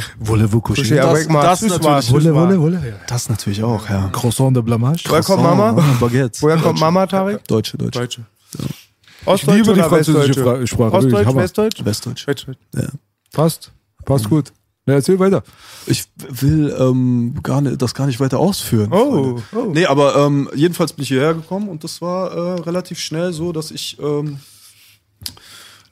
[0.60, 0.74] coucher?
[0.84, 2.10] Coucher Das- das soir, natürlich.
[2.12, 2.88] Wolle, wolle, wolle.
[2.88, 2.94] Ja.
[3.06, 4.08] das natürlich auch, ja.
[4.12, 5.04] Croissant de Blamage.
[5.08, 5.72] Woher kommt Mama?
[6.00, 6.42] Baguette.
[6.42, 7.46] Woher kommt Mama, Tarek?
[7.48, 7.98] Deutsche, Deutsche.
[8.00, 8.22] Deutsche.
[9.24, 11.34] Ostdeutsche liebe die französische Sprache, Ostdeutsch.
[11.34, 11.84] Westdeutsch?
[11.84, 12.26] Westdeutsch.
[12.26, 12.58] Westdeutsch.
[12.74, 12.88] Ja.
[13.32, 13.72] Passt.
[14.04, 14.52] Passt gut.
[14.86, 15.42] Ja, erzähl weiter.
[15.86, 18.92] Ich will ähm, gar nicht, das gar nicht weiter ausführen.
[18.92, 19.80] Oh, Freunde.
[19.80, 23.52] Nee, aber ähm, jedenfalls bin ich hierher gekommen und das war äh, relativ schnell so,
[23.52, 24.38] dass ich ähm,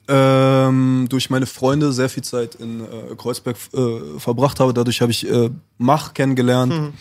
[0.07, 4.73] ähm, durch meine Freunde sehr viel Zeit in äh, Kreuzberg äh, verbracht habe.
[4.73, 6.93] Dadurch habe ich äh, Mach kennengelernt.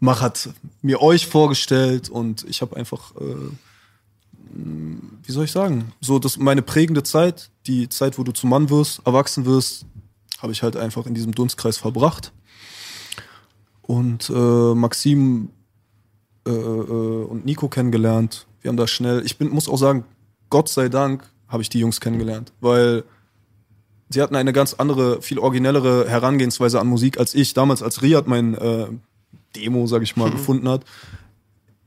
[0.00, 0.48] Mach hat
[0.80, 3.34] mir euch vorgestellt und ich habe einfach, äh,
[4.54, 8.70] wie soll ich sagen, so das meine prägende Zeit, die Zeit, wo du zum Mann
[8.70, 9.84] wirst, erwachsen wirst,
[10.38, 12.32] habe ich halt einfach in diesem Dunstkreis verbracht.
[13.82, 15.50] Und äh, Maxim
[16.46, 18.46] äh, äh, und Nico kennengelernt.
[18.60, 20.04] Wir haben da schnell, ich bin, muss auch sagen,
[20.50, 23.04] Gott sei Dank habe ich die Jungs kennengelernt, weil
[24.08, 28.26] sie hatten eine ganz andere, viel originellere Herangehensweise an Musik als ich damals, als Riyad
[28.26, 28.86] mein äh,
[29.56, 30.84] Demo, sag ich mal, gefunden hat.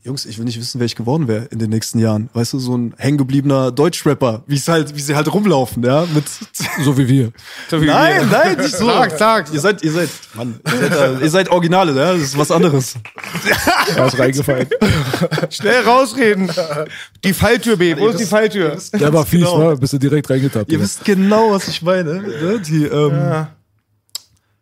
[0.04, 2.32] Jungs, ich will nicht wissen, wer ich geworden wäre in den nächsten Jahren.
[2.34, 6.24] Weißt du, so ein hängengebliebener Deutschrapper, wie es halt, wie sie halt rumlaufen, ja, mit
[6.84, 7.32] So wie wir.
[7.72, 8.88] Nein, nein, nicht so.
[8.88, 9.54] Sag, sag.
[9.54, 12.14] Ihr seid, ihr seid, Mann, ihr seid, äh, ihr seid Originale, ja?
[12.14, 12.96] das ist was anderes.
[13.96, 14.68] Da ist reingefallen.
[15.50, 16.50] Schnell rausreden.
[17.24, 17.98] Die Falltür, B.
[17.98, 18.78] Wo ist die Falltür?
[18.94, 19.60] Der war fies, genau.
[19.60, 20.72] war, bist du direkt reingetappt.
[20.72, 20.84] Ihr Digga.
[20.84, 22.22] wisst genau, was ich meine.
[22.22, 22.62] Ne?
[22.66, 23.48] Die, ähm,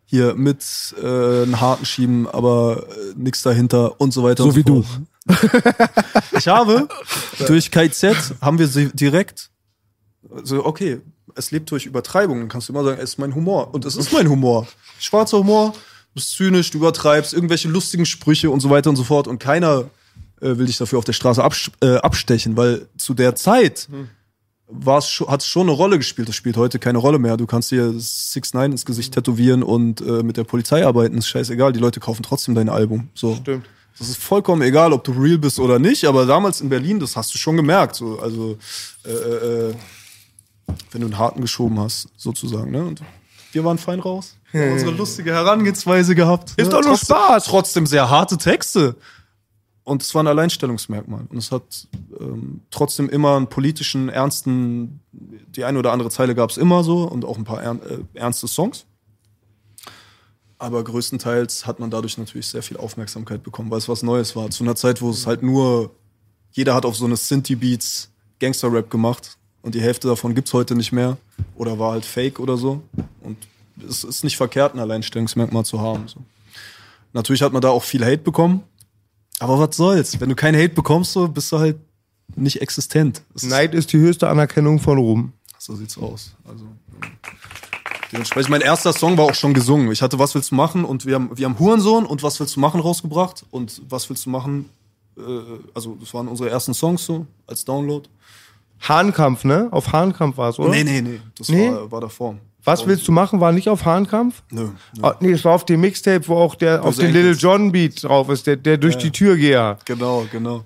[0.04, 0.64] Hier mit
[1.00, 4.42] äh, einen harten Schieben, aber äh, nichts dahinter und so weiter.
[4.42, 4.84] So und wie du.
[6.38, 6.88] Ich habe
[7.46, 9.50] durch KZ haben wir sie direkt
[10.42, 11.00] so, okay,
[11.34, 12.38] es lebt durch Übertreibung.
[12.40, 13.74] Dann kannst du immer sagen, es ist mein Humor.
[13.74, 14.66] Und es ist mein Humor.
[14.98, 19.04] Schwarzer Humor, du bist zynisch, du übertreibst, irgendwelche lustigen Sprüche und so weiter und so
[19.04, 19.28] fort.
[19.28, 19.90] Und keiner
[20.40, 23.88] äh, will dich dafür auf der Straße abs äh, abstechen, weil zu der Zeit
[24.86, 26.28] hat es schon eine Rolle gespielt.
[26.28, 27.36] Das spielt heute keine Rolle mehr.
[27.36, 31.18] Du kannst dir 6 9 ins Gesicht tätowieren und äh, mit der Polizei arbeiten.
[31.18, 31.72] Ist scheißegal.
[31.72, 33.08] Die Leute kaufen trotzdem dein Album.
[33.14, 33.34] So.
[33.34, 33.66] Stimmt.
[33.98, 36.04] Das ist vollkommen egal, ob du real bist oder nicht.
[36.04, 37.96] Aber damals in Berlin, das hast du schon gemerkt.
[37.96, 38.18] So.
[38.18, 38.56] Also,
[39.04, 39.74] äh, äh,
[40.92, 42.70] wenn du einen harten geschoben hast, sozusagen.
[42.70, 42.82] Ne?
[42.84, 43.02] Und
[43.52, 44.36] wir waren fein raus.
[44.52, 46.50] Wir haben unsere lustige Herangehensweise gehabt.
[46.56, 46.70] Ist ne?
[46.70, 47.44] doch nur Trotzdem- Spaß.
[47.44, 48.96] Trotzdem sehr harte Texte.
[49.84, 51.26] Und es war ein Alleinstellungsmerkmal.
[51.28, 51.88] Und es hat
[52.20, 57.04] ähm, trotzdem immer einen politischen, ernsten, die eine oder andere Zeile gab es immer so
[57.04, 58.86] und auch ein paar ern, äh, ernste Songs.
[60.60, 64.50] Aber größtenteils hat man dadurch natürlich sehr viel Aufmerksamkeit bekommen, weil es was Neues war.
[64.50, 65.90] Zu einer Zeit, wo es halt nur,
[66.52, 70.92] jeder hat auf so eine Synthie-Beats Gangster-Rap gemacht und die Hälfte davon gibt's heute nicht
[70.92, 71.16] mehr
[71.56, 72.82] oder war halt fake oder so.
[73.22, 73.38] Und
[73.88, 76.06] es ist nicht verkehrt, ein Alleinstellungsmerkmal zu haben.
[76.08, 76.20] So.
[77.14, 78.62] Natürlich hat man da auch viel Hate bekommen,
[79.38, 80.20] aber was soll's?
[80.20, 81.78] Wenn du keinen Hate bekommst, so bist du halt
[82.36, 83.22] nicht existent.
[83.34, 85.32] Es ist- Neid ist die höchste Anerkennung von Ruhm.
[85.58, 86.32] so sieht's aus.
[86.46, 87.10] Also ähm,
[88.12, 89.90] dementsprechend mein erster Song war auch schon gesungen.
[89.92, 92.56] Ich hatte Was willst du machen und wir haben wir haben Hurensohn und Was willst
[92.56, 94.68] du machen rausgebracht und Was willst du machen
[95.16, 95.22] äh,
[95.74, 98.08] also das waren unsere ersten Songs so als Download.
[98.88, 99.68] Hahnkampf, ne?
[99.72, 100.70] Auf Hahnkampf war es, oder?
[100.70, 101.70] Nee, nee, nee, das Nee?
[101.70, 102.36] war war davor.
[102.64, 103.40] Was willst du machen?
[103.40, 104.42] War nicht auf Hahnkampf?
[104.50, 104.68] Nö.
[104.96, 105.02] nö.
[105.02, 107.32] Ah, nee, es war auf dem Mixtape, wo auch der auf Böse den Little.
[107.32, 109.78] John Beat drauf ist, der, der durch die Tür gehe.
[109.86, 110.64] Genau, genau.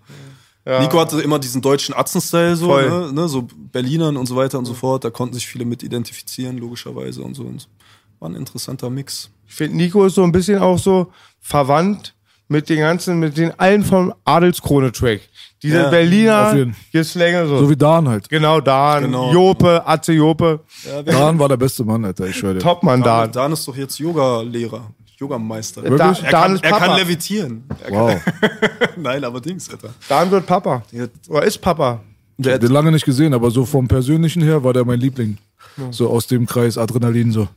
[0.66, 4.64] Nico hatte immer diesen deutschen Atzen-Style, so, ne, ne, so Berlinern und so weiter und
[4.64, 5.04] so fort.
[5.04, 7.42] Da konnten sich viele mit identifizieren, logischerweise und so.
[7.42, 7.68] Und
[8.18, 9.28] war ein interessanter Mix.
[9.46, 12.14] Ich finde, Nico ist so ein bisschen auch so verwandt
[12.48, 15.20] mit den ganzen, mit den allen vom Adelskrone-Track.
[15.62, 16.72] Diese Ja, Berliner.
[16.92, 17.58] Geslänge so.
[17.58, 18.28] So wie Dan halt.
[18.28, 19.32] genau, Dan, Genau.
[19.32, 20.60] Jope, Atze Jope,
[21.04, 22.60] Dan war der beste Mann, Alter, ich schwöre dir.
[22.60, 23.32] Topmann Dan.
[23.32, 24.90] Dan ist doch jetzt Yoga-Lehrer,
[25.24, 25.82] Yogameister.
[25.82, 26.86] Da, Er, kann, er Papa.
[26.86, 27.64] kann levitieren.
[27.84, 28.24] Er Wow.
[28.24, 28.50] kann,
[29.02, 29.90] nein, aber Dings, Alter.
[30.08, 30.82] Dan wird Papa.
[31.28, 32.00] Oder ist Papa.
[32.36, 35.38] Der, Den lange nicht gesehen, aber so vom Persönlichen her war der mein Liebling.
[35.90, 37.48] So aus dem Kreis Adrenalin so.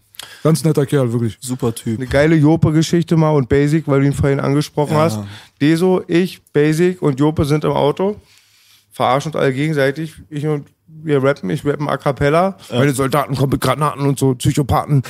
[0.43, 1.38] Ganz netter Kerl, wirklich.
[1.41, 1.97] super Typ.
[1.99, 5.01] Eine geile Jope-Geschichte mal und Basic, weil du ihn vorhin angesprochen Ja.
[5.03, 5.20] hast.
[5.61, 8.15] Deso, ich, Basic und Jope sind im Auto,
[8.91, 10.13] verarschen uns alle gegenseitig.
[10.30, 12.57] Ich und wir rappen, ich rappen a cappella.
[12.72, 15.03] Meine Soldaten kommen mit Granaten und so, Psychopathen.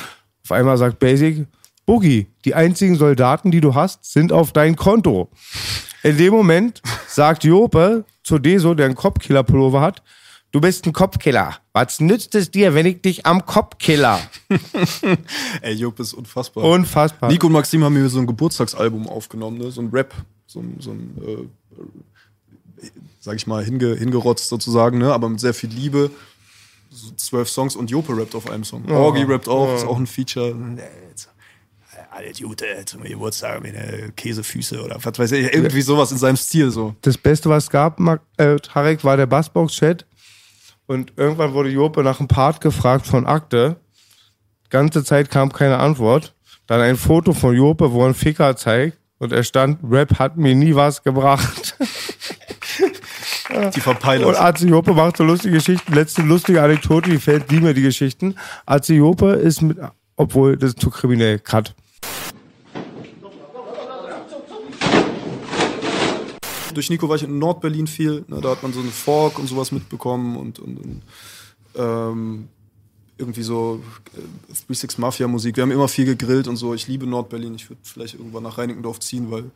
[0.44, 1.46] Auf einmal sagt Basic,
[1.88, 5.30] Boogie, die einzigen Soldaten, die du hast, sind auf dein Konto.
[6.02, 10.02] In dem Moment sagt Jope zu Deso, der einen Kopfkiller-Pullover hat,
[10.52, 11.56] du bist ein Kopfkiller.
[11.72, 14.20] Was nützt es dir, wenn ich dich am Kopfkiller?
[15.62, 16.62] Ey, Jupp ist unfassbar.
[16.64, 17.30] Unfassbar.
[17.30, 19.70] Nico und Maxim haben mir so ein Geburtstagsalbum aufgenommen, ne?
[19.70, 20.12] so ein Rap,
[20.46, 22.84] so ein, so ein äh,
[23.20, 25.14] sag ich mal, hinge, hingerotzt sozusagen, ne?
[25.14, 26.10] aber mit sehr viel Liebe.
[26.90, 28.90] So zwölf Songs und Jope rappt auf einem Song.
[28.90, 30.54] Orgi rappt auch, ist auch ein Feature.
[32.18, 36.72] Alles Gute zum Geburtstag äh, Käsefüße oder was weiß ich, irgendwie sowas in seinem Stil
[36.72, 36.96] so.
[37.02, 40.04] das Beste, was es gab, Mark, äh, Tarek, war der Bassbox-Chat.
[40.86, 43.76] Und irgendwann wurde Jope nach einem Part gefragt von Akte.
[44.68, 46.34] Ganze Zeit kam keine Antwort.
[46.66, 48.98] Dann ein Foto von Jope, wo er einen Ficker zeigt.
[49.18, 51.76] Und er stand, Rap hat mir nie was gebracht.
[53.76, 54.26] Die Verpeiler.
[54.26, 55.94] Und Arze Jope macht so lustige Geschichten.
[55.94, 58.34] Letzte lustige Anekdote, die fällt nie mehr die Geschichten.
[58.66, 59.78] Arze Jope ist mit
[60.18, 61.38] obwohl das ist zu kriminell.
[61.38, 61.74] Cut.
[66.78, 68.24] Durch Nico war ich in Nordberlin viel.
[68.28, 71.02] Ne, da hat man so eine Fork und sowas mitbekommen und, und, und
[71.74, 72.46] ähm,
[73.16, 73.82] irgendwie so
[74.16, 75.56] äh, 36 Mafia Musik.
[75.56, 76.74] Wir haben immer viel gegrillt und so.
[76.74, 77.56] Ich liebe Nordberlin.
[77.56, 79.50] Ich würde vielleicht irgendwann nach Reinickendorf ziehen, weil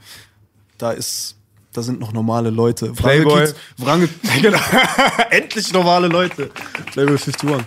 [0.78, 1.36] da ist,
[1.72, 2.90] da sind noch normale Leute.
[2.90, 3.52] Playboy.
[3.76, 4.08] Wrange,
[4.42, 4.58] genau.
[5.30, 6.50] Endlich normale Leute.
[6.90, 7.64] Playboy 51.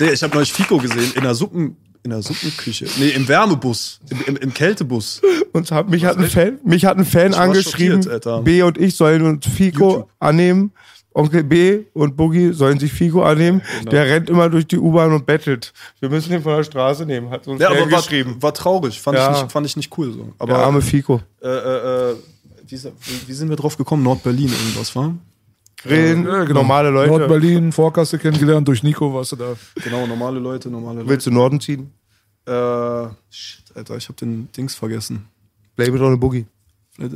[0.00, 2.86] Der, ich habe neulich Fico gesehen in der Suppen, in der Suppenküche.
[2.98, 5.20] Nee, im Wärmebus, im, im, im Kältebus.
[5.52, 8.04] Und hat, mich, hat ein Fan, mich hat ein Fan angeschrieben.
[8.44, 10.08] B und ich sollen uns Fico YouTube.
[10.18, 10.72] annehmen.
[11.12, 13.62] Onkel B und Boogie sollen sich Fico annehmen.
[13.80, 13.90] Genau.
[13.90, 15.72] Der rennt immer durch die U-Bahn und bettelt.
[15.98, 18.36] Wir müssen ihn von der Straße nehmen, hat uns Ja, aber war, geschrieben.
[18.40, 19.00] war traurig.
[19.00, 19.32] Fand, Ja.
[19.34, 20.32] ich nicht, fand ich nicht cool so.
[20.38, 21.20] Aber Der arme Fico.
[21.42, 22.14] äh, äh, äh,
[22.68, 22.78] wie-
[23.26, 24.04] wie sind wir drauf gekommen?
[24.04, 25.12] Nordberlin irgendwas, war?
[25.82, 26.60] Grillen, Ja, genau.
[26.60, 27.10] normale Leute.
[27.10, 29.54] Nordberlin, Vorkasse kennengelernt, durch Nico warst du da.
[29.82, 31.08] Genau, normale Leute, normale Leute.
[31.08, 31.92] Willst du Norden ziehen?
[32.46, 35.26] Äh, shit, Alter, ich hab den Dings vergessen.
[35.76, 36.46] Blame it on a Boogie.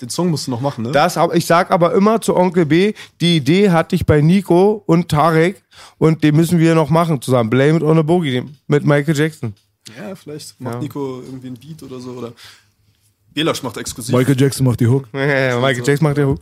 [0.00, 0.90] Den Song musst du noch machen, ne?
[0.90, 5.08] Das, ich sag aber immer zu Onkel B, die Idee hatte ich bei Nico und
[5.08, 5.62] Tarek
[5.98, 7.48] und den müssen wir noch machen zusammen.
[7.48, 9.54] Blame it on a Boogie mit Michael Jackson.
[9.96, 10.80] ja, vielleicht macht Ja.
[10.80, 12.10] Nico irgendwie ein Beat oder so.
[12.10, 12.32] Oder
[13.32, 14.16] Belasch macht exklusiv.
[14.16, 15.08] Michael Jackson macht die Hook.
[15.12, 16.40] Michael Jackson macht den Hook.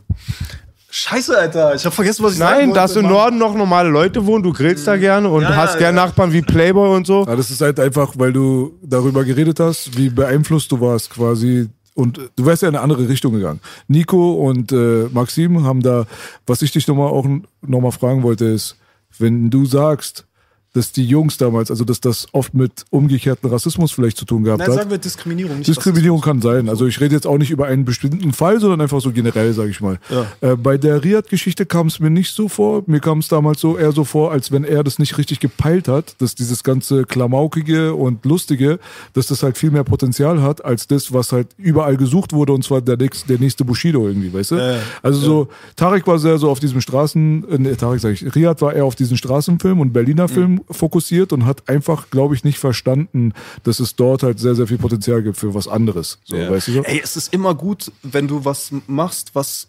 [0.95, 1.73] Scheiße, Alter.
[1.73, 2.79] Ich hab vergessen, was ich sagen Nein, wollte.
[2.81, 3.07] dass im.
[3.07, 6.05] Norden noch normale Leute wohnen, du grillst da gerne und Ja, hast ja, gern ja.
[6.05, 7.25] Nachbarn wie Playboy und so.
[7.25, 11.67] Ja, das ist halt einfach, weil du darüber geredet hast, wie beeinflusst du warst quasi.
[11.95, 13.59] Und äh, du wärst ja in eine andere Richtung gegangen.
[13.87, 16.05] Nico und äh, Maxim haben da,
[16.45, 17.25] was ich dich nochmal auch
[17.63, 18.77] nochmal fragen wollte, ist,
[19.17, 20.27] wenn du sagst,
[20.73, 24.59] dass die Jungs damals, also dass das oft mit umgekehrten Rassismus vielleicht zu tun gehabt
[24.59, 24.75] Nein, hat.
[24.75, 26.67] sagen wir Diskriminierung, nicht Diskriminierung kann sein.
[26.67, 29.69] Also ich rede jetzt auch nicht über einen bestimmten Fall, sondern einfach so generell, sage
[29.69, 29.99] ich mal.
[30.41, 32.83] Äh, bei der Riyadh-Geschichte kam es mir nicht so vor.
[32.87, 35.87] Mir kam es damals so eher so vor, als wenn er das nicht richtig gepeilt
[35.87, 38.79] hat, dass dieses ganze Klamaukige und Lustige,
[39.13, 42.63] dass das halt viel mehr Potenzial hat, als das, was halt überall gesucht wurde, und
[42.63, 44.55] zwar der nächste, der nächste Bushido irgendwie, weißt du?
[44.55, 44.79] Ja, ja.
[45.03, 48.73] Also so, Tarek war sehr so auf diesem Straßen, äh, Tarek sag ich, Riyadh war
[48.73, 53.33] eher auf diesen Straßenfilm und Berliner Film fokussiert und hat einfach, glaube ich, nicht verstanden,
[53.63, 56.19] dass es dort halt sehr, sehr viel Potenzial gibt für was anderes.
[56.23, 56.49] So, Ja.
[56.49, 56.83] weißt du so?
[56.83, 59.67] Ey, es ist immer gut, wenn du was machst, was,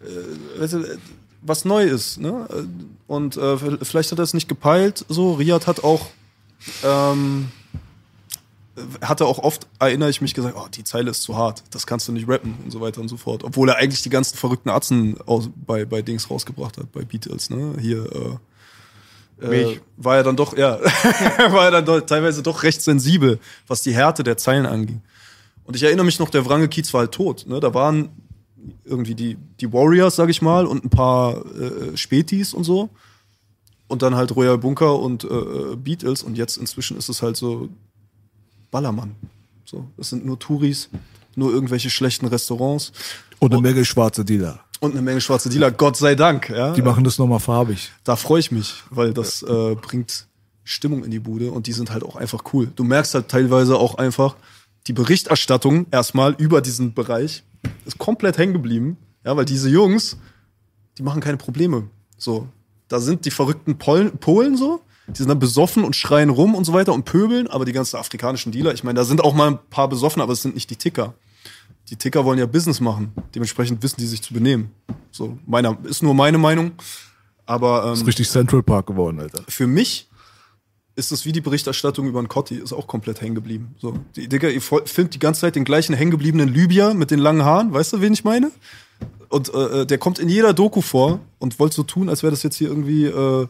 [0.00, 0.98] äh, weißt du,
[1.42, 2.20] was neu ist.
[2.20, 2.46] Ne?
[3.06, 5.04] Und äh, vielleicht hat er es nicht gepeilt.
[5.08, 6.06] So, Riyad hat auch,
[6.84, 7.48] ähm,
[9.02, 12.08] hatte auch oft, erinnere ich mich, gesagt, oh, die Zeile ist zu hart, das kannst
[12.08, 13.44] du nicht rappen und so weiter und so fort.
[13.44, 17.50] Obwohl er eigentlich die ganzen verrückten Atzen aus, bei, bei Dings rausgebracht hat, bei Beatles,
[17.50, 17.74] ne?
[17.80, 18.36] Hier, äh,
[19.42, 20.78] äh, war er dann doch, ja,
[21.52, 25.02] war er dann doch, teilweise doch recht sensibel, was die Härte der Zeilen anging.
[25.64, 27.44] Und ich erinnere mich noch, der Wrange Kiez war halt tot.
[27.46, 27.60] Ne?
[27.60, 28.10] Da waren
[28.84, 32.90] irgendwie die, die Warriors, sag ich mal, und ein paar äh, Spätis und so.
[33.86, 36.22] Und dann halt Royal Bunker und äh, Beatles.
[36.22, 37.68] Und jetzt inzwischen ist es halt so
[38.70, 39.14] Ballermann.
[39.64, 40.88] So, es sind nur Touris,
[41.36, 42.92] nur irgendwelche schlechten Restaurants
[43.38, 44.60] Und eine Menge schwarze Dealer.
[44.82, 45.70] Und eine Menge schwarze Dealer.
[45.70, 46.50] Gott sei Dank.
[46.50, 46.72] Ja?
[46.72, 47.92] Die machen das nochmal farbig.
[48.02, 50.26] Da freue ich mich, weil das äh, bringt
[50.64, 52.70] Stimmung in die Bude und die sind halt auch einfach cool.
[52.74, 54.34] Du merkst halt teilweise auch einfach,
[54.88, 57.44] die Berichterstattung erstmal über diesen Bereich
[57.84, 58.96] ist komplett hängen geblieben.
[59.24, 60.16] Ja, weil diese Jungs,
[60.98, 61.88] die machen keine Probleme.
[62.18, 62.48] So,
[62.88, 66.64] da sind die verrückten Polen, Polen so, die sind dann besoffen und schreien rum und
[66.64, 69.52] so weiter und pöbeln, aber die ganzen afrikanischen Dealer, ich meine, da sind auch mal
[69.52, 71.14] ein paar besoffen, aber es sind nicht die Ticker.
[71.90, 73.12] Die Ticker wollen ja Business machen.
[73.34, 74.70] Dementsprechend wissen die sich zu benehmen.
[75.10, 76.72] So, meiner, ist nur meine Meinung.
[77.44, 79.42] Aber ähm, Ist richtig Central Park geworden, Alter.
[79.48, 80.08] für mich
[80.94, 83.74] ist es wie die Berichterstattung über einen Cotti, ist auch komplett hängen geblieben.
[83.78, 87.44] So, die, Digga, ihr filmt die ganze Zeit den gleichen hängengebliebenen Libyer mit den langen
[87.44, 88.50] Haaren, weißt du, wen ich meine?
[89.30, 92.42] Und äh, der kommt in jeder Doku vor und wollte so tun, als wäre das
[92.42, 93.48] jetzt hier irgendwie äh, äh,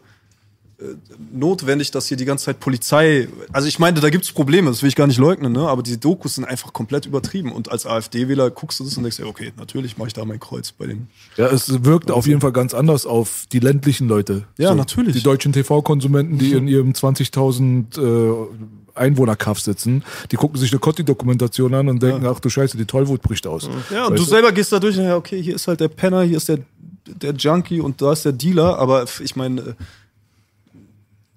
[1.32, 3.28] notwendig, dass hier die ganze Zeit Polizei.
[3.52, 5.68] Also ich meine, da gibt's Probleme, das will ich gar nicht leugnen, ne?
[5.68, 7.52] Aber die Dokus sind einfach komplett übertrieben.
[7.52, 10.40] Und als AfD-Wähler guckst du das und denkst dir, okay, natürlich mache ich da mein
[10.40, 11.08] Kreuz bei den.
[11.36, 14.44] Ja, es wirkt auf jeden Fall ganz anders auf die ländlichen Leute.
[14.58, 15.14] Ja, natürlich.
[15.14, 18.46] Die deutschen TV-Konsumenten, die in ihrem 20.000 äh,
[18.94, 23.22] Einwohnerkaff sitzen, die gucken sich eine Cotti-Dokumentation an und denken, ach du Scheiße, die Tollwut
[23.22, 23.68] bricht aus.
[23.90, 25.88] Ja, und Weißt du selber gehst da durch und ja, okay, hier ist halt der
[25.88, 26.58] Penner, hier ist der,
[27.06, 29.74] der Junkie und da ist der Dealer, aber ich meine, äh,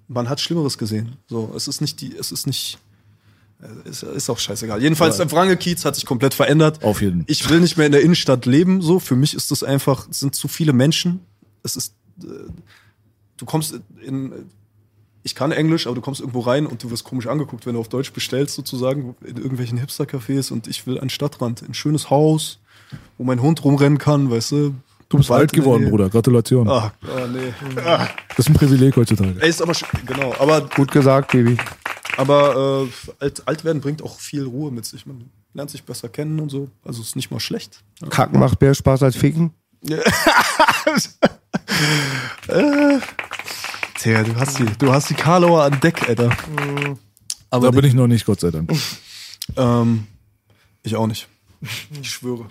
[0.08, 1.18] man hat Schlimmeres gesehen.
[1.28, 2.78] So, es ist nicht die, es ist nicht.
[3.62, 4.82] äh, Ist, ist auch scheißegal.
[4.82, 6.84] Jedenfalls, der Wrange Kiez hat sich komplett verändert.
[6.84, 7.24] Auf jeden.
[7.28, 8.82] Ich will nicht mehr in der Innenstadt leben.
[8.82, 11.22] So, für mich ist das einfach, es sind zu viele Menschen.
[11.64, 12.28] Es ist, äh,
[13.38, 14.32] du kommst in,
[15.24, 17.80] ich kann Englisch, aber du kommst irgendwo rein und du wirst komisch angeguckt, wenn du
[17.80, 22.60] auf Deutsch bestellst, sozusagen, in irgendwelchen Hipster-Cafés und ich will einen Stadtrand, ein schönes Haus,
[23.18, 24.76] wo mein Hund rumrennen kann, weißt du.
[25.10, 25.92] Du bist alt geworden, Nähe.
[25.92, 26.10] Bruder.
[26.10, 26.68] Gratulation.
[26.68, 27.54] Ah, ah nee.
[28.30, 29.36] Das ist ein Privileg heutzutage.
[29.40, 29.74] Ey, ist aber,
[30.06, 31.58] genau, aber Gut gesagt, Baby.
[32.18, 35.06] Aber äh, alt, alt werden bringt auch viel Ruhe mit sich.
[35.06, 36.70] Man lernt sich besser kennen und so.
[36.84, 37.84] Also ist nicht mal schlecht.
[38.10, 39.52] Kacken macht mehr Spaß als Ficken.
[44.00, 46.36] Tja, du hast die, du hast die Karlauer an Deck, Alter.
[47.50, 48.72] Aber Da bin ich noch nicht, Gott sei Dank.
[49.56, 50.08] Ähm,
[50.84, 51.28] ich auch nicht.
[52.02, 52.48] Ich schwöre.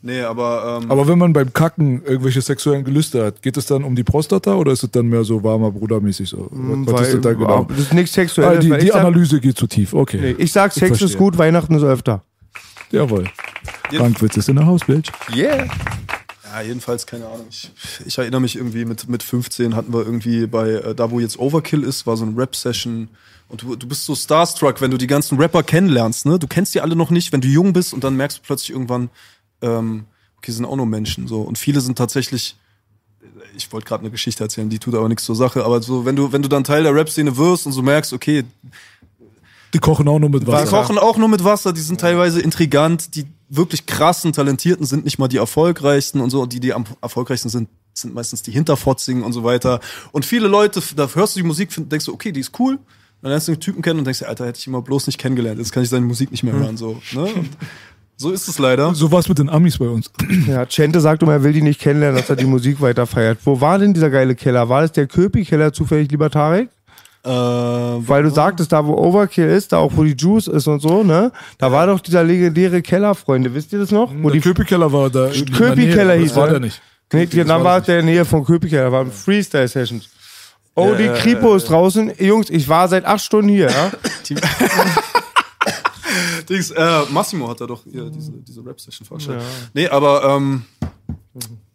[0.00, 3.82] Nee, aber, ähm, Aber wenn man beim Kacken irgendwelche sexuellen Gelüste hat, geht es dann
[3.82, 6.48] um die Prostata oder ist es dann mehr so warmer Brudermäßig so?
[6.52, 7.64] Was, was ist das da genau?
[7.68, 8.60] Das ist nichts Ah, Sexuelles.
[8.64, 10.18] die weil die ich, sag, Analyse geht zu tief, okay.
[10.20, 11.18] nee, ich sag, Ich Sex ist verstehe.
[11.18, 12.22] gut, Weihnachten ist öfter.
[12.92, 13.24] Jawohl.
[13.92, 15.10] Frankwitz ist in der Haus, Bitch.
[15.34, 15.66] Yeah.
[16.50, 17.46] Ja, jedenfalls, keine Ahnung.
[17.50, 17.70] Ich,
[18.06, 21.38] ich erinnere mich irgendwie, mit, mit 15 hatten wir irgendwie bei, äh, da wo jetzt
[21.38, 23.08] Overkill ist, war so eine Rap-Session.
[23.48, 26.38] Und du, du bist so starstruck, wenn du die ganzen Rapper kennenlernst, ne?
[26.38, 28.70] Du kennst die alle noch nicht, wenn du jung bist und dann merkst du plötzlich
[28.70, 29.10] irgendwann,
[29.62, 30.04] ähm,
[30.38, 31.40] okay, sind auch nur Menschen, so.
[31.42, 32.56] Und viele sind tatsächlich,
[33.56, 36.16] ich wollte gerade eine Geschichte erzählen, die tut aber nichts zur Sache, aber so, wenn
[36.16, 38.44] du, wenn du dann Teil der Rap-Szene wirst und so merkst, okay,
[39.74, 40.70] Die kochen auch nur mit die Wasser.
[40.70, 45.18] kochen auch nur mit Wasser, die sind teilweise intrigant, die wirklich krassen, talentierten sind nicht
[45.18, 49.32] mal die erfolgreichsten und so, die, die am erfolgreichsten sind, sind meistens die Hinterfotzigen und
[49.32, 49.80] so weiter.
[50.12, 52.78] Und viele Leute, da hörst du die Musik, denkst du, okay, die ist cool.
[53.20, 55.58] Dann lernst du den Typen kennen und denkst Alter, hätte ich immer bloß nicht kennengelernt.
[55.58, 57.00] Jetzt kann ich seine Musik nicht mehr hören, so.
[57.12, 57.24] Ne?
[57.24, 57.48] Und
[58.20, 58.94] so ist es leider.
[58.94, 60.10] So war es mit den Amis bei uns.
[60.46, 63.38] Ja, Chente sagt immer, er will die nicht kennenlernen, dass er die Musik weiter feiert.
[63.44, 64.68] Wo war denn dieser geile Keller?
[64.68, 66.68] War das der Köpi-Keller zufällig, lieber Tarek?
[67.24, 70.80] Äh, Weil du sagtest, da wo Overkill ist, da auch wo die Juice ist und
[70.80, 71.30] so, ne?
[71.58, 73.54] Da war doch dieser legendäre Keller, Freunde.
[73.54, 74.12] Wisst ihr das noch?
[74.20, 75.28] Wo die der Köpi-Keller war da.
[75.56, 76.50] Köpi-Keller hieß Das war er.
[76.52, 76.82] der nicht.
[77.12, 80.08] Nee, dann war es der in der Nähe von Köpi-Keller, da waren Freestyle-Sessions.
[80.74, 82.12] Oh, die Kripo ist draußen.
[82.18, 83.90] Jungs, ich war seit acht Stunden hier, ja?
[86.48, 89.44] Dings, äh, Massimo hat da doch hier diese, diese Rap-Session veranstaltet.
[89.74, 90.64] Nee, aber ähm,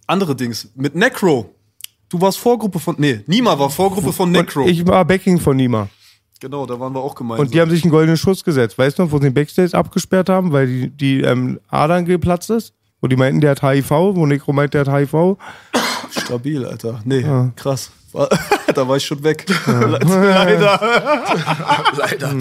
[0.08, 0.70] andere Dings.
[0.76, 1.54] Mit Necro.
[2.10, 2.96] Du warst Vorgruppe von.
[2.98, 4.64] Nee, Nima war Vorgruppe von Necro.
[4.64, 5.90] Und ich war Backing von Nima.
[6.40, 7.46] genau, da waren wir auch gemeinsam.
[7.46, 8.78] Und die haben sich einen goldenen Schuss gesetzt.
[8.78, 12.50] Weißt du noch, wo sie den Backstage abgesperrt haben, weil die, die ähm, Adern geplatzt
[12.50, 12.74] ist?
[13.02, 15.38] Wo die meinten, der hat HIV, wo Necro meint, der hat HIV.
[16.12, 17.02] Stabil, Alter.
[17.04, 17.26] Nee,
[17.56, 17.92] krass.
[18.74, 19.46] Da war ich schon weg.
[19.68, 20.80] Leider.
[21.98, 22.34] Leider.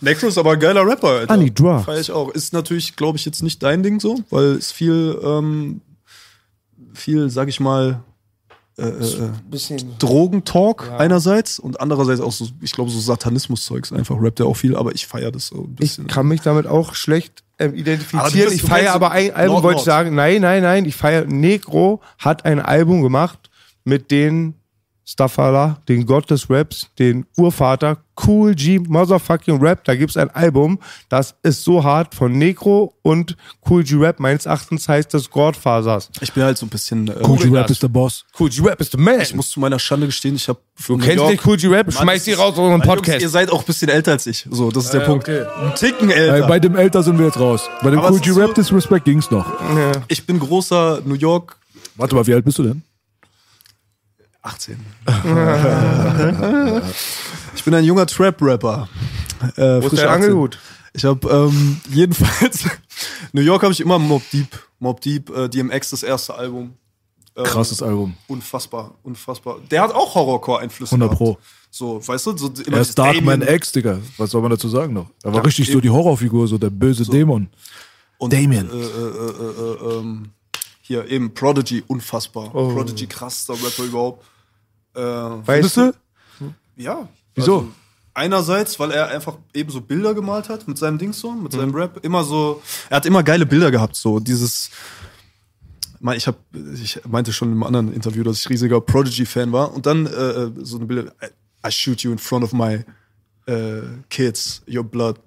[0.00, 1.34] Necro ist aber ein geiler Rapper, Alter.
[1.34, 1.84] Honey Drugs.
[1.84, 2.30] Feier ich auch.
[2.30, 5.80] Ist natürlich, glaube ich, jetzt nicht dein Ding so, weil es viel, ähm,
[6.94, 8.02] viel, sag ich mal,
[8.78, 13.92] äh, äh, äh, Drogentalk einerseits und andererseits auch so, ich glaube, so Satanismus-Zeugs.
[13.92, 16.06] Einfach rappt er auch viel, aber ich feiere das so ein Ich bisschen.
[16.06, 18.52] kann mich damit auch schlecht ähm, identifizieren.
[18.52, 20.14] Ich feiere aber ein Album, Nord, wollte ich sagen.
[20.14, 20.84] Nein, nein, nein.
[20.84, 21.24] Ich feiere.
[21.24, 23.50] Negro hat ein Album gemacht
[23.84, 24.54] mit den
[25.10, 27.96] Stafala, den Gott des Raps, den Urvater,
[28.26, 29.82] Cool G Motherfucking Rap.
[29.84, 30.78] Da gibt's ein Album,
[31.08, 33.34] das ist so hart von Negro und
[33.66, 34.20] Cool G Rap.
[34.20, 36.10] Meines Erachtens heißt das Godfathers.
[36.20, 37.08] Ich bin halt so ein bisschen.
[37.08, 37.76] Äh, Cool Google Rap das.
[37.78, 38.26] ist der Boss.
[38.38, 39.20] Cool G Rap ist the man.
[39.22, 40.58] ich muss zu meiner Schande gestehen, ich habe.
[40.86, 41.90] du kennst nicht Cool G Rap?
[41.90, 43.22] Schmeiß die raus aus unserem Podcast.
[43.22, 44.46] ihr seid auch ein bisschen älter als ich.
[44.50, 45.26] So, das ist der Punkt.
[45.26, 46.48] Ein Ticken Äh, älter.
[46.48, 47.70] bei dem Älter sind wir jetzt raus.
[47.82, 49.46] Bei dem Aber Cool es G Rap so- Disrespect ging's noch.
[50.08, 51.56] ich bin großer New York
[51.96, 52.82] Warte mal, wie alt bist du denn?
[54.42, 54.76] 18.
[57.54, 58.88] ich bin ein junger Trap-Rapper.
[59.56, 60.22] Äh, Wo ist frisch der 18.
[60.24, 60.58] Angelhut?
[60.94, 62.64] Ich habe ähm, jedenfalls
[63.32, 66.74] New York habe ich immer Mob Deep, Mob Deep, äh, DMX das erste Album.
[67.36, 68.16] Ähm, Krasses Album.
[68.26, 69.58] Unfassbar, unfassbar.
[69.70, 70.94] Der hat auch Horrorcore-Einflüsse.
[70.96, 71.18] 100 gehabt.
[71.18, 71.38] Pro.
[71.70, 73.98] So, weißt du, so immer Er ist Darkman X, Digga.
[74.16, 75.10] Was soll man dazu sagen noch?
[75.22, 75.82] Er war Ja, richtig so eben.
[75.82, 77.48] die Horrorfigur, so der böse Dämon.
[78.16, 78.68] und Damien.
[78.70, 80.30] Äh, äh, äh, äh, ähm,
[80.88, 82.54] hier eben Prodigy, unfassbar.
[82.54, 82.72] Oh.
[82.72, 84.24] Prodigy, krassester Rapper überhaupt.
[84.94, 85.92] Äh, Weißt du?
[86.76, 87.08] Ja.
[87.34, 87.58] Wieso?
[87.58, 87.68] Also,
[88.14, 91.74] einerseits, weil er einfach eben so Bilder gemalt hat mit seinem Ding so, mit seinem
[91.74, 92.02] Rap.
[92.02, 94.70] Immer so, er hat immer geile Bilder gehabt, so dieses.
[96.14, 96.36] Ich, hab,
[96.82, 99.74] ich meinte schon im anderen Interview, dass ich riesiger Prodigy-Fan war.
[99.74, 102.84] Und dann äh, so eine Bilder, I, I shoot you in front of my
[103.46, 105.20] äh, kids, your blood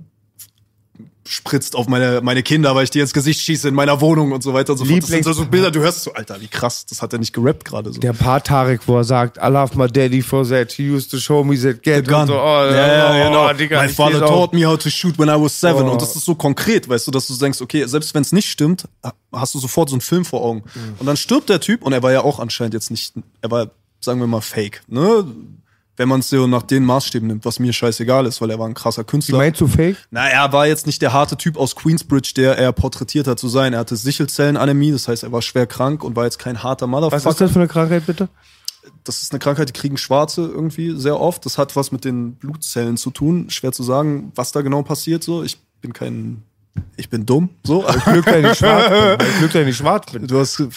[1.28, 4.42] spritzt auf meine, meine Kinder, weil ich dir ins Gesicht schieße in meiner Wohnung und
[4.42, 5.04] so weiter und so fort.
[5.04, 7.20] Das sind Lieblings- so, so Bilder, du hörst so, Alter, wie krass, das hat er
[7.20, 8.00] nicht gerappt gerade so.
[8.00, 10.72] Der Part Tarek, wo er sagt, I love my daddy for that.
[10.72, 12.08] He used to show me that get.
[12.08, 12.28] Gun.
[12.28, 13.50] So, oh, ja, ja, genau.
[13.50, 15.88] oh, Digga, My father taught me how to shoot when I was seven.
[15.88, 15.92] Oh.
[15.92, 18.50] Und das ist so konkret, weißt du, dass du denkst, okay, selbst wenn es nicht
[18.50, 18.86] stimmt,
[19.32, 20.64] hast du sofort so einen Film vor Augen.
[20.74, 20.96] Mhm.
[21.00, 23.70] Und dann stirbt der Typ und er war ja auch anscheinend jetzt nicht, er war,
[24.00, 25.26] sagen wir mal, fake, ne?
[25.98, 28.68] Wenn man es so nach den Maßstäben nimmt, was mir scheißegal ist, weil er war
[28.68, 29.38] ein krasser Wie Künstler.
[29.38, 29.98] meinst du fake?
[30.10, 33.50] Na, er war jetzt nicht der harte Typ aus Queensbridge, der er porträtiert hat zu
[33.50, 33.74] sein.
[33.74, 36.92] Er hatte Sichelzellenanämie, das heißt, er war schwer krank und war jetzt kein harter Was
[36.92, 38.30] Motherfucker ist das für eine Krankheit, bitte?
[39.04, 41.46] das ist eine Krankheit, die kriegen Schwarze irgendwie sehr oft.
[41.46, 43.50] Das hat was mit den Blutzellen zu tun.
[43.50, 45.24] Schwer zu sagen, was da genau passiert.
[45.24, 46.44] So, ich bin kein,
[46.98, 47.50] ich bin dumm.
[47.64, 48.98] So, Glück, dass ich nicht schwarz bin.
[49.00, 50.28] Weil Glück, dass ich nicht schwarz bin.
[50.28, 50.68] du hast äh,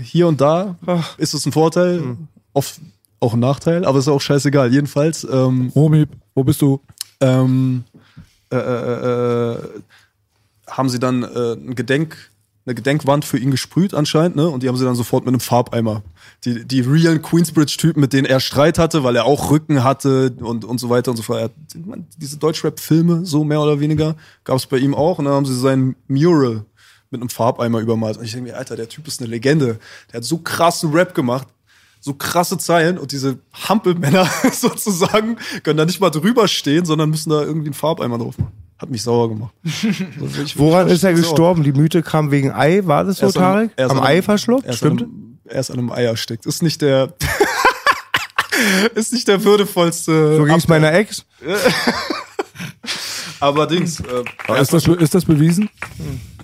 [0.00, 0.76] hier und da
[1.18, 2.16] ist es ein Vorteil,
[2.52, 2.80] oft
[3.22, 4.72] auch ein Nachteil, aber ist auch scheißegal.
[4.72, 6.80] Jedenfalls, ähm, Homie, Wo bist du?
[7.20, 7.84] ähm,
[8.50, 9.58] äh, äh, äh,
[10.68, 12.16] haben sie dann äh, ein Gedenk,
[12.66, 14.48] eine Gedenkwand für ihn gesprüht anscheinend, ne?
[14.48, 16.02] Und die haben sie dann sofort mit einem Farbeimer.
[16.44, 20.64] Die, die realen Queensbridge-Typen, mit denen er Streit hatte, weil er auch Rücken hatte und,
[20.64, 21.52] und so weiter und so fort.
[21.84, 25.18] Man, diese Deutschrap-Filme, so mehr oder weniger, gab es bei ihm auch.
[25.18, 26.64] Und dann haben sie sein Mural
[27.10, 28.16] mit einem Farbeimer übermalt.
[28.16, 29.78] Und ich denke mir, Alter, der Typ ist eine Legende.
[30.10, 31.48] Der hat so krassen Rap gemacht
[32.04, 37.30] so krasse Zeilen und diese Hampelmänner sozusagen können da nicht mal drüber stehen, sondern müssen
[37.30, 38.52] da irgendwie einen Farbeimer drauf machen.
[38.76, 39.54] Hat mich sauer gemacht.
[39.64, 41.22] So, wirklich- Woran ist er sauer.
[41.22, 41.62] gestorben?
[41.62, 43.70] Die Mythe kam wegen Ei, war das so, an- Tarek?
[43.76, 44.64] er ist Am an- Ei verschluckt?
[44.66, 45.02] Er ist Stimmt?
[45.02, 46.44] An einem, er ist an einem Ei erstickt.
[46.46, 47.14] Ist nicht der.
[48.96, 50.36] ist nicht der würdevollste.
[50.38, 51.24] So ging es meiner Ex.
[53.40, 54.00] Allerdings.
[54.00, 55.68] Äh, er Ist das, ist das bewiesen?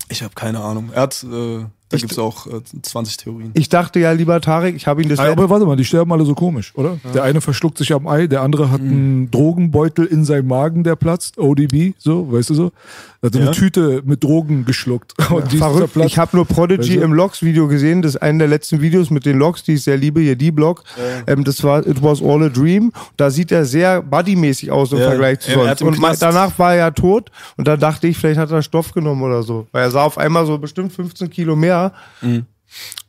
[0.08, 0.90] ich habe keine Ahnung.
[0.94, 1.24] Er hat.
[1.24, 3.50] Äh, da gibt es auch äh, 20 Theorien.
[3.54, 6.12] Ich dachte ja, lieber Tarek, ich habe ihn das Ja, aber warte mal, die sterben
[6.12, 6.98] alle so komisch, oder?
[7.14, 10.96] Der eine verschluckt sich am Ei, der andere hat einen Drogenbeutel in seinem Magen, der
[10.96, 12.72] platzt, ODB, so, weißt du so?
[13.20, 13.40] Er hat Ja.
[13.42, 15.14] eine Tüte mit Drogen geschluckt.
[15.30, 15.96] Und ist Verrückt.
[16.04, 17.00] Ich habe nur Prodigy Weißt du?
[17.02, 18.00] im Logs-Video gesehen.
[18.02, 20.52] Das ist einer der letzten Videos mit den Logs, die ich sehr liebe, hier die
[20.52, 20.84] Blog.
[21.26, 22.92] Ähm, das war It Was All a Dream.
[23.16, 25.08] Da sieht er sehr bodymäßig aus im Ja.
[25.08, 25.82] Vergleich zu sonst.
[25.82, 27.32] Und Knast- danach war er ja tot.
[27.56, 29.66] Und da dachte ich, vielleicht hat er Stoff genommen oder so.
[29.72, 31.77] Weil er sah auf einmal so bestimmt 15 Kilo mehr.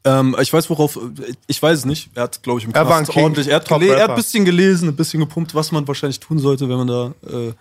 [0.05, 0.97] Ähm, ich weiß, worauf.
[1.47, 2.09] Ich weiß es nicht.
[2.15, 3.47] Er hat, glaube ich, im Er Knast ordentlich.
[3.47, 6.69] Er hat, er hat ein bisschen gelesen, ein bisschen gepumpt, was man wahrscheinlich tun sollte,
[6.69, 7.55] wenn man da äh, ein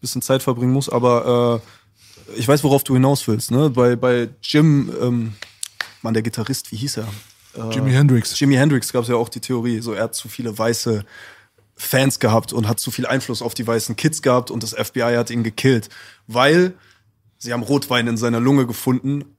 [0.00, 0.88] bisschen Zeit verbringen muss.
[0.88, 3.50] Aber äh, ich weiß, worauf du hinaus willst.
[3.50, 3.70] Ne?
[3.70, 5.34] Bei, bei Jim, ähm,
[6.02, 7.08] Mann, der Gitarrist, wie hieß er?
[7.56, 8.38] Äh, Jimi Hendrix.
[8.38, 11.04] Jimi Hendrix gab es ja auch die Theorie, so er hat zu viele weiße
[11.76, 15.14] Fans gehabt und hat zu viel Einfluss auf die weißen Kids gehabt und das FBI
[15.16, 15.90] hat ihn gekillt,
[16.26, 16.72] weil
[17.38, 19.35] sie haben Rotwein in seiner Lunge gefunden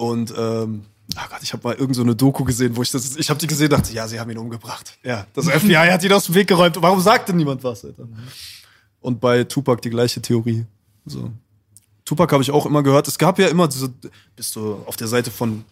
[0.00, 0.84] und ähm,
[1.14, 3.38] ach Gott, ich habe mal irgend so eine Doku gesehen, wo ich das, ich habe
[3.38, 4.98] die gesehen, dachte, ja, sie haben ihn umgebracht.
[5.04, 6.80] Ja, das FBI hat ihn aus dem Weg geräumt.
[6.80, 7.84] Warum sagt denn niemand was?
[7.84, 8.08] Alter?
[9.00, 10.64] Und bei Tupac die gleiche Theorie.
[11.04, 11.30] So.
[12.06, 13.08] Tupac habe ich auch immer gehört.
[13.08, 13.92] Es gab ja immer diese,
[14.36, 15.64] bist du auf der Seite von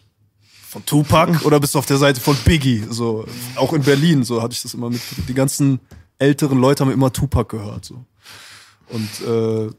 [0.67, 2.85] von Tupac oder bist du auf der Seite von Biggie?
[2.87, 3.25] So,
[3.55, 5.01] auch in Berlin, so hatte ich das immer mit.
[5.27, 5.79] Die ganzen
[6.19, 7.83] älteren Leute haben immer Tupac gehört.
[7.83, 8.05] So.
[8.89, 9.71] Und äh,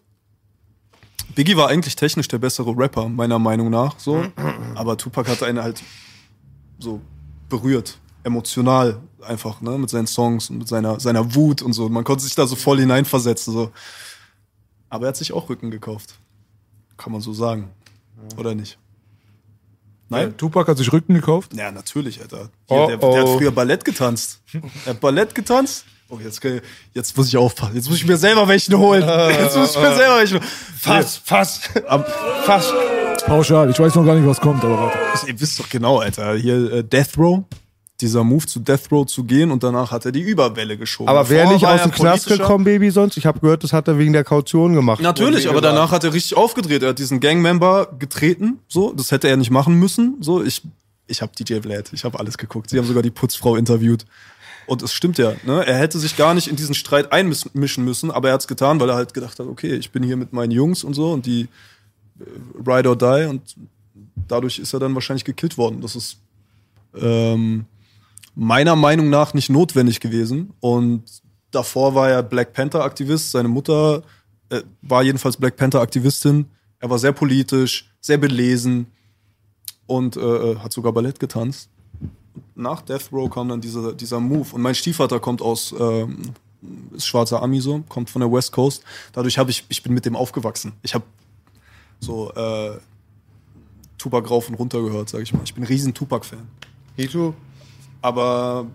[1.34, 3.98] Biggie war eigentlich technisch der bessere Rapper, meiner Meinung nach.
[3.98, 4.24] So.
[4.74, 5.82] Aber Tupac hat einen halt
[6.78, 7.00] so
[7.48, 11.88] berührt, emotional einfach, ne, mit seinen Songs und mit seiner, seiner Wut und so.
[11.88, 13.52] Man konnte sich da so voll hineinversetzen.
[13.52, 13.70] So.
[14.88, 16.14] Aber er hat sich auch Rücken gekauft.
[16.96, 17.70] Kann man so sagen.
[18.36, 18.78] Oder nicht?
[20.08, 20.36] Nein?
[20.36, 21.54] Tupac hat sich Rücken gekauft.
[21.54, 22.50] Ja, natürlich, Alter.
[22.68, 24.40] Hier, Oh, der, der hat früher Ballett getanzt.
[24.84, 25.84] Er hat Ballett getanzt.
[26.10, 26.40] Oh, jetzt,
[26.92, 27.76] jetzt muss ich aufpassen.
[27.76, 29.02] Jetzt muss ich mir selber welchen holen.
[29.30, 30.48] Jetzt muss ich mir selber welchen holen.
[30.76, 32.04] Fass, fass, Am-
[32.44, 32.72] fass.
[33.26, 33.70] Pauschal.
[33.70, 35.28] Ich weiß noch gar nicht, was kommt, aber warte.
[35.28, 36.34] Ihr wisst doch genau, Alter.
[36.34, 37.44] Hier äh, Death Row.
[38.00, 41.08] Dieser Move zu Death Row zu gehen und danach hat er die Überwelle geschoben.
[41.10, 43.18] Aber wäre nicht aus dem Knast gekommen, Baby, sonst?
[43.18, 45.02] Ich habe gehört, das hat er wegen der Kaution gemacht.
[45.02, 45.76] Natürlich, aber gesagt.
[45.76, 46.82] danach hat er richtig aufgedreht.
[46.82, 48.58] Er hat diesen Gangmember getreten.
[48.68, 50.16] So, das hätte er nicht machen müssen.
[50.20, 50.62] So, ich,
[51.06, 52.70] ich habe DJ Vlad, ich habe alles geguckt.
[52.70, 54.06] Sie haben sogar die Putzfrau interviewt.
[54.66, 55.66] Und es stimmt ja, ne?
[55.66, 58.80] Er hätte sich gar nicht in diesen Streit einmischen müssen, aber er hat es getan,
[58.80, 61.26] weil er halt gedacht hat, okay, ich bin hier mit meinen Jungs und so und
[61.26, 61.48] die
[62.20, 62.24] äh,
[62.66, 63.56] ride or die und
[64.28, 65.80] dadurch ist er dann wahrscheinlich gekillt worden.
[65.80, 66.18] Das ist
[66.94, 67.66] ähm,
[68.34, 70.52] meiner Meinung nach nicht notwendig gewesen.
[70.60, 71.04] Und
[71.50, 73.30] davor war er Black Panther-Aktivist.
[73.32, 74.02] Seine Mutter
[74.48, 76.46] äh, war jedenfalls Black Panther-Aktivistin.
[76.78, 78.86] Er war sehr politisch, sehr belesen
[79.86, 81.69] und äh, äh, hat sogar Ballett getanzt.
[82.54, 84.54] Nach Death Row kam dann dieser, dieser Move.
[84.54, 86.32] Und mein Stiefvater kommt aus, ähm,
[86.94, 88.82] ist schwarzer Ami so, kommt von der West Coast.
[89.12, 90.72] Dadurch habe ich, ich bin mit dem aufgewachsen.
[90.82, 91.04] Ich habe
[92.00, 92.78] so äh,
[93.98, 95.42] Tupac rauf und runter gehört, sag ich mal.
[95.44, 96.46] Ich bin ein riesen Tupac-Fan.
[96.96, 97.34] Hito?
[98.02, 98.66] Aber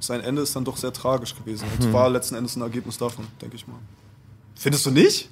[0.00, 1.66] sein Ende ist dann doch sehr tragisch gewesen.
[1.78, 1.86] Hm.
[1.86, 3.78] Es war letzten Endes ein Ergebnis davon, denke ich mal.
[4.54, 5.30] Findest du nicht?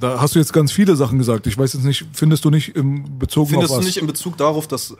[0.00, 1.46] Da hast du jetzt ganz viele Sachen gesagt.
[1.46, 3.86] Ich weiß jetzt nicht, findest du nicht im bezogen Findest auf du was?
[3.86, 4.96] nicht in Bezug darauf, dass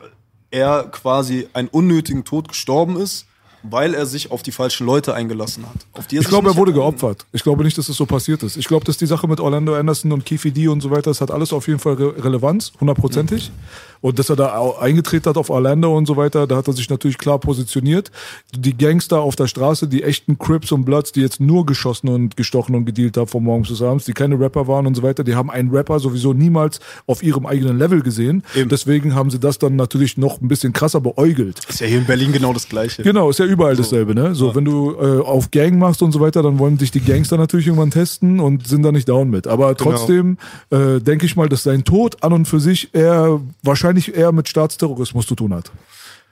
[0.51, 3.26] er quasi einen unnötigen Tod gestorben ist,
[3.63, 5.87] weil er sich auf die falschen Leute eingelassen hat?
[6.11, 7.27] Ich glaube, er wurde geopfert.
[7.33, 8.57] Ich glaube nicht, dass es so passiert ist.
[8.57, 11.21] Ich glaube, dass die Sache mit Orlando Anderson und Keefe D und so weiter, das
[11.21, 13.51] hat alles auf jeden Fall Re Relevanz, hundertprozentig.
[14.01, 16.89] Und dass er da eingetreten hat auf Orlando und so weiter, da hat er sich
[16.89, 18.13] natürlich klar positioniert.
[18.57, 22.37] Die Gangster auf der Straße, die echten Crips und Bloods, die jetzt nur geschossen und
[22.37, 25.25] gestochen und gedealt haben von morgens bis abends, die keine Rapper waren und so weiter,
[25.25, 26.79] die haben einen Rapper sowieso niemals
[27.09, 28.45] auf ihrem eigenen Level gesehen.
[28.55, 31.61] Deswegen haben sie das dann natürlich noch ein bisschen krasser beäugelt.
[31.69, 33.03] Ist ja hier in Berlin genau das Gleiche.
[33.03, 34.34] Genau, ist ja überall dasselbe, ne?
[34.34, 37.36] So, wenn du äh, auf Gang machst und so weiter, dann wollen dich die Gangster
[37.36, 39.46] natürlich irgendwann testen und sind da nicht down mit.
[39.46, 40.38] Aber trotzdem
[40.70, 44.49] äh, denke ich mal, dass sein Tod an und für sich eher wahrscheinlich eher mit
[44.49, 45.70] Staatsterrorismus zu tun hat.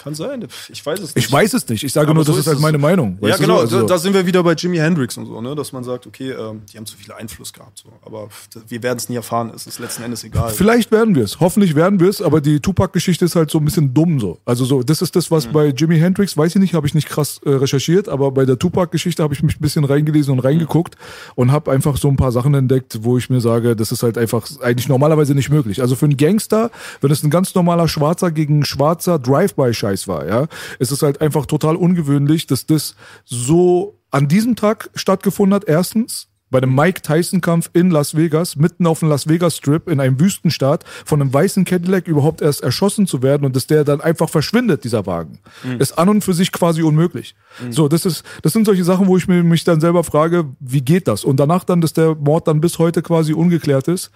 [0.07, 0.47] Kann sein.
[0.69, 1.27] Ich weiß es nicht.
[1.27, 1.83] Ich weiß es nicht.
[1.83, 3.19] Ich sage Aber nur, so das ist halt meine Meinung.
[3.21, 3.57] Ja, genau.
[3.57, 3.61] so?
[3.79, 5.57] Also- Da, sind wir wieder bei Jimi Hendrix und so, ne?
[5.57, 7.83] dass man sagt, okay, ähm, die haben zu viel Einfluss gehabt.
[7.83, 7.89] So.
[8.05, 8.29] Aber
[8.69, 9.51] wir werden es nie erfahren.
[9.53, 10.51] Es ist letzten Endes egal.
[10.51, 11.41] Vielleicht werden wir es.
[11.41, 14.39] Hoffentlich werden wir es, aber die Tupac-Geschichte ist halt so ein bisschen dumm so.
[14.45, 15.35] Also so, das ist das, Mhm.
[15.35, 18.45] was bei Jimi Hendrix, weiß ich nicht, habe ich nicht krass äh, recherchiert, aber bei
[18.45, 20.95] der Tupac-Geschichte habe ich mich ein bisschen reingelesen und reingeguckt
[21.35, 24.19] und habe einfach so ein paar Sachen entdeckt, wo ich mir sage, das ist halt
[24.19, 25.81] einfach eigentlich normalerweise nicht möglich.
[25.81, 30.47] Also für einen Gangster, wenn es ein ganz normaler Schwarzer gegen Schwarzer Drive-by-Scheiß war, ja,
[30.79, 32.95] ist es halt einfach total ungewöhnlich, dass das
[33.25, 38.87] so an diesem Tag stattgefunden hat, erstens bei dem Mike Tyson-Kampf in Las Vegas, mitten
[38.87, 43.07] auf dem Las Vegas Strip in einem Wüstenstaat, von einem weißen Cadillac überhaupt erst erschossen
[43.07, 45.41] zu werden und dass der dann einfach verschwindet, dieser Wagen.
[45.79, 47.35] Ist an und für sich quasi unmöglich.
[47.71, 50.83] So, das ist, das sind solche Sachen, wo ich mir, mich dann selber frage, wie
[50.83, 51.25] geht das?
[51.25, 54.11] Und danach dann, dass der Mord dann bis heute quasi ungeklärt ist,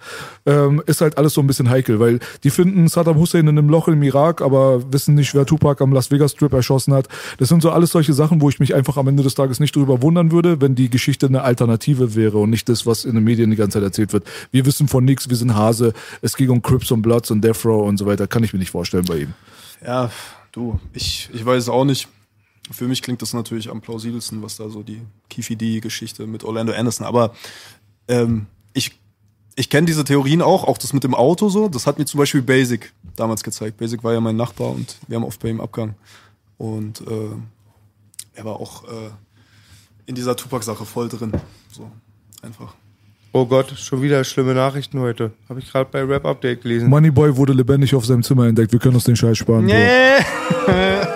[0.45, 3.67] ähm, ist halt alles so ein bisschen heikel, weil die finden Saddam Hussein in einem
[3.67, 7.07] Loch im Irak, aber wissen nicht, wer Tupac am Las Vegas Strip erschossen hat.
[7.39, 9.75] Das sind so alles solche Sachen, wo ich mich einfach am Ende des Tages nicht
[9.75, 13.23] drüber wundern würde, wenn die Geschichte eine Alternative wäre und nicht das, was in den
[13.23, 14.25] Medien die ganze Zeit erzählt wird.
[14.51, 17.65] Wir wissen von nichts, wir sind Hase, es ging um Crips und Bloods und Death
[17.65, 18.27] Row und so weiter.
[18.27, 19.33] Kann ich mir nicht vorstellen bei ihm.
[19.85, 20.11] Ja,
[20.51, 22.07] du, ich, ich weiß es auch nicht.
[22.71, 26.73] Für mich klingt das natürlich am plausibelsten, was da so die Kifi D-Geschichte mit Orlando
[26.73, 27.05] Anderson.
[27.05, 27.33] Aber
[28.07, 28.99] ähm, ich,
[29.55, 31.67] ich kenne diese Theorien auch, auch das mit dem Auto so.
[31.67, 33.77] Das hat mir zum Beispiel Basic damals gezeigt.
[33.77, 35.95] Basic war ja mein Nachbar und wir haben oft bei ihm Abgang.
[36.57, 37.31] Und äh,
[38.33, 39.09] er war auch äh,
[40.05, 41.31] in dieser Tupac-Sache voll drin.
[41.71, 41.91] So,
[42.41, 42.73] einfach.
[43.33, 45.31] Oh Gott, schon wieder schlimme Nachrichten heute.
[45.47, 46.89] Habe ich gerade bei Rap Update gelesen.
[46.89, 48.73] Moneyboy wurde lebendig auf seinem Zimmer entdeckt.
[48.73, 49.67] Wir können uns den Scheiß sparen.
[49.67, 51.07] Bro.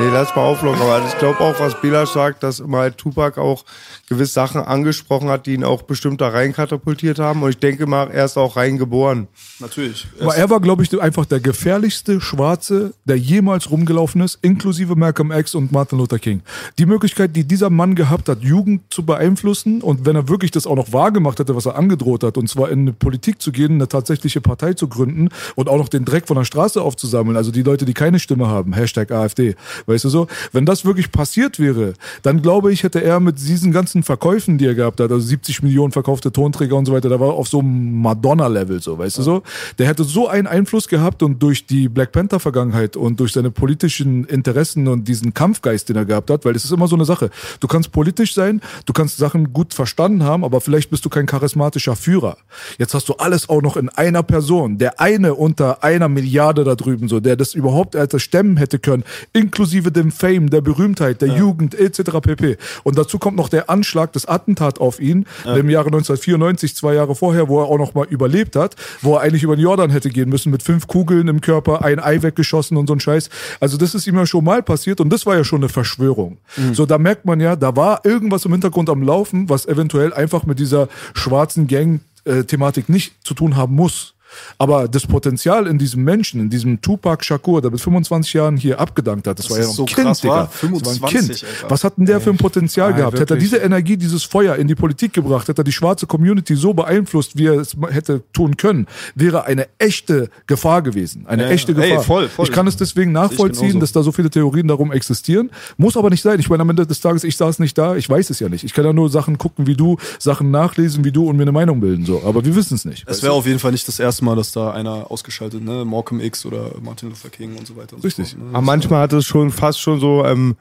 [0.00, 0.80] Nee, lass mal auflockern.
[0.80, 3.66] Aber ich glaube auch, was Belasch sagt, dass immer halt Tupac auch
[4.08, 7.42] gewisse Sachen angesprochen hat, die ihn auch bestimmt da rein katapultiert haben.
[7.42, 9.28] Und ich denke mal, er ist auch reingeboren.
[9.58, 10.08] Natürlich.
[10.18, 15.32] Aber er war, glaube ich, einfach der gefährlichste Schwarze, der jemals rumgelaufen ist, inklusive Malcolm
[15.32, 16.40] X und Martin Luther King.
[16.78, 20.66] Die Möglichkeit, die dieser Mann gehabt hat, Jugend zu beeinflussen und wenn er wirklich das
[20.66, 23.72] auch noch wahrgemacht hätte, was er angedroht hat, und zwar in eine Politik zu gehen,
[23.72, 27.50] eine tatsächliche Partei zu gründen und auch noch den Dreck von der Straße aufzusammeln, also
[27.50, 29.56] die Leute, die keine Stimme haben, Hashtag AfD,
[29.90, 33.72] weißt du so, wenn das wirklich passiert wäre, dann glaube ich, hätte er mit diesen
[33.72, 37.20] ganzen Verkäufen, die er gehabt hat, also 70 Millionen verkaufte Tonträger und so weiter, da
[37.20, 39.42] war auf so einem Madonna-Level, so, weißt du so,
[39.78, 44.24] der hätte so einen Einfluss gehabt und durch die Black Panther-Vergangenheit und durch seine politischen
[44.24, 47.30] Interessen und diesen Kampfgeist, den er gehabt hat, weil es ist immer so eine Sache.
[47.58, 51.26] Du kannst politisch sein, du kannst Sachen gut verstanden haben, aber vielleicht bist du kein
[51.26, 52.36] charismatischer Führer.
[52.78, 56.74] Jetzt hast du alles auch noch in einer Person, der eine unter einer Milliarde da
[56.74, 61.28] drüben, so, der das überhaupt als stemmen hätte können, inklusive dem Fame, der Berühmtheit, der
[61.28, 62.20] Jugend, etc.
[62.20, 62.56] pp.
[62.82, 67.14] Und dazu kommt noch der Anschlag, das Attentat auf ihn im Jahre 1994, zwei Jahre
[67.14, 70.10] vorher, wo er auch noch mal überlebt hat, wo er eigentlich über den Jordan hätte
[70.10, 73.30] gehen müssen mit fünf Kugeln im Körper, ein Ei weggeschossen und so ein Scheiß.
[73.60, 76.38] Also das ist ihm ja schon mal passiert und das war ja schon eine Verschwörung.
[76.72, 80.46] So, da merkt man ja, da war irgendwas im Hintergrund am Laufen, was eventuell einfach
[80.46, 84.14] mit dieser schwarzen Gang-Thematik nicht zu tun haben muss.
[84.58, 88.80] Aber das Potenzial in diesem Menschen, in diesem Tupac Shakur, der mit 25 Jahren hier
[88.80, 90.34] abgedankt hat, das, Das war ja noch so ein Kind, krass, Digga.
[90.34, 90.42] wa?
[90.50, 91.30] Das war ein 25, Kind.
[91.30, 91.70] Alter.
[91.70, 93.18] Was hat denn der für ein Potenzial Nein, gehabt?
[93.20, 96.54] Hätte er diese Energie, dieses Feuer in die Politik gebracht, hätte er die schwarze Community
[96.56, 101.26] so beeinflusst, wie er es hätte tun können, wäre eine echte Gefahr gewesen.
[101.26, 102.02] Eine Ja, echte ey, Gefahr.
[102.04, 102.46] voll, voll.
[102.46, 105.50] Ich kann es deswegen nachvollziehen, dass da so viele Theorien darum existieren.
[105.76, 106.38] Muss aber nicht sein.
[106.40, 108.64] Ich meine, am Ende des Tages, ich saß nicht da, ich weiß es ja nicht.
[108.64, 111.52] Ich kann ja nur Sachen gucken wie du, Sachen nachlesen wie du und mir eine
[111.52, 112.04] Meinung bilden.
[112.06, 112.22] So.
[112.24, 113.04] Aber wir wissen es nicht.
[113.06, 115.84] Es wäre auf jeden Fall nicht das erste Mal, dass da einer ausgeschaltet, ne?
[115.84, 117.96] Malcolm X oder Martin Luther King und so weiter.
[117.96, 118.30] Und Richtig.
[118.30, 118.56] So fort, ne?
[118.56, 120.56] Aber manchmal hat es schon fast schon so ähm,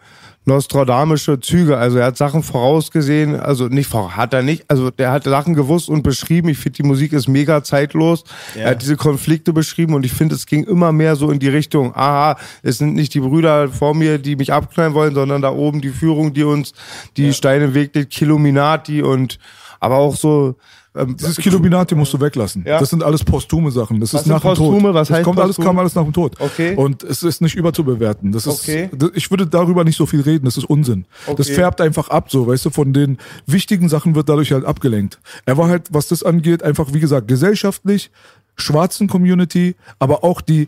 [0.45, 1.77] nostradamische Züge.
[1.77, 5.53] Also er hat Sachen vorausgesehen, also nicht vor, hat er nicht, also der hat Sachen
[5.53, 6.49] gewusst und beschrieben.
[6.49, 8.23] Ich finde, die Musik ist mega zeitlos.
[8.55, 8.63] Ja.
[8.63, 11.49] Er hat diese Konflikte beschrieben und ich finde, es ging immer mehr so in die
[11.49, 15.51] Richtung, aha, es sind nicht die Brüder vor mir, die mich abknallen wollen, sondern da
[15.51, 16.73] oben die Führung, die uns
[17.15, 19.39] die Steine im Weg legt, Kilominati und
[19.79, 20.55] aber auch so
[20.99, 22.63] ähm, Dieses Kilominati musst du weglassen.
[22.65, 22.79] Ja.
[22.79, 23.99] Das sind alles posthume Sachen.
[23.99, 24.81] Das Was ist nach dem Postume?
[24.81, 24.93] Tod.
[24.93, 26.35] Was das heißt kommt alles, kam alles nach dem Tod.
[26.39, 26.75] Okay.
[26.75, 28.31] Und es ist nicht überzubewerten.
[28.31, 28.89] Das ist, Okay.
[29.13, 30.45] ich würde darüber nicht so viel reden.
[30.45, 31.05] Das ist Unsinn.
[31.37, 31.53] Das Okay.
[31.55, 35.19] färbt einfach ab, so, weißt du, von den wichtigen Sachen wird dadurch halt abgelenkt.
[35.45, 38.11] Er war halt, was das angeht, einfach, wie gesagt, gesellschaftlich,
[38.55, 40.67] schwarzen Community, aber auch die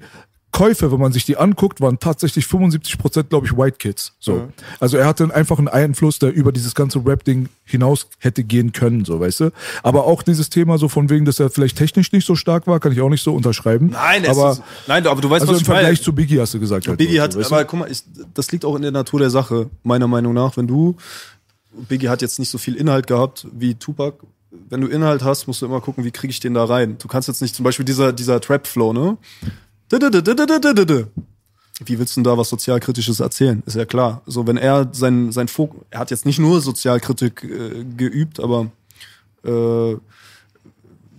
[0.52, 4.14] Käufe, wenn man sich die anguckt, waren tatsächlich 75 Prozent, glaube ich, White Kids.
[4.20, 4.50] So,
[4.80, 9.06] also er hatte einfach einen Einfluss, der über dieses ganze Rap-Ding hinaus hätte gehen können,
[9.06, 9.52] so, weißt du.
[9.82, 12.80] Aber auch dieses Thema so von wegen, dass er vielleicht technisch nicht so stark war,
[12.80, 13.92] kann ich auch nicht so unterschreiben.
[13.92, 15.80] Nein, es aber ist, nein, aber du weißt, also was im ich meine.
[15.82, 16.88] Vergleich zu Biggie hast du gesagt.
[16.88, 19.30] Halt Biggie hat, so, aber guck mal, ich, das liegt auch in der Natur der
[19.30, 20.58] Sache, meiner Meinung nach.
[20.58, 20.98] Wenn du,
[21.88, 24.18] Biggie hat jetzt nicht so viel Inhalt gehabt wie Tupac.
[24.70, 26.98] Wenn du Inhalt hast, musst du immer gucken, wie kriege ich den da rein.
[27.00, 29.18] Du kannst jetzt nicht zum Beispiel dieser, dieser Trap-Flow, ne?
[31.86, 33.64] Wie willst du denn da was Sozialkritisches erzählen?
[33.66, 34.22] Ist ja klar.
[34.26, 38.72] So, wenn er sein, sein Fokus, er hat jetzt nicht nur Sozialkritik äh, geübt, aber
[39.44, 39.96] äh,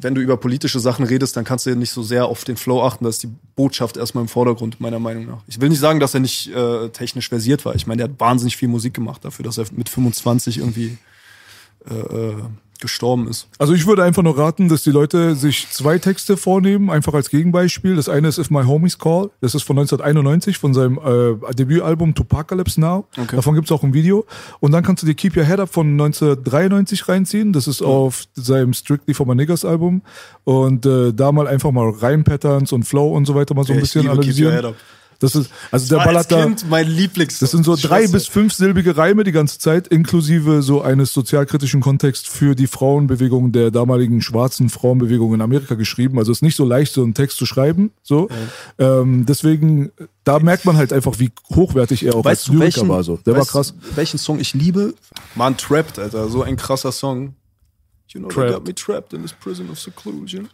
[0.03, 2.57] wenn du über politische Sachen redest, dann kannst du ja nicht so sehr auf den
[2.57, 3.05] Flow achten.
[3.05, 5.43] Da ist die Botschaft erstmal im Vordergrund, meiner Meinung nach.
[5.47, 7.75] Ich will nicht sagen, dass er nicht äh, technisch versiert war.
[7.75, 10.99] Ich meine, der hat wahnsinnig viel Musik gemacht dafür, dass er mit 25 irgendwie
[11.89, 12.43] äh, äh,
[12.83, 13.49] gestorben ist.
[13.59, 17.31] Also ich würde einfach nur raten, dass die Leute sich zwei Texte vornehmen, einfach als
[17.31, 17.97] Gegenbeispiel.
[17.97, 22.15] Das eine ist If My Homies Call, das ist von 1991, von seinem äh, Debütalbum
[22.15, 23.07] Tupacalypse Now.
[23.17, 23.37] Okay.
[23.37, 24.27] Davon gibt's auch ein Video.
[24.61, 27.53] Und dann kannst du dir Keep Your Head Up von 1993 reinziehen.
[27.53, 30.03] Das ist auf seinem Strictly for My Niggas Album.
[30.45, 33.81] Und äh, da mal einfach mal Reim-Patterns und Flow und so weiter mal so ein
[33.81, 34.75] bisschen liebe Keep Your analysieren.
[35.23, 36.45] Das ist, also der War als ballert da.
[36.45, 37.39] Kind mein Lieblings.
[37.39, 42.29] Das sind so drei bis fünfsilbige Reime die ganze Zeit, inklusive so eines sozialkritischen Kontext
[42.29, 46.19] für die Frauenbewegung der damaligen schwarzen Frauenbewegung in Amerika geschrieben.
[46.19, 47.93] Also es ist nicht so leicht, so einen Text zu schreiben.
[48.03, 48.29] So.
[48.79, 49.93] Ähm, deswegen,
[50.25, 53.05] da merkt man halt einfach, wie hochwertig er auch Weißt als Lyriker welchen, war.
[53.05, 53.19] So.
[53.19, 53.75] Der war weißt du, krass.
[53.95, 54.95] Welchen Song ich liebe?
[55.37, 56.29] Man Trapped, Alter.
[56.29, 57.35] So ein krasser Song.
[58.09, 58.55] You know, they Trapped.
[58.55, 60.49] got me trapped in this prison of seclusion.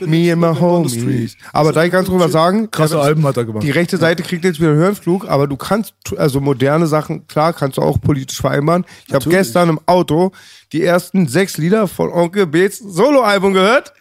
[0.00, 1.36] Me and my homies.
[1.52, 3.62] Aber da ich ganz drüber sagen, Krasse Alben hat er gemacht.
[3.62, 4.96] die rechte Seite kriegt jetzt wieder einen
[5.28, 8.84] aber du kannst, also moderne Sachen, klar, kannst du auch politisch vereinbaren.
[9.06, 10.32] Ich habe gestern im Auto
[10.72, 13.92] die ersten sechs Lieder von Onkel Beats Soloalbum gehört.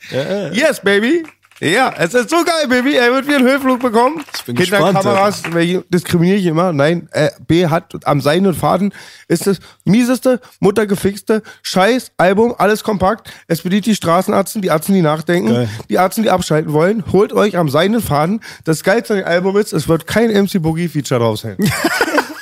[0.53, 1.23] Yes, baby.
[1.59, 2.95] Ja, es ist so geil, Baby.
[2.95, 4.23] Er wird wieder einen Höhenflug bekommen.
[4.35, 6.71] Ich bin Hinter gespannt, Kameras welche diskriminiere ich immer.
[6.71, 8.93] Nein, äh, B hat am seidenen Faden
[9.27, 13.31] ist das mieseste, muttergefixte Scheiß-Album, alles kompakt.
[13.47, 15.69] Es bedient die Straßenarzten, die Arzten, die nachdenken, Geil.
[15.89, 17.03] die Arzten, die abschalten wollen.
[17.11, 18.41] Holt euch am seidenen Faden.
[18.63, 21.57] Das geilste Album ist, es wird kein MC Boogie Feature drauf sein.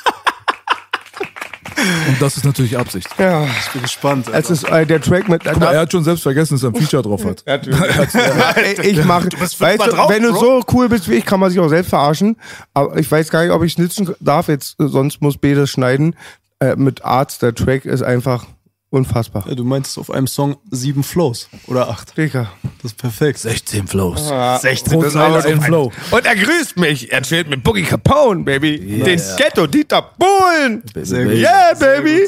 [2.08, 3.08] Und das ist natürlich Absicht.
[3.18, 3.46] ja.
[3.46, 4.28] Ich bin gespannt.
[4.32, 5.44] Es ist äh, der Track mit.
[5.44, 7.44] Guck mal, er hat schon selbst vergessen, dass er ein Feature drauf hat.
[8.84, 10.40] Ich mache, weißt du, drauf, wenn du Bro.
[10.40, 12.38] so cool bist wie ich, kann man sich auch selbst verarschen.
[12.74, 16.16] Aber ich weiß gar nicht, ob ich snitchen darf jetzt, sonst muss B das schneiden.
[16.60, 18.46] Äh, mit Arzt, der Track ist einfach
[18.90, 19.46] unfassbar.
[19.48, 22.18] Ja, du meinst auf einem Song sieben Flows oder acht.
[22.18, 22.52] Digga.
[22.82, 23.40] Das ist perfekt.
[23.40, 24.30] 16 Flows.
[24.62, 25.92] 16 Pro Zeile ein Flow.
[26.12, 27.12] Und er grüßt mich.
[27.12, 29.04] Er chillt mit Boogie Capone, Baby.
[29.04, 30.84] Den Ghetto Dieter Bohlen.
[30.96, 31.34] Sehr gut.
[31.34, 32.28] Yeah, Baby.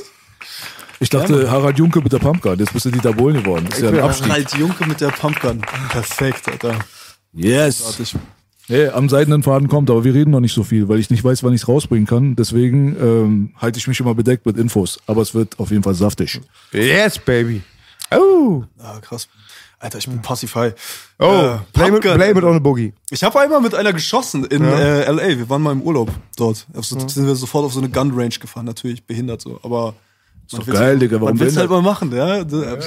[0.99, 2.57] Ich dachte, Harald Junke mit der Pumpgun.
[2.57, 3.65] Jetzt bist du Dieter Bohlen geworden.
[3.69, 4.29] Das ist ja ein Abstieg.
[4.29, 5.61] Harald Junke mit der Pumpgun.
[5.89, 6.79] Perfekt, Alter.
[7.33, 7.99] Yes.
[8.69, 11.23] Nee, am seidenen Faden kommt, aber wir reden noch nicht so viel, weil ich nicht
[11.23, 12.35] weiß, wann ich es rausbringen kann.
[12.35, 14.99] Deswegen ähm, halte ich mich immer bedeckt mit Infos.
[15.07, 16.41] Aber es wird auf jeden Fall saftig.
[16.73, 17.61] Yes, Baby.
[18.11, 18.63] Oh.
[18.79, 19.29] ah, krass.
[19.79, 20.71] Alter, ich bin Passify.
[21.19, 21.25] Oh.
[21.25, 22.93] Äh, blame, it, blame it on the Boogie.
[23.11, 25.27] Ich habe einmal mit einer geschossen in äh, L.A.
[25.27, 26.65] Wir waren mal im Urlaub dort.
[26.75, 28.65] Auf so, Sind wir sofort auf so eine Gun Range gefahren.
[28.65, 29.93] Natürlich behindert so, aber
[30.53, 32.43] man doch will's- geil, Digga, warum Man will es halt mal machen, ja.
[32.43, 32.77] Der,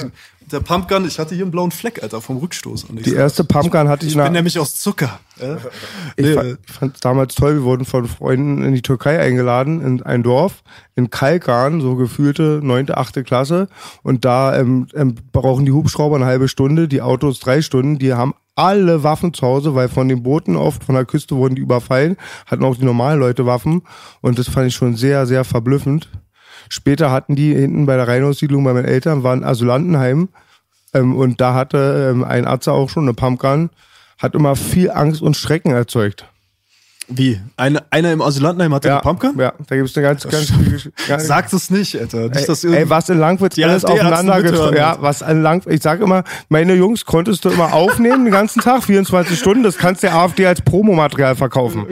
[0.51, 2.85] der Pumpgun, ich hatte hier einen blauen Fleck, Alter, vom Rückstoß.
[2.85, 5.19] Und ich Die sag, erste Pumpgun hatte ich, Ich nach- bin nämlich aus Zucker.
[5.39, 5.57] Ja?
[6.17, 10.03] Ich, Nee, fand es damals toll, wir wurden von Freunden in die Türkei eingeladen, in
[10.03, 10.63] ein Dorf,
[10.95, 13.67] in Kalkan, so gefühlte neunte, achte Klasse.
[14.03, 17.97] Und da ähm, ähm, brauchen die Hubschrauber eine halbe Stunde, die Autos drei Stunden.
[17.97, 21.55] Die haben alle Waffen zu Hause, weil von den Booten oft, von der Küste wurden
[21.55, 23.83] die überfallen, hatten auch die normalen Leute Waffen.
[24.19, 26.09] Und das fand ich schon sehr, sehr verblüffend.
[26.69, 30.29] Später hatten die hinten bei der Rheinaussiedlung bei meinen Eltern, war ein Asylantenheim.
[30.93, 33.69] Ähm, und da hatte ähm, ein Arzt auch schon eine Pumpgun,
[34.17, 36.25] hat immer viel Angst und Schrecken erzeugt.
[37.13, 37.41] Wie?
[37.57, 39.37] Eine, einer im Asylantenheim hatte eine Pumpgun?
[39.37, 40.53] Ja, da gibt's eine ganz, ganz
[41.07, 42.29] ganz- Sag das nicht, Alter.
[42.29, 44.77] Nicht, Ey, ey, was in Langwitz alles aufeinander getroffen.
[44.77, 45.73] Ja, was in Langwitz.
[45.73, 49.63] Ich sag immer, meine Jungs konntest du immer aufnehmen den ganzen Tag, 24 Stunden.
[49.63, 51.85] Das kannst der AfD als Promomaterial verkaufen.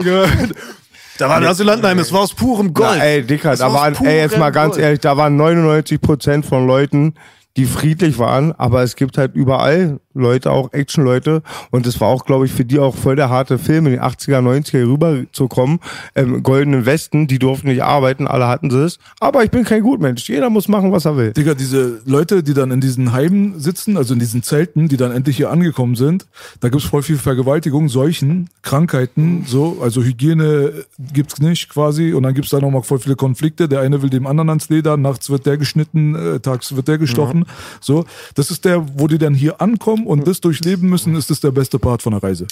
[1.20, 2.96] Da war ein Asylantenheim, es war aus purem Gold.
[2.96, 4.84] Na, ey, Dicker, da waren, ey, jetzt mal ganz Gold.
[4.84, 7.14] ehrlich, da waren 99 Prozent von Leuten,
[7.58, 11.42] die friedlich waren, aber es gibt halt überall Leute, auch Action-Leute.
[11.70, 14.00] Und es war auch, glaube ich, für die auch voll der harte Film, in den
[14.00, 15.78] 80er, 90er hier rüberzukommen.
[16.16, 18.98] Ähm, Goldenen Westen, die durften nicht arbeiten, alle hatten sie es.
[19.20, 20.28] Aber ich bin kein Gutmensch.
[20.28, 21.32] Jeder muss machen, was er will.
[21.32, 25.12] Digga, diese Leute, die dann in diesen Heimen sitzen, also in diesen Zelten, die dann
[25.12, 26.26] endlich hier angekommen sind,
[26.58, 30.72] da gibt's voll viel Vergewaltigung, Seuchen, Krankheiten, so, also Hygiene
[31.12, 33.68] gibt's nicht quasi und dann gibt's da nochmal voll viele Konflikte.
[33.68, 36.98] Der eine will dem anderen ans Leder, nachts wird der geschnitten, äh, tags wird der
[36.98, 37.46] gestochen,
[37.80, 38.04] so.
[38.34, 41.50] Das ist der, wo die dann hier ankommen und das durchleben müssen, ist das der
[41.50, 42.46] beste Part von der Reise.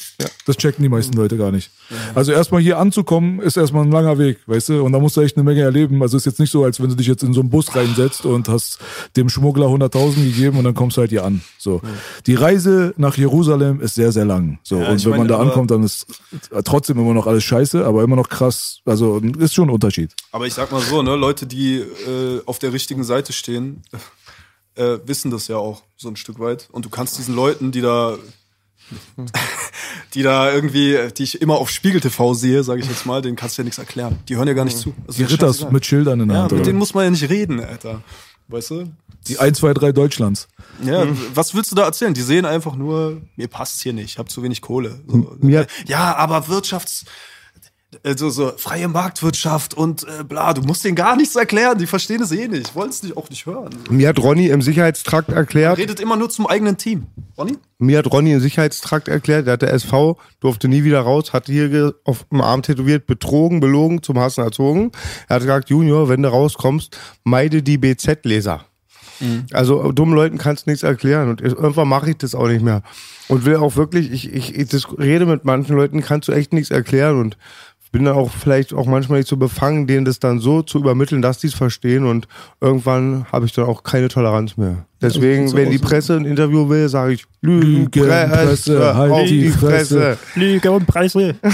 [0.47, 1.71] Das checken die meisten Leute gar nicht.
[2.15, 5.21] Also erstmal hier anzukommen, ist erstmal ein langer Weg, weißt du, und da musst du
[5.21, 6.01] echt eine Menge erleben.
[6.03, 8.25] Also ist jetzt nicht so, als wenn du dich jetzt in so einen Bus reinsetzt
[8.25, 8.79] und hast
[9.17, 11.43] dem Schmuggler 100.000 gegeben und dann kommst du halt hier an.
[11.59, 11.81] So.
[12.27, 14.59] Die Reise nach Jerusalem ist sehr, sehr lang.
[14.63, 14.79] So.
[14.81, 16.07] Ja, und wenn man meine, da aber- ankommt, dann ist
[16.65, 18.81] trotzdem immer noch alles scheiße, aber immer noch krass.
[18.85, 20.13] Also ist schon ein Unterschied.
[20.33, 23.83] Aber ich sag mal so, ne, Leute, die äh, auf der richtigen Seite stehen,
[24.79, 26.69] äh, wissen das ja auch so ein Stück weit.
[26.73, 28.17] Und du kannst diesen Leuten, die da
[30.15, 33.37] die da irgendwie, die ich immer auf Spiegel TV sehe, sage ich jetzt mal, denen
[33.37, 34.19] kannst du ja nichts erklären.
[34.29, 34.95] Die hören ja gar nicht zu.
[35.07, 36.53] Das Die Ritters mit Schildern in der Ja, Hand.
[36.53, 36.67] mit oder?
[36.71, 38.03] denen muss man ja nicht reden, Alter.
[38.49, 38.91] Weißt du?
[39.27, 40.49] Die 1, 2, 3 Deutschlands.
[40.83, 42.15] Ja, was willst du da erzählen?
[42.15, 45.01] Die sehen einfach nur, mir passt's hier nicht, ich habe zu wenig Kohle.
[45.07, 47.05] So, ja, aber Wirtschafts
[48.05, 52.23] also so freie Marktwirtschaft und äh, bla, du musst denen gar nichts erklären, die verstehen
[52.23, 53.71] es eh nicht, wollen es nicht, auch nicht hören.
[53.89, 57.07] Mir hat Ronny im Sicherheitstrakt erklärt, Redet immer nur zum eigenen Team.
[57.37, 57.57] Ronny?
[57.79, 61.47] mir hat Ronny im Sicherheitstrakt erklärt, der hat der SV, durfte nie wieder raus, hat
[61.47, 64.93] hier auf dem Arm tätowiert, betrogen, belogen, zum Hassen erzogen.
[65.29, 68.65] Er hat gesagt, Junior, wenn du rauskommst, meide die BZ-Leser.
[69.53, 72.83] Also dummen Leuten kannst du nichts erklären und irgendwann mache ich das auch nicht mehr.
[73.27, 76.71] Und will auch wirklich, ich, ich, ich rede mit manchen Leuten, kannst du echt nichts
[76.71, 77.37] erklären und
[77.91, 81.23] bin dann auch vielleicht auch manchmal nicht so befangen, denen das dann so zu übermitteln,
[81.23, 82.29] dass die es verstehen und
[82.61, 84.85] irgendwann habe ich dann auch keine Toleranz mehr.
[85.01, 90.19] Deswegen, wenn die Presse ein Interview will, sage ich Lügenpresse, Lügenpresse, halt auf die Fresse.
[90.35, 91.37] Lüge und Preise.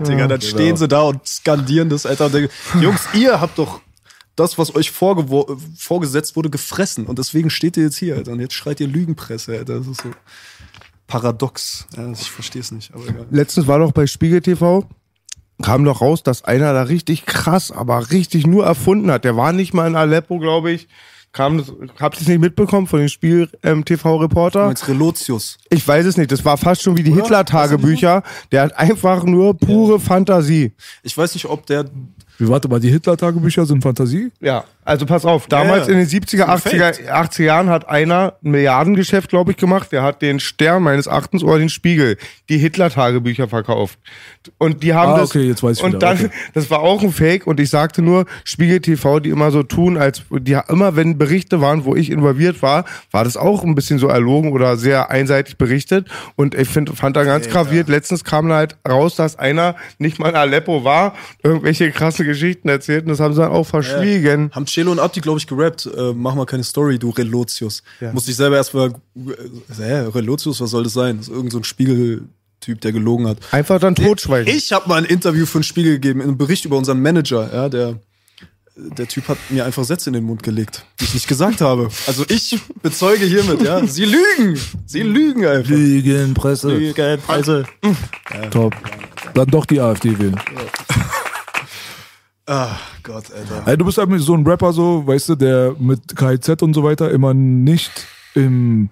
[0.00, 2.26] Digga, dann stehen sie da und skandieren das, Alter.
[2.26, 2.50] Und denken,
[2.80, 3.80] Jungs, ihr habt doch
[4.36, 7.06] das, was euch vorgesetzt wurde, gefressen.
[7.06, 8.32] Und deswegen steht ihr jetzt hier, Alter.
[8.32, 9.78] Und jetzt schreit ihr Lügenpresse, Alter.
[9.78, 10.10] Das ist so
[11.06, 11.86] paradox.
[11.96, 13.26] Ja, ich verstehe es nicht, aber egal.
[13.30, 14.86] Letztens war doch bei Spiegel TV,
[15.62, 19.24] kam doch raus, dass einer da richtig krass, aber richtig nur erfunden hat.
[19.24, 20.88] Der war nicht mal in Aleppo, glaube ich.
[21.34, 24.66] Kam das, habt ihr es nicht mitbekommen von den Spiegel ähm, TV-Reporter?
[24.66, 25.58] Meinst Relotius.
[25.68, 26.30] Ich weiß es nicht.
[26.30, 27.12] Das war fast schon wie die?
[27.12, 28.22] Hitler-Tagebücher.
[28.52, 30.72] Der hat einfach nur pure Fantasie.
[31.02, 31.86] Ich weiß nicht, ob der.
[32.38, 34.30] Wie, warte mal, die Hitler-Tagebücher sind Fantasie?
[34.40, 35.46] Ja, also pass auf.
[35.46, 36.00] Damals Ja, ja.
[36.00, 39.56] in den 70er, Das ist ein 80er, 80er Jahren hat einer ein Milliardengeschäft, glaube ich,
[39.56, 39.92] gemacht.
[39.92, 42.16] Der hat den Stern meines Erachtens oder den Spiegel,
[42.48, 43.98] die Hitler-Tagebücher verkauft.
[44.58, 45.30] Und die haben Ah, das.
[45.30, 46.30] okay, jetzt weiß ich Und wieder, dann, okay.
[46.54, 47.46] das war auch ein Fake.
[47.46, 51.60] Und ich sagte nur, Spiegel TV, die immer so tun, als die immer, wenn Berichte
[51.60, 55.56] waren, wo ich involviert war, war das auch ein bisschen so erlogen oder sehr einseitig
[55.56, 56.08] berichtet.
[56.36, 57.88] Und ich find, fand da ganz graviert.
[57.88, 61.90] Letztens kam da halt raus, dass einer nicht mal in Aleppo war, irgendwelche
[62.24, 63.04] krasse Geschichten erzählt.
[63.04, 64.50] Und das haben sie dann auch verschwiegen.
[64.52, 65.86] Haben Celo und Abdi, glaube ich, gerappt.
[65.86, 67.82] Äh, mach mal keine Story, du Relotius.
[68.12, 68.90] Musste ich selber erstmal.
[68.90, 71.18] Äh, hä, Relotius, was soll das sein?
[71.18, 73.38] Das ist irgend so ein Spiegeltyp, der gelogen hat.
[73.52, 74.54] Einfach dann totschweigen.
[74.54, 77.50] Ich habe mal ein Interview für den Spiegel gegeben, einen Bericht über unseren Manager.
[77.52, 77.98] Ja, der,
[78.76, 81.88] der Typ hat mir einfach Sätze in den Mund gelegt, die ich nicht gesagt habe.
[82.06, 83.86] Also ich bezeuge hiermit, ja.
[83.86, 84.58] Sie lügen.
[84.86, 85.70] Sie lügen einfach.
[85.70, 86.76] Lügenpresse.
[86.76, 87.64] Lügenpresse.
[88.50, 88.74] Top.
[89.34, 90.40] Dann doch die AfD wählen.
[92.46, 93.62] Ah, Gott, Alter.
[93.66, 96.84] Ey, du bist halt so ein Rapper, so, weißt du, der mit KIZ und so
[96.84, 98.90] weiter immer nicht im,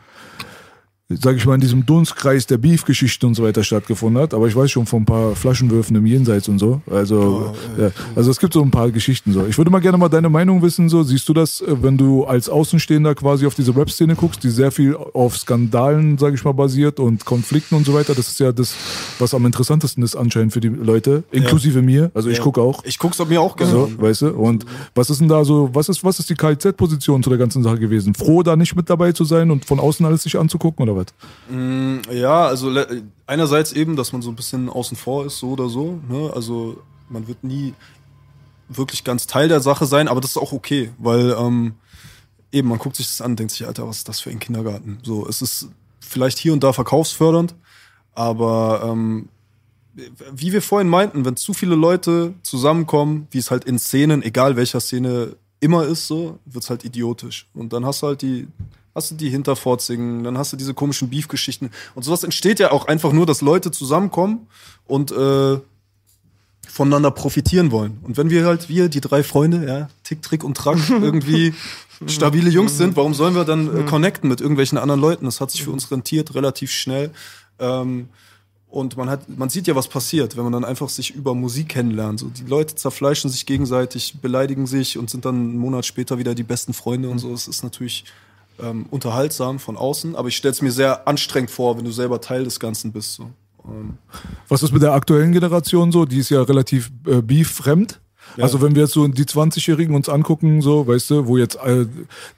[1.20, 4.34] sag ich mal, in diesem Dunstkreis der Beef-Geschichte und so weiter stattgefunden hat.
[4.34, 6.80] Aber ich weiß schon von ein paar Flaschenwürfen im Jenseits und so.
[6.90, 9.44] Also, ja, also es gibt so ein paar Geschichten so.
[9.46, 11.02] Ich würde mal gerne mal deine Meinung wissen, so.
[11.02, 14.70] Siehst du das, äh, wenn du als Außenstehender quasi auf diese Rap-Szene guckst, die sehr
[14.70, 18.14] viel auf Skandalen, sag ich mal, basiert und Konflikten und so weiter?
[18.14, 18.74] Das ist ja das,
[19.18, 22.10] was am interessantesten ist anscheinend für die Leute, inklusive mir.
[22.14, 22.42] Also ich Ja.
[22.44, 22.84] gucke auch.
[22.84, 24.28] Ich guck's mir auch gerne So, weißt du?
[24.30, 24.64] Und
[24.94, 27.78] was ist denn da so, was ist, was ist die KZ-Position zu der ganzen Sache
[27.78, 28.14] gewesen?
[28.14, 31.01] Froh, da nicht mit dabei zu sein und von außen alles sich anzugucken oder was?
[32.10, 32.72] Ja, also
[33.26, 36.00] einerseits eben, dass man so ein bisschen außen vor ist, so oder so.
[36.08, 36.30] Ne?
[36.34, 37.74] Also man wird nie
[38.68, 41.74] wirklich ganz Teil der Sache sein, aber das ist auch okay, weil ähm,
[42.52, 44.98] eben man guckt sich das an, denkt sich, Alter, was ist das für ein Kindergarten?
[45.02, 45.68] So, es ist
[46.00, 47.54] vielleicht hier und da verkaufsfördernd,
[48.14, 49.28] aber ähm,
[49.94, 54.56] wie wir vorhin meinten, wenn zu viele Leute zusammenkommen, wie es halt in Szenen, egal
[54.56, 57.48] welcher Szene immer ist, so, wird's halt idiotisch.
[57.54, 58.48] Und dann hast du halt die,
[58.94, 61.70] hast du die Hinterforzigen, dann hast du diese komischen Beef-Geschichten.
[61.94, 64.46] Und sowas entsteht ja auch einfach nur, dass Leute zusammenkommen
[64.86, 65.58] und äh,
[66.68, 67.98] voneinander profitieren wollen.
[68.02, 71.54] Und wenn wir halt, wir, die drei Freunde, ja, Tick, Trick und Track, irgendwie
[72.06, 75.24] stabile Jungs sind, warum sollen wir dann äh, connecten mit irgendwelchen anderen Leuten?
[75.24, 77.10] Das hat sich für uns rentiert, relativ schnell.
[77.58, 78.08] Ähm,
[78.68, 81.68] und man hat, man sieht ja, was passiert, wenn man dann einfach sich über Musik
[81.68, 82.20] kennenlernt.
[82.20, 86.34] So, die Leute zerfleischen sich gegenseitig, beleidigen sich und sind dann einen Monat später wieder
[86.34, 87.34] die besten Freunde und so.
[87.34, 88.04] Es ist natürlich
[88.60, 92.20] ähm, unterhaltsam von außen, aber ich stelle es mir sehr anstrengend vor, wenn du selber
[92.20, 93.14] Teil des Ganzen bist.
[93.14, 93.30] So.
[93.66, 93.98] Ähm,
[94.48, 96.04] Was ist mit der aktuellen Generation so?
[96.04, 98.00] Die ist ja relativ äh, beef-fremd.
[98.38, 101.86] Also wenn wir jetzt so die 20-Jährigen uns angucken, so, weißt du, wo jetzt, äh,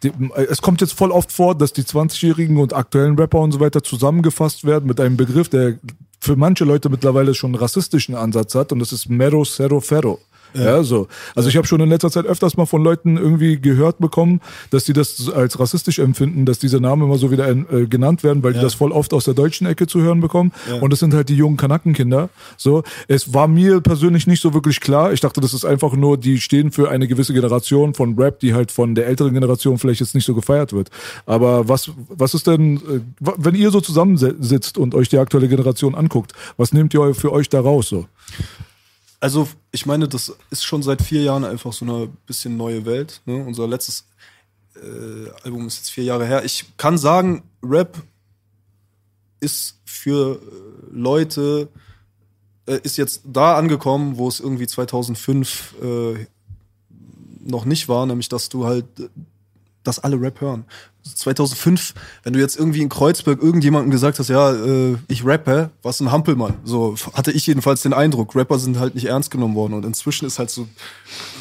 [0.03, 3.53] die, äh, es kommt jetzt voll oft vor, dass die 20-Jährigen und aktuellen Rapper und
[3.53, 5.79] so weiter zusammengefasst werden mit einem Begriff, der
[6.21, 10.19] für manche Leute mittlerweile schon einen rassistischen Ansatz hat und das ist Mero Cero Ferro.
[10.55, 11.09] Ja, so.
[11.35, 14.41] Also ich habe schon in letzter Zeit öfters mal von Leuten irgendwie gehört bekommen,
[14.71, 18.43] dass die das als rassistisch empfinden, dass diese Namen immer so wieder äh, genannt werden,
[18.43, 20.53] weil die das voll oft aus der deutschen Ecke zu hören bekommen.
[20.81, 22.29] Und das sind halt die jungen Kanackenkinder.
[22.57, 25.13] So, es war mir persönlich nicht so wirklich klar.
[25.13, 28.55] Ich dachte, das ist einfach nur, die stehen für eine gewisse Generation von Rap, die
[28.55, 30.91] halt von der älteren Generation vielleicht jetzt nicht so gefeiert wird.
[31.27, 35.95] Aber was, was ist denn, äh, wenn ihr so zusammensitzt und euch die aktuelle Generation
[35.95, 38.07] anguckt, was nehmt ihr für euch da raus so?
[39.25, 43.23] Also, ich meine, das ist schon seit vier Jahren einfach so eine bisschen neue Welt.
[43.25, 43.43] Ne?
[43.43, 44.05] Unser letztes
[44.77, 46.45] äh, Album ist jetzt vier Jahre her.
[46.45, 48.03] Ich kann sagen, Rap
[49.41, 51.69] ist für äh, Leute,
[52.67, 56.27] äh, ist jetzt da angekommen, wo es irgendwie 2005 äh,
[57.41, 59.09] noch nicht war, nämlich dass du halt, äh,
[59.85, 60.65] dass alle Rap hören.
[61.03, 66.01] 2005, wenn du jetzt irgendwie in Kreuzberg irgendjemandem gesagt hast, ja, äh, ich rappe, was
[66.01, 66.55] ein Hampelmann.
[66.65, 68.35] So hatte ich jedenfalls den Eindruck.
[68.35, 70.67] Rapper sind halt nicht ernst genommen worden und inzwischen ist halt so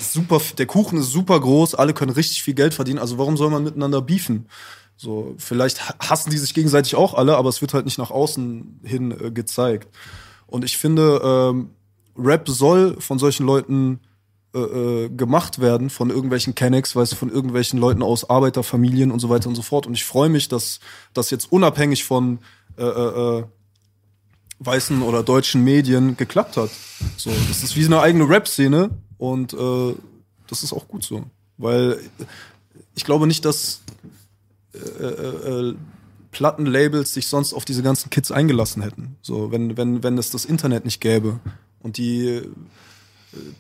[0.02, 3.00] super, der Kuchen ist super groß, alle können richtig viel Geld verdienen.
[3.00, 4.48] Also warum soll man miteinander beefen?
[4.98, 8.12] So, vielleicht ha- hassen die sich gegenseitig auch alle, aber es wird halt nicht nach
[8.12, 9.88] außen hin äh, gezeigt.
[10.46, 11.70] Und ich finde, ähm,
[12.18, 14.02] Rap soll von solchen Leuten
[14.54, 19.20] äh, äh, gemacht werden, von irgendwelchen Kennex, weißt du, von irgendwelchen Leuten aus Arbeiterfamilien und
[19.20, 19.88] so weiter und so fort.
[19.88, 20.80] Und ich freue mich, dass
[21.14, 22.40] das jetzt unabhängig von
[22.78, 23.44] äh, äh, äh,
[24.60, 26.70] weißen oder deutschen Medien geklappt hat.
[27.18, 29.96] So, das ist wie eine eigene Rap-Szene und äh,
[30.48, 31.24] das ist auch gut so.
[31.58, 32.00] Weil
[32.96, 33.82] ich glaube nicht, dass
[34.74, 35.76] äh, äh, äh,
[36.32, 39.16] Plattenlabels sich sonst auf diese ganzen Kids eingelassen hätten.
[39.22, 41.40] So, wenn, wenn, wenn es das Internet nicht gäbe
[41.80, 42.50] und die äh,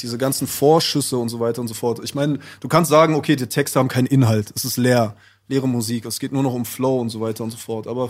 [0.01, 1.99] diese ganzen Vorschüsse und so weiter und so fort.
[2.03, 5.15] Ich meine, du kannst sagen, okay, die Texte haben keinen Inhalt, es ist leer,
[5.47, 7.87] leere Musik, es geht nur noch um Flow und so weiter und so fort.
[7.87, 8.09] Aber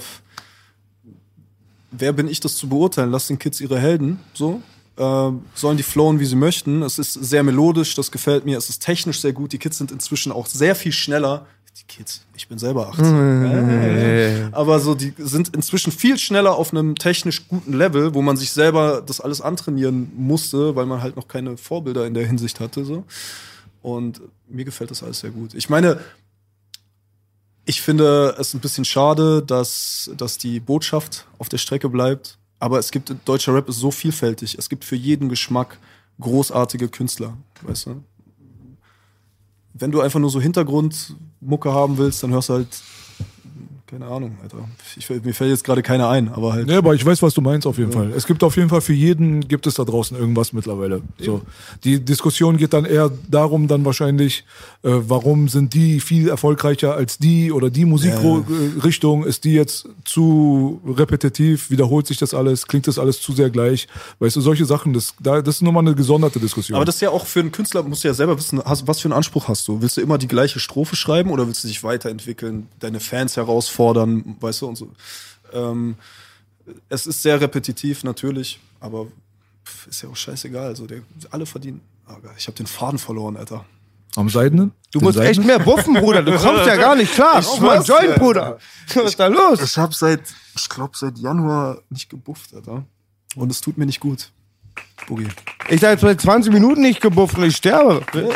[1.91, 3.11] wer bin ich, das zu beurteilen?
[3.11, 4.61] Lass den Kids ihre Helden, so.
[4.95, 6.83] Ähm, sollen die flowen, wie sie möchten.
[6.83, 8.59] Es ist sehr melodisch, das gefällt mir.
[8.59, 9.51] Es ist technisch sehr gut.
[9.51, 11.47] Die Kids sind inzwischen auch sehr viel schneller.
[11.75, 14.53] Die Kids, ich bin selber 18.
[14.53, 18.51] Aber so, die sind inzwischen viel schneller auf einem technisch guten Level, wo man sich
[18.51, 22.85] selber das alles antrainieren musste, weil man halt noch keine Vorbilder in der Hinsicht hatte.
[22.85, 23.05] So.
[23.81, 25.55] Und mir gefällt das alles sehr gut.
[25.55, 25.99] Ich meine,
[27.65, 32.37] ich finde es ein bisschen schade, dass, dass die Botschaft auf der Strecke bleibt.
[32.59, 34.57] Aber es gibt, deutscher Rap ist so vielfältig.
[34.57, 35.77] Es gibt für jeden Geschmack
[36.19, 38.03] großartige Künstler, weißt du?
[39.73, 42.67] Wenn du einfach nur so Hintergrundmucke haben willst, dann hörst du halt,
[43.93, 44.57] keine Ahnung, Alter.
[44.97, 46.67] Ich, mir fällt jetzt gerade keiner ein, aber halt.
[46.67, 48.11] Ja, aber ich weiß, was du meinst auf jeden Fall.
[48.15, 51.03] Es gibt auf jeden Fall für jeden, gibt es da draußen irgendwas mittlerweile.
[51.19, 51.41] So.
[51.83, 54.45] Die Diskussion geht dann eher darum dann wahrscheinlich,
[54.81, 60.81] äh, warum sind die viel erfolgreicher als die oder die Musikrichtung, ist die jetzt zu
[60.87, 63.87] repetitiv, wiederholt sich das alles, klingt das alles zu sehr gleich.
[64.17, 66.77] Weißt du, solche Sachen, das, da, das ist nochmal eine gesonderte Diskussion.
[66.77, 69.01] Aber das ist ja auch für einen Künstler, musst du ja selber wissen, hast, was
[69.01, 69.83] für einen Anspruch hast du?
[69.83, 73.82] Willst du immer die gleiche Strophe schreiben oder willst du dich weiterentwickeln, deine Fans herausfordern,
[73.91, 74.89] weißt du, und so.
[75.51, 75.95] Ähm,
[76.89, 79.07] es ist sehr repetitiv, natürlich, aber
[79.65, 80.67] pff, ist ja auch scheißegal.
[80.67, 81.01] Also der,
[81.31, 81.81] alle verdienen.
[82.07, 83.65] Oh Gott, ich habe den Faden verloren, Alter.
[84.15, 84.71] Am Seidenen?
[84.91, 86.21] Du musst echt mehr buffen, Bruder.
[86.21, 87.39] Du kommst ja gar nicht klar.
[87.39, 88.15] Ich Rauch mal einen Joint.
[88.15, 88.59] Bruder.
[88.93, 89.59] Was ist da los?
[89.61, 90.21] Ich habe seit,
[90.55, 92.83] ich glaube, seit Januar nicht gebufft, Alter.
[93.35, 94.29] Und es tut mir nicht gut.
[95.07, 95.27] Boogie.
[95.69, 98.05] Ich habe seit 20 Minuten nicht gebufft und ich sterbe.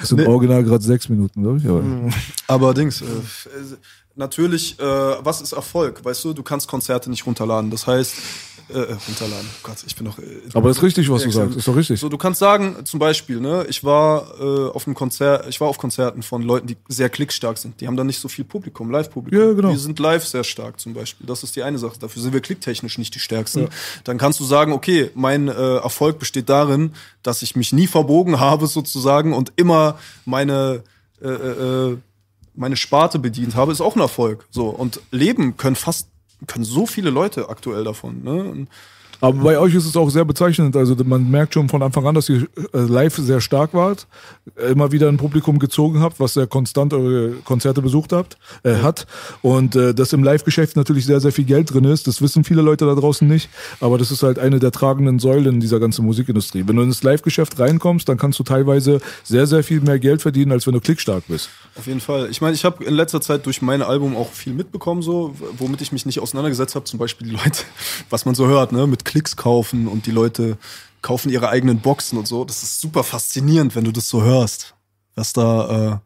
[0.00, 1.68] Das sind original gerade sechs Minuten, glaube ich.
[1.68, 1.82] Aber
[2.46, 3.76] Aber Dings, äh, äh,
[4.16, 6.04] natürlich, äh, was ist Erfolg?
[6.04, 7.70] Weißt du, du kannst Konzerte nicht runterladen.
[7.70, 8.14] Das heißt,
[8.70, 9.48] äh, äh, runterladen.
[9.54, 10.18] Oh Gott, ich bin doch.
[10.18, 10.22] Äh,
[10.54, 11.56] Aber das ist richtig, was du Ja, sagst.
[11.56, 12.00] Ist doch richtig.
[12.00, 15.68] So, du kannst sagen, zum Beispiel, ne, ich war äh, auf einem Konzert, ich war
[15.68, 17.80] auf Konzerten von Leuten, die sehr klickstark sind.
[17.80, 19.40] Die haben dann nicht so viel Publikum, Live-Publikum.
[19.48, 19.70] Ja, genau.
[19.70, 21.26] Wir sind live sehr stark zum Beispiel.
[21.26, 21.98] Das ist die eine Sache.
[21.98, 23.68] Dafür sind wir klicktechnisch nicht die stärksten.
[24.04, 26.92] Dann kannst du sagen, okay, mein äh, Erfolg besteht darin,
[27.22, 30.82] dass ich mich nie verbogen habe sozusagen und immer meine
[31.22, 31.96] äh, äh,
[32.54, 34.46] meine Sparte bedient habe, ist auch ein Erfolg.
[34.50, 36.08] So und leben können fast
[36.46, 38.22] können so viele Leute aktuell davon.
[38.22, 38.44] Ne?
[38.44, 38.68] Und
[39.20, 40.76] Aber bei euch ist es auch sehr bezeichnend.
[40.76, 42.42] Also man merkt schon von Anfang an, dass ihr
[42.72, 44.06] äh, live sehr stark wart,
[44.70, 49.06] immer wieder ein Publikum gezogen habt, was sehr konstant eure Konzerte besucht habt, äh, hat.
[49.42, 52.06] Und äh, dass im Live-Geschäft natürlich sehr, sehr viel Geld drin ist.
[52.06, 53.48] Das wissen viele Leute da draußen nicht.
[53.80, 56.64] Aber das ist halt eine der tragenden Säulen dieser ganzen Musikindustrie.
[56.66, 60.52] Wenn du ins Live-Geschäft reinkommst, dann kannst du teilweise sehr, sehr viel mehr Geld verdienen,
[60.52, 61.50] als wenn du klickstark bist.
[61.76, 62.28] Auf jeden Fall.
[62.30, 65.80] Ich meine, ich habe in letzter Zeit durch mein Album auch viel mitbekommen, so, womit
[65.80, 66.84] ich mich nicht auseinandergesetzt habe.
[66.84, 67.64] Zum Beispiel die Leute,
[68.10, 70.58] was man so hört, ne, mit Klicks kaufen und die Leute
[71.00, 72.44] kaufen ihre eigenen Boxen und so.
[72.44, 74.74] Das ist super faszinierend, wenn du das so hörst,
[75.14, 76.00] was da,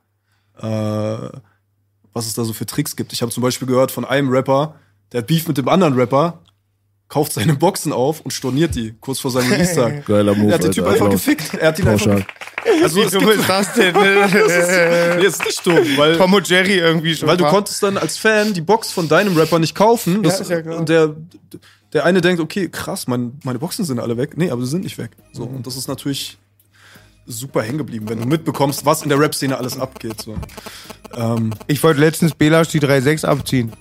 [0.63, 1.31] äh, äh,
[2.13, 3.13] was es da so für Tricks gibt.
[3.13, 4.77] Ich habe zum Beispiel gehört von einem Rapper,
[5.11, 6.39] der hat Beef mit dem anderen Rapper,
[7.09, 10.07] kauft seine Boxen auf und storniert die kurz vor seinem Release-Tag.
[10.07, 10.95] Geiler Move, Er hat den Typ Alter.
[10.95, 11.25] einfach Applaus.
[11.25, 11.55] gefickt.
[11.55, 12.07] Er hat ihn einfach.
[12.07, 12.27] Pauschal.
[12.83, 13.95] Also, Wie dumm ist das denn?
[15.19, 17.29] nee, ist nicht dumm, weil, Tom und Jerry irgendwie schon.
[17.29, 17.51] weil du mal.
[17.51, 20.23] konntest dann als Fan die Box von deinem Rapper nicht kaufen.
[20.23, 20.79] Das, ist ja klar.
[20.79, 21.15] Und der,
[21.93, 24.37] der eine denkt, okay, krass, mein, meine Boxen sind alle weg.
[24.37, 25.11] Nee, aber sie sind nicht weg.
[25.33, 26.39] So, und das ist natürlich
[27.27, 30.21] super hängen geblieben, wenn du mitbekommst, was in der Rap-Szene alles abgeht.
[30.21, 30.37] So.
[31.15, 33.73] Ähm, Ich wollte letztens Belasch die 3.6 abziehen.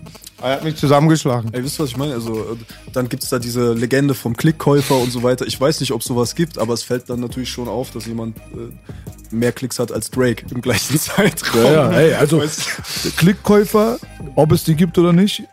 [0.42, 1.54] Er hat mich zusammengeschlagen.
[1.54, 2.14] Ey, wisst ihr, was ich meine?
[2.14, 2.58] Also, äh,
[2.94, 5.46] dann gibt's da diese Legende vom Klickkäufer und so weiter.
[5.46, 8.38] Ich weiß nicht, ob sowas gibt, aber es fällt dann natürlich schon auf, dass jemand
[8.38, 11.64] äh, mehr Klicks hat als Drake im gleichen Zeitraum.
[11.64, 13.98] Ja, ja, ey, also Weißt Klickkäufer,
[14.36, 15.44] ob es die gibt oder nicht,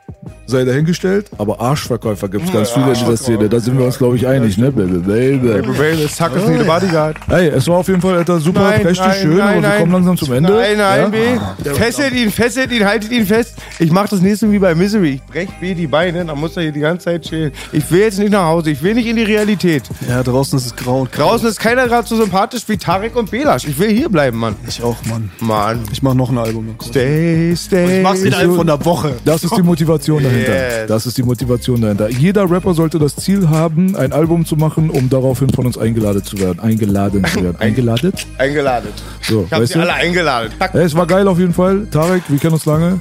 [0.46, 3.48] sei dahingestellt, aber Arschverkäufer gibt es ganz viele in dieser Szene.
[3.48, 5.72] Da sind wir uns, glaube ich, einig, ne, Baby, Baby.
[5.72, 7.16] Baby, Suck is need a bodyguard.
[7.28, 10.32] Ey, es war auf jeden Fall Alter, super, prächtig, schön, aber wir kommen langsam zum
[10.32, 10.52] Ende.
[10.52, 11.08] Nein, nein, ja?
[11.08, 11.70] B.
[11.74, 13.56] Fesselt ihn, fesselt ihn, haltet ihn fest.
[13.78, 15.14] Ich mach das nächste wie bei Misery.
[15.14, 17.52] Ich brech B die Beine, dann muss er hier die ganze Zeit chillen.
[17.72, 19.82] Ich will jetzt nicht nach Hause, ich will nicht in die Realität.
[20.08, 21.30] Ja, draußen ist es grau und grau.
[21.30, 23.66] Draußen ist keiner gerade so sympathisch wie Tarek und Belasch.
[23.66, 24.56] Ich will hier bleiben, Mann.
[24.66, 25.30] Ich auch, Mann.
[25.40, 25.80] Mann.
[25.92, 26.74] Ich mach noch ein Album.
[26.82, 27.98] Stay, stay.
[27.98, 29.14] Ich mach's innerhalb von der Woche.
[29.24, 30.54] Das ist die Motivation dahinter.
[30.54, 30.86] Yes.
[30.88, 32.08] Das ist die Motivation dahinter.
[32.10, 36.22] Jeder Rapper sollte das Ziel haben, ein Album zu machen, um daraufhin von uns eingeladen
[36.24, 36.60] zu werden.
[36.60, 37.56] Eingeladen zu werden.
[37.60, 38.12] Eingeladen?
[38.38, 38.88] Eingeladen.
[39.22, 39.80] So, Ich hab sie du?
[39.80, 40.52] alle eingeladen.
[40.72, 41.86] Ey, es war geil auf jeden Fall.
[41.90, 43.00] Tarek, wir kennen uns lange.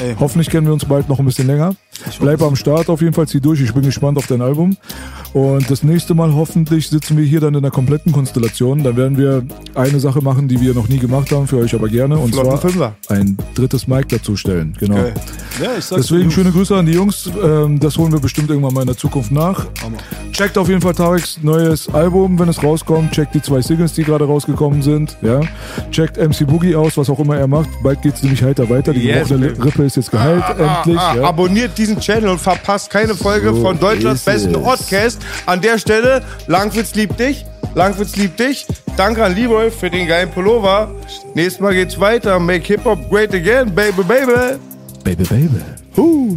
[0.00, 0.14] Ey.
[0.18, 1.74] Hoffentlich kennen wir uns bald noch ein bisschen länger.
[2.20, 3.60] Bleib am Start auf jeden Fall, zieh durch.
[3.60, 4.76] Ich bin gespannt auf dein Album.
[5.32, 8.82] Und das nächste Mal hoffentlich sitzen wir hier dann in der kompletten Konstellation.
[8.84, 9.44] Dann werden wir
[9.74, 12.16] eine Sache machen, die wir noch nie gemacht haben, für euch aber gerne.
[12.16, 12.94] Und Flotten zwar Fünfer.
[13.08, 14.76] ein drittes Mic dazu stellen.
[14.78, 14.94] Genau.
[14.94, 15.14] Geil.
[15.60, 17.28] Ja, ich sag's Deswegen schöne Grüße an die Jungs.
[17.44, 19.66] Ähm, Das holen wir bestimmt irgendwann mal in der Zukunft nach.
[20.32, 23.10] Checkt auf jeden Fall Tareks neues Album, wenn es rauskommt.
[23.10, 25.16] Checkt die zwei Singles, die gerade rausgekommen sind.
[25.20, 25.40] Ja.
[25.90, 27.68] Checkt MC Boogie aus, was auch immer er macht.
[27.82, 28.92] Bald geht's nämlich heiter weiter.
[28.94, 29.30] Die Yes,
[29.78, 30.98] Rippe ist jetzt geheilt, endlich.
[30.98, 31.22] Ah, ja.
[31.22, 34.62] Abonniert diesen Channel und verpasst keine Folge So von Deutschlands besten es.
[34.62, 35.22] Podcast.
[35.46, 37.46] An der Stelle, Langwitz liebt dich.
[37.74, 38.66] Langwitz liebt dich.
[38.96, 40.90] Danke an Leroy für den geilen Pullover.
[41.34, 42.38] Nächstes Mal geht's weiter.
[42.40, 44.58] Make Hip-Hop great again, baby, baby.
[45.04, 45.60] Baby, baby.
[45.96, 46.36] Huh.